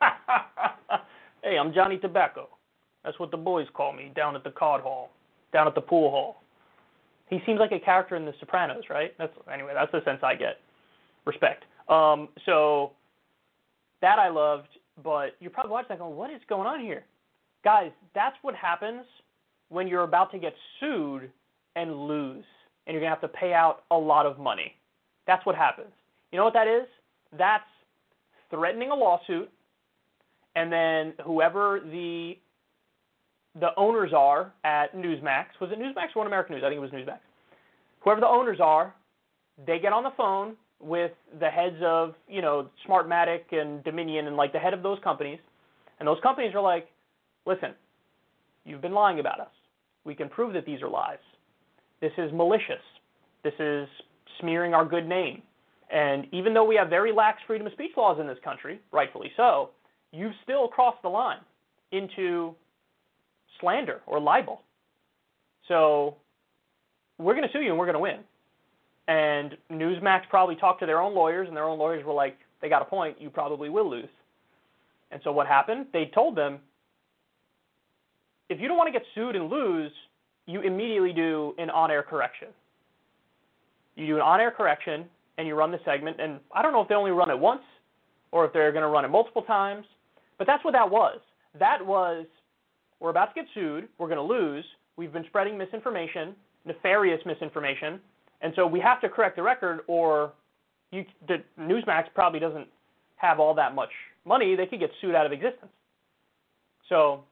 [1.42, 2.48] hey, I'm Johnny Tobacco.
[3.04, 5.10] That's what the boys call me down at the card hall,
[5.52, 6.42] down at the pool hall.
[7.30, 9.12] He seems like a character in The Sopranos, right?
[9.18, 9.72] That's anyway.
[9.74, 10.56] That's the sense I get.
[11.26, 11.64] Respect.
[11.88, 12.92] Um, so
[14.00, 14.68] that I loved,
[15.02, 17.04] but you're probably watching that going, what is going on here,
[17.64, 17.90] guys?
[18.14, 19.04] That's what happens
[19.68, 21.30] when you're about to get sued
[21.76, 22.44] and lose,
[22.86, 24.74] and you're gonna have to pay out a lot of money.
[25.26, 25.92] That's what happens.
[26.32, 26.86] You know what that is?
[27.36, 27.64] That's
[28.50, 29.50] threatening a lawsuit,
[30.56, 32.38] and then whoever the
[33.58, 35.46] the owners are at Newsmax.
[35.60, 36.64] Was it Newsmax or American News?
[36.64, 37.18] I think it was Newsmax.
[38.00, 38.94] Whoever the owners are,
[39.66, 44.36] they get on the phone with the heads of, you know, Smartmatic and Dominion and
[44.36, 45.40] like the head of those companies,
[45.98, 46.88] and those companies are like,
[47.46, 47.74] listen,
[48.64, 49.50] you've been lying about us.
[50.04, 51.18] We can prove that these are lies.
[52.00, 52.82] This is malicious.
[53.42, 53.88] This is
[54.40, 55.42] smearing our good name.
[55.90, 59.32] And even though we have very lax freedom of speech laws in this country, rightfully
[59.36, 59.70] so,
[60.12, 61.40] you've still crossed the line
[61.92, 62.54] into
[63.60, 64.62] slander or libel.
[65.66, 66.16] So
[67.18, 68.20] we're going to sue you and we're going to win.
[69.08, 72.68] And Newsmax probably talked to their own lawyers, and their own lawyers were like, they
[72.68, 74.08] got a point, you probably will lose.
[75.10, 75.86] And so what happened?
[75.94, 76.58] They told them,
[78.50, 79.92] if you don't want to get sued and lose,
[80.46, 82.48] you immediately do an on-air correction.
[83.96, 85.06] You do an on-air correction
[85.38, 87.62] and you run the segment, and I don't know if they only run it once
[88.32, 89.86] or if they're going to run it multiple times,
[90.36, 91.18] but that's what that was.
[91.58, 92.26] That was
[93.00, 94.64] we're about to get sued, we're going to lose,
[94.96, 96.34] we've been spreading misinformation,
[96.64, 98.00] nefarious misinformation,
[98.40, 100.32] and so we have to correct the record, or
[100.90, 102.66] you, the Newsmax probably doesn't
[103.16, 103.90] have all that much
[104.24, 104.54] money.
[104.54, 105.72] They could get sued out of existence.
[106.88, 107.24] So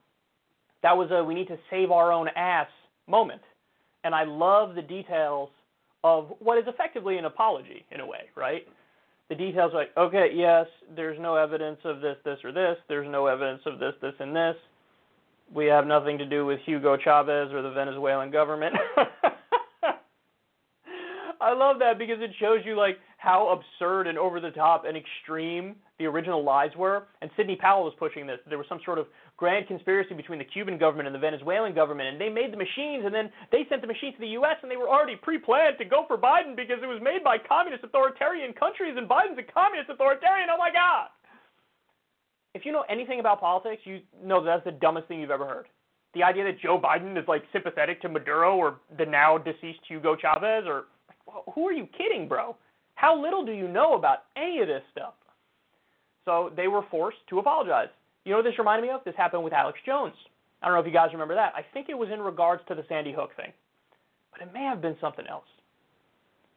[0.83, 2.69] that was a we need to save our own ass
[3.07, 3.43] moment.
[4.05, 5.49] And I love the details
[6.05, 8.63] of what is effectively an apology in a way, right?
[9.29, 12.77] The details like, okay, yes, there's no evidence of this, this, or this.
[12.89, 14.55] There's no evidence of this, this, and this.
[15.55, 18.75] We have nothing to do with Hugo Chavez or the Venezuelan government.
[21.41, 24.97] I love that because it shows you like how absurd and over the top and
[24.97, 27.09] extreme the original lies were.
[27.23, 28.39] And Sidney Powell was pushing this.
[28.49, 29.07] There was some sort of
[29.37, 33.05] grand conspiracy between the Cuban government and the Venezuelan government, and they made the machines,
[33.05, 34.57] and then they sent the machines to the U.S.
[34.63, 37.85] and they were already pre-planned to go for Biden because it was made by communist
[37.85, 40.49] authoritarian countries, and Biden's a communist authoritarian.
[40.51, 41.09] Oh my God!
[42.57, 45.67] If you know anything about politics, you know that's the dumbest thing you've ever heard.
[46.15, 50.17] The idea that Joe Biden is like sympathetic to Maduro or the now deceased Hugo
[50.17, 50.85] Chavez or
[51.55, 52.57] who are you kidding, bro?
[52.95, 55.13] How little do you know about any of this stuff?
[56.25, 57.89] So they were forced to apologize.
[58.25, 59.05] You know what this reminded me of?
[59.05, 60.15] This happened with Alex Jones.
[60.63, 61.53] I don't know if you guys remember that.
[61.55, 63.53] I think it was in regards to the Sandy Hook thing,
[64.33, 65.45] but it may have been something else.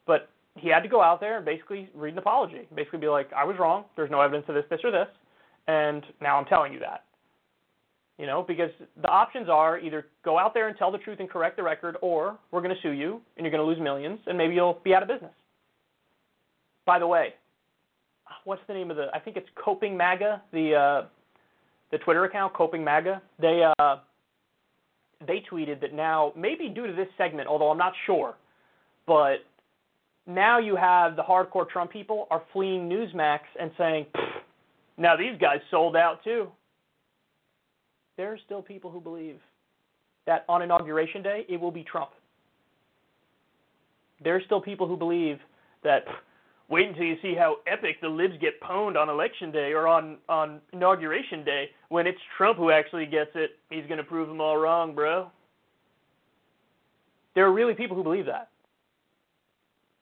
[0.08, 3.30] But he had to go out there and basically read an apology, basically be like,
[3.34, 3.84] I was wrong.
[3.98, 5.08] There's no evidence of this, this, or this,
[5.70, 7.04] and now I'm telling you that.
[8.18, 8.72] You know, because
[9.02, 11.96] the options are either go out there and tell the truth and correct the record,
[12.02, 14.80] or we're going to sue you and you're going to lose millions, and maybe you'll
[14.84, 15.32] be out of business.
[16.86, 17.36] By the way,
[18.44, 19.08] what's the name of the?
[19.14, 21.08] I think it's Coping MAGA, the uh,
[21.92, 23.22] the Twitter account Coping MAGA.
[23.40, 23.98] They uh,
[25.26, 28.36] they tweeted that now, maybe due to this segment, although I'm not sure,
[29.06, 29.46] but
[30.28, 34.06] now you have the hardcore Trump people are fleeing Newsmax and saying,
[35.00, 36.52] now these guys sold out too
[38.20, 39.40] there are still people who believe
[40.26, 42.10] that on inauguration day it will be Trump.
[44.22, 45.40] There are still people who believe
[45.86, 46.04] that
[46.68, 50.18] wait until you see how epic the libs get pwned on election day or on
[50.28, 53.52] on inauguration day when it's Trump who actually gets it.
[53.70, 55.32] He's going to prove them all wrong, bro.
[57.36, 58.50] There are really people who believe that.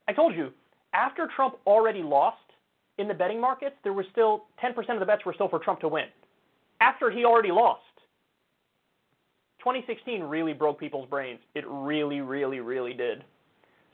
[0.07, 0.51] I told you,
[0.93, 2.37] after Trump already lost
[2.97, 5.79] in the betting markets, there was still 10% of the bets were still for Trump
[5.81, 6.05] to win.
[6.81, 7.81] After he already lost.
[9.59, 11.39] 2016 really broke people's brains.
[11.55, 13.23] It really, really, really did.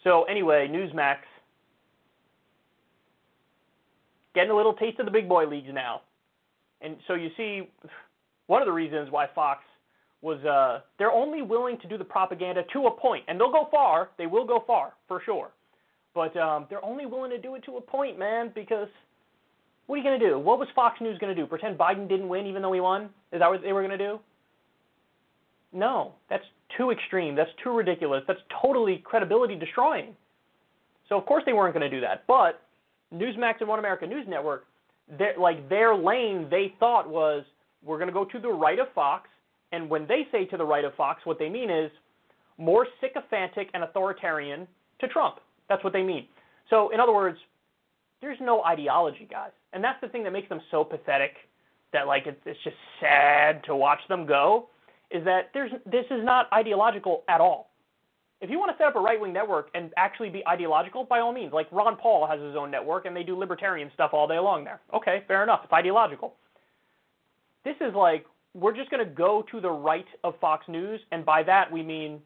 [0.04, 1.18] So anyway, Newsmax
[4.36, 6.02] getting a little taste of the big boy leagues now.
[6.82, 7.70] And so you see,
[8.48, 9.62] one of the reasons why Fox
[10.22, 13.68] was uh, they're only willing to do the propaganda to a point, and they'll go
[13.72, 14.10] far.
[14.18, 15.52] They will go far for sure,
[16.14, 18.52] but um, they're only willing to do it to a point, man.
[18.54, 18.88] Because
[19.88, 20.40] what are you going to do?
[20.40, 21.48] What was Fox News going to do?
[21.48, 23.10] Pretend Biden didn't win even though he won?
[23.32, 24.20] Is that what they were going to do?
[25.74, 26.46] No, that's
[26.78, 27.36] too extreme.
[27.36, 28.24] That's too ridiculous.
[28.28, 30.16] That's totally credibility destroying.
[31.10, 32.26] So of course they weren't going to do that.
[32.28, 32.62] But
[33.14, 34.66] Newsmax and One America News Network,
[35.38, 37.44] like their lane, they thought was
[37.84, 39.30] we're going to go to the right of Fox,
[39.72, 41.92] and when they say to the right of Fox, what they mean is
[42.58, 44.68] more sycophantic and authoritarian
[45.00, 45.40] to Trump.
[45.70, 46.28] That's what they mean.
[46.70, 47.38] So in other words,
[48.22, 51.36] there's no ideology, guys, and that's the thing that makes them so pathetic.
[51.92, 54.68] That like it's, it's just sad to watch them go
[55.12, 57.70] is that there's this is not ideological at all.
[58.42, 61.20] If you want to set up a right wing network and actually be ideological, by
[61.20, 64.28] all means, like Ron Paul has his own network and they do libertarian stuff all
[64.28, 64.82] day long there.
[64.94, 65.62] Okay, fair enough.
[65.64, 66.34] It's ideological.
[67.64, 71.24] This is like we're just going to go to the right of Fox News, and
[71.24, 72.20] by that we mean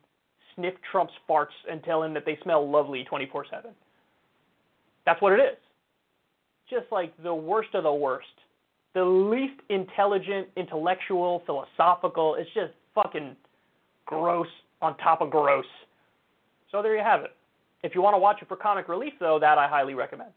[0.58, 3.72] sniff Trump's farts and tell him that they smell lovely 24 7.
[5.06, 5.58] That's what it is.
[6.70, 8.28] Just like the worst of the worst
[8.98, 12.34] the least intelligent, intellectual, philosophical.
[12.34, 13.36] It's just fucking
[14.08, 14.48] gross
[14.82, 15.66] on top of gross.
[16.72, 17.32] So there you have it.
[17.84, 20.32] If you want to watch it for comic relief, though, that I highly recommend.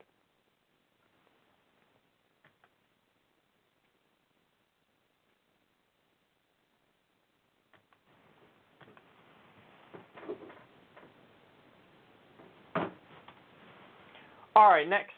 [14.57, 15.13] All right, next.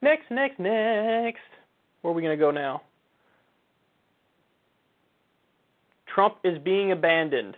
[0.00, 1.38] Next, next, next.
[2.00, 2.82] Where are we going to go now?
[6.12, 7.56] Trump is being abandoned.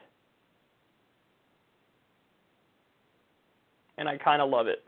[3.97, 4.85] And I kind of love it.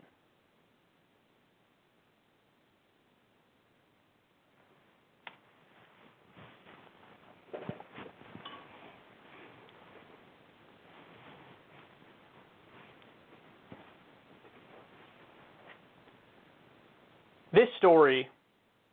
[17.57, 18.29] This story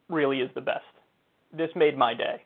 [0.08, 0.86] really is the best.
[1.52, 2.42] This made my day.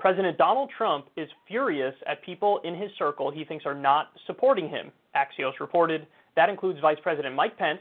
[0.00, 4.68] President Donald Trump is furious at people in his circle he thinks are not supporting
[4.68, 6.08] him, Axios reported.
[6.34, 7.78] That includes Vice President Mike Pence.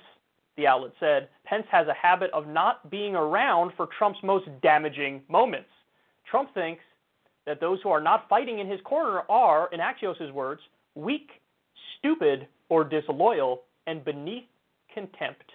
[0.55, 5.23] The outlet said Pence has a habit of not being around for Trump's most damaging
[5.27, 5.69] moments.
[6.29, 6.83] Trump thinks
[7.47, 10.61] that those who are not fighting in his corner are, in Axios' words,
[10.93, 11.31] weak,
[11.97, 14.45] stupid, or disloyal, and beneath
[14.93, 15.51] contempt.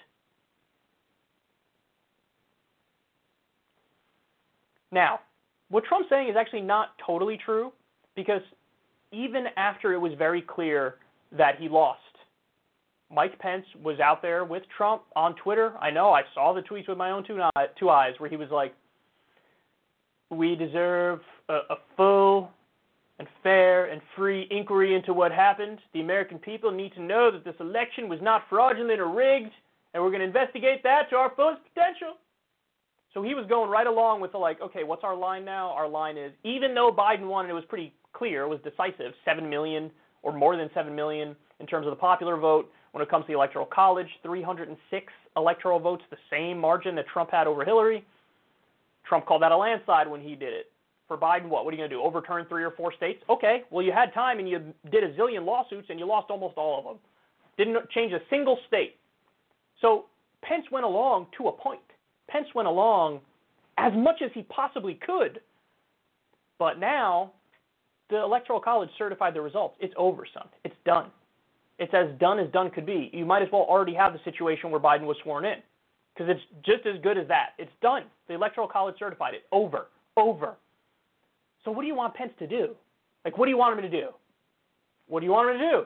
[4.92, 5.20] Now,
[5.70, 7.72] what Trump's saying is actually not totally true
[8.16, 8.42] because
[9.12, 10.96] even after it was very clear
[11.36, 12.00] that he lost,
[13.12, 15.74] Mike Pence was out there with Trump on Twitter.
[15.80, 18.74] I know, I saw the tweets with my own two, eyes where he was like,
[20.30, 22.50] We deserve a, a full
[23.18, 25.78] and fair and free inquiry into what happened.
[25.92, 29.52] The American people need to know that this election was not fraudulent or rigged,
[29.92, 32.14] and we're going to investigate that to our fullest potential.
[33.12, 35.70] So he was going right along with the like, okay, what's our line now?
[35.70, 39.12] Our line is even though Biden won and it was pretty clear, it was decisive,
[39.24, 39.90] 7 million
[40.22, 42.70] or more than 7 million in terms of the popular vote.
[42.92, 47.30] When it comes to the Electoral College, 306 electoral votes, the same margin that Trump
[47.30, 48.04] had over Hillary.
[49.08, 50.72] Trump called that a landslide when he did it.
[51.06, 51.64] For Biden, what?
[51.64, 52.02] What are you going to do?
[52.02, 53.22] Overturn three or four states?
[53.28, 54.60] Okay, well, you had time and you
[54.92, 56.96] did a zillion lawsuits and you lost almost all of them.
[57.56, 58.96] Didn't change a single state.
[59.80, 60.06] So
[60.42, 61.80] Pence went along to a point.
[62.30, 63.20] Pence went along
[63.76, 65.40] as much as he possibly could.
[66.58, 67.32] But now,
[68.10, 69.76] the Electoral College certified the results.
[69.80, 70.46] It's over, son.
[70.64, 71.06] It's done.
[71.78, 73.10] It's as done as done could be.
[73.12, 75.56] You might as well already have the situation where Biden was sworn in
[76.14, 77.50] because it's just as good as that.
[77.58, 78.02] It's done.
[78.28, 79.44] The Electoral College certified it.
[79.50, 79.86] Over.
[80.16, 80.56] Over.
[81.64, 82.74] So what do you want Pence to do?
[83.24, 84.08] Like, what do you want him to do?
[85.08, 85.82] What do you want him to do?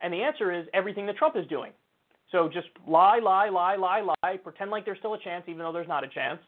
[0.00, 1.72] And the answer is everything that Trump is doing.
[2.32, 5.72] So just lie, lie, lie, lie, lie, pretend like there's still a chance even though
[5.72, 6.40] there's not a chance.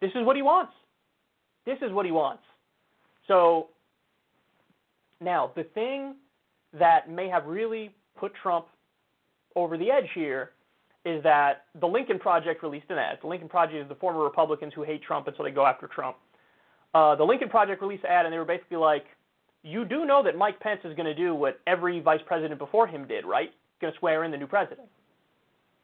[0.00, 0.72] This is what he wants.
[1.64, 2.42] This is what he wants.
[3.28, 3.68] So
[5.20, 6.16] now, the thing
[6.78, 8.66] that may have really put Trump
[9.56, 10.50] over the edge here
[11.04, 13.18] is that the Lincoln Project released an ad.
[13.22, 15.86] The Lincoln Project is the former Republicans who hate Trump and so they go after
[15.86, 16.16] Trump.
[16.92, 19.04] Uh, the Lincoln Project released an ad and they were basically like,
[19.62, 22.86] you do know that Mike Pence is going to do what every vice president before
[22.86, 23.48] him did, right?
[23.50, 24.88] He's going to swear in the new president.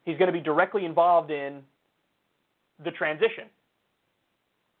[0.03, 1.61] He's going to be directly involved in
[2.83, 3.45] the transition.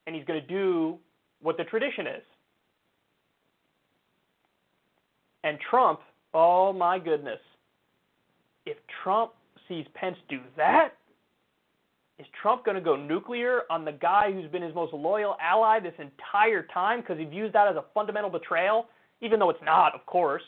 [0.07, 0.97] And he's going to do
[1.41, 2.23] what the tradition is.
[5.43, 5.99] And Trump,
[6.33, 7.39] oh my goodness,
[8.65, 9.31] if Trump
[9.67, 10.89] sees Pence do that,
[12.19, 15.79] is Trump going to go nuclear on the guy who's been his most loyal ally
[15.79, 18.85] this entire time because he views that as a fundamental betrayal?
[19.21, 20.43] Even though it's not, of course.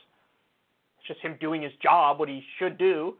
[1.00, 3.16] It's just him doing his job, what he should do.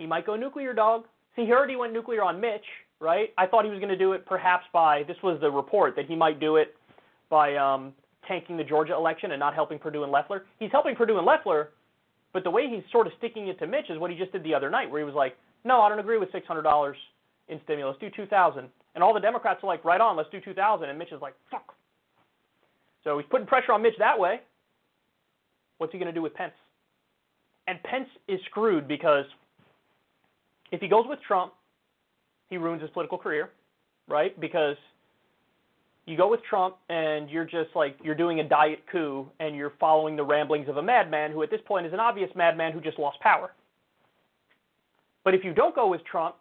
[0.00, 1.04] He might go nuclear, dog.
[1.36, 2.64] See, he already went nuclear on Mitch,
[3.00, 3.34] right?
[3.36, 6.06] I thought he was going to do it perhaps by, this was the report, that
[6.06, 6.74] he might do it
[7.28, 7.92] by um,
[8.26, 10.46] tanking the Georgia election and not helping Perdue and Loeffler.
[10.58, 11.68] He's helping Perdue and Loeffler,
[12.32, 14.42] but the way he's sort of sticking it to Mitch is what he just did
[14.42, 16.94] the other night, where he was like, no, I don't agree with $600
[17.48, 17.94] in stimulus.
[18.00, 21.12] Do 2000 And all the Democrats are like, right on, let's do 2000 And Mitch
[21.12, 21.74] is like, fuck.
[23.04, 24.40] So he's putting pressure on Mitch that way.
[25.76, 26.54] What's he going to do with Pence?
[27.68, 29.26] And Pence is screwed because
[30.72, 31.52] if he goes with Trump,
[32.48, 33.50] he ruins his political career,
[34.08, 34.38] right?
[34.40, 34.76] Because
[36.06, 39.72] you go with Trump and you're just like you're doing a diet coup and you're
[39.78, 42.80] following the ramblings of a madman who at this point is an obvious madman who
[42.80, 43.52] just lost power.
[45.24, 46.36] But if you don't go with Trump,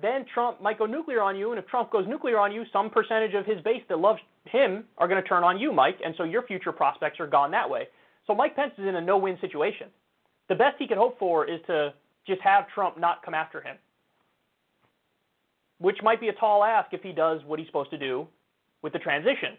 [0.00, 2.88] then Trump might go nuclear on you, and if Trump goes nuclear on you, some
[2.88, 6.14] percentage of his base that loves him are going to turn on you, Mike, and
[6.16, 7.88] so your future prospects are gone that way.
[8.26, 9.88] So Mike Pence is in a no-win situation.
[10.48, 11.92] The best he can hope for is to
[12.28, 13.76] just have Trump not come after him,
[15.78, 18.26] which might be a tall ask if he does what he's supposed to do
[18.82, 19.56] with the transition.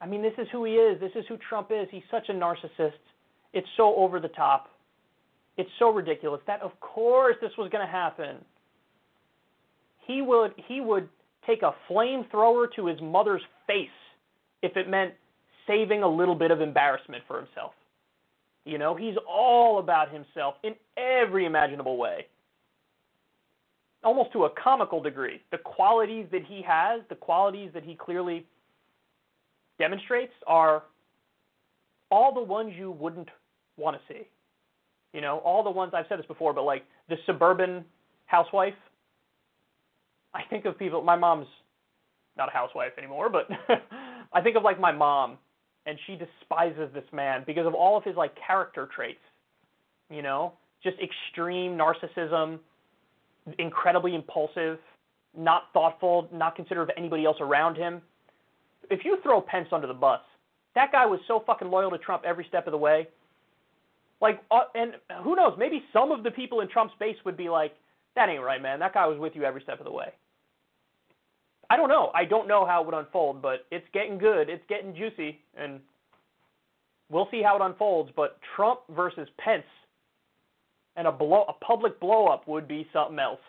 [0.00, 1.00] I mean, this is who he is.
[1.00, 1.88] This is who Trump is.
[1.90, 2.92] He's such a narcissist.
[3.52, 4.68] It's so over the top.
[5.56, 8.36] It's so ridiculous that of course this was going to happen.
[10.06, 11.08] He would he would
[11.46, 13.88] take a flamethrower to his mother's face
[14.62, 15.14] if it meant
[15.66, 17.72] saving a little bit of embarrassment for himself.
[18.66, 22.26] You know, he's all about himself in every imaginable way.
[24.02, 25.40] Almost to a comical degree.
[25.52, 28.44] The qualities that he has, the qualities that he clearly
[29.78, 30.82] demonstrates are
[32.10, 33.28] all the ones you wouldn't
[33.76, 34.28] want to see.
[35.12, 37.84] You know, all the ones I've said this before, but like the suburban
[38.26, 38.74] housewife.
[40.34, 41.02] I think of people.
[41.02, 41.46] My mom's
[42.36, 43.48] not a housewife anymore, but
[44.32, 45.38] I think of like my mom
[45.86, 49.20] and she despises this man because of all of his like character traits.
[50.10, 50.52] You know,
[50.82, 52.58] just extreme narcissism,
[53.58, 54.78] incredibly impulsive,
[55.36, 58.00] not thoughtful, not considerate of anybody else around him.
[58.90, 60.20] If you throw Pence under the bus,
[60.74, 63.08] that guy was so fucking loyal to Trump every step of the way.
[64.20, 64.92] Like, uh, and
[65.22, 65.54] who knows?
[65.58, 67.74] Maybe some of the people in Trump's base would be like,
[68.14, 68.78] "That ain't right, man.
[68.78, 70.12] That guy was with you every step of the way."
[71.68, 72.10] I don't know.
[72.14, 74.48] I don't know how it would unfold, but it's getting good.
[74.48, 75.80] It's getting juicy, and
[77.10, 78.10] we'll see how it unfolds.
[78.14, 79.64] But Trump versus Pence
[80.96, 83.40] and a blow, a public blow up would be something else.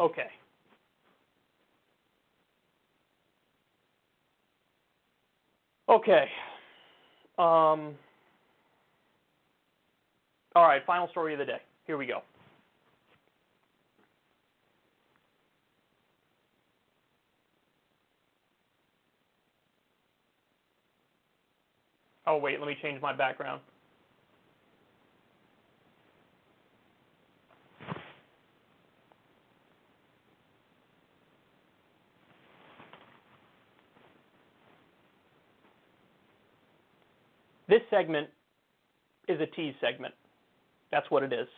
[0.00, 0.26] Okay.
[5.88, 6.24] Okay.
[7.38, 7.94] Um,
[10.54, 11.60] all right, final story of the day.
[11.86, 12.22] Here we go.
[22.26, 23.60] Oh, wait, let me change my background.
[37.68, 38.28] This segment
[39.28, 40.14] is a tease segment.
[40.90, 41.48] That's what it is.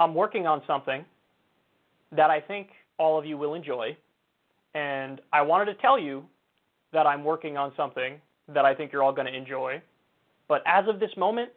[0.00, 1.04] I'm working on something
[2.12, 2.68] that I think
[2.98, 3.96] all of you will enjoy,
[4.74, 6.24] and I wanted to tell you
[6.92, 8.20] that I'm working on something
[8.52, 9.82] that I think you're all going to enjoy.
[10.48, 11.50] But as of this moment,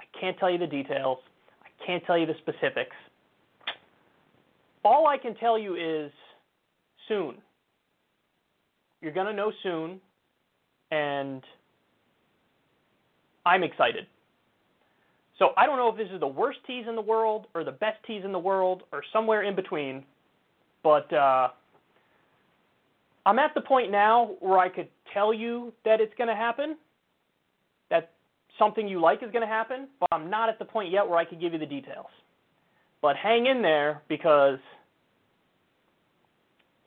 [0.00, 1.18] I can't tell you the details.
[1.62, 2.96] I can't tell you the specifics.
[4.84, 6.10] All I can tell you is
[7.08, 7.36] soon.
[9.02, 10.00] You're going to know soon,
[10.90, 11.42] and
[13.44, 14.06] I'm excited.
[15.38, 17.72] So I don't know if this is the worst tease in the world or the
[17.72, 20.04] best tease in the world or somewhere in between,
[20.82, 21.48] but uh,
[23.26, 26.76] I'm at the point now where I could tell you that it's going to happen,
[27.90, 28.12] that
[28.58, 31.18] something you like is going to happen, but I'm not at the point yet where
[31.18, 32.06] I could give you the details.
[33.02, 34.58] But hang in there because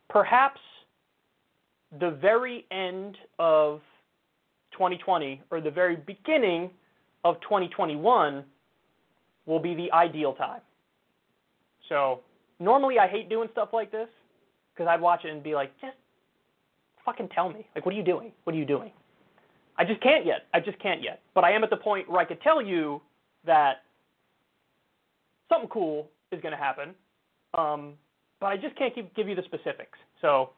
[0.08, 0.60] perhaps
[2.00, 3.80] the very end of
[4.72, 6.70] 2020 or the very beginning
[7.24, 8.44] of 2021
[9.46, 10.60] will be the ideal time.
[11.88, 12.20] So
[12.58, 14.08] normally I hate doing stuff like this
[14.72, 15.96] because I'd watch it and be like, just
[17.04, 17.66] fucking tell me.
[17.74, 18.32] Like, what are you doing?
[18.44, 18.90] What are you doing?
[19.76, 20.42] I just can't yet.
[20.52, 21.20] I just can't yet.
[21.34, 23.00] But I am at the point where I could tell you
[23.44, 23.82] that
[25.48, 26.94] something cool is going to happen.
[27.56, 27.94] Um,
[28.40, 29.98] but I just can't give, give you the specifics.
[30.20, 30.50] So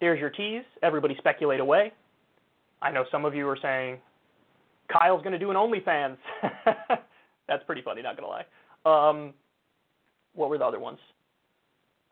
[0.00, 0.64] there's your tease.
[0.82, 1.92] Everybody speculate away.
[2.80, 3.98] I know some of you are saying
[4.92, 6.16] Kyle's going to do an OnlyFans.
[7.48, 9.08] That's pretty funny, not going to lie.
[9.08, 9.34] Um,
[10.34, 10.98] what were the other ones?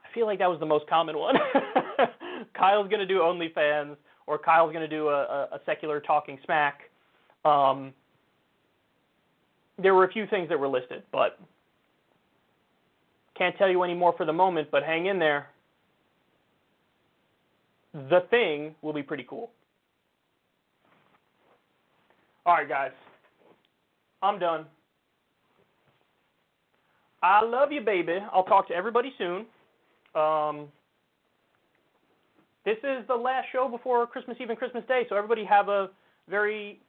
[0.05, 1.37] I feel like that was the most common one.
[2.57, 3.97] Kyle's to do OnlyFans,
[4.27, 6.83] or Kyle's to do a, a, a, secular talking smack.
[7.45, 7.93] Um,
[9.83, 11.39] there were a few things that were listed, but
[13.37, 15.49] can't tell you any more for the moment, but hang in there.
[17.93, 19.51] The thing will be pretty cool.
[22.47, 22.93] All right, guys.
[24.23, 24.67] I'm done.
[27.23, 28.19] I love you, baby.
[28.33, 29.47] I'll talk to everybody soon.
[30.15, 30.69] Um,
[32.65, 35.91] this is the last show before Christmas Eve and Christmas Day, so everybody have a
[36.29, 36.81] very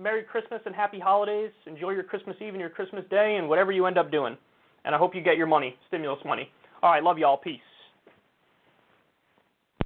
[0.00, 1.50] Merry Christmas and Happy Holidays.
[1.66, 4.36] Enjoy your Christmas Eve and your Christmas Day and whatever you end up doing.
[4.84, 6.50] And I hope you get your money, stimulus money.
[6.82, 7.36] All right, love y'all.
[7.36, 7.60] Peace.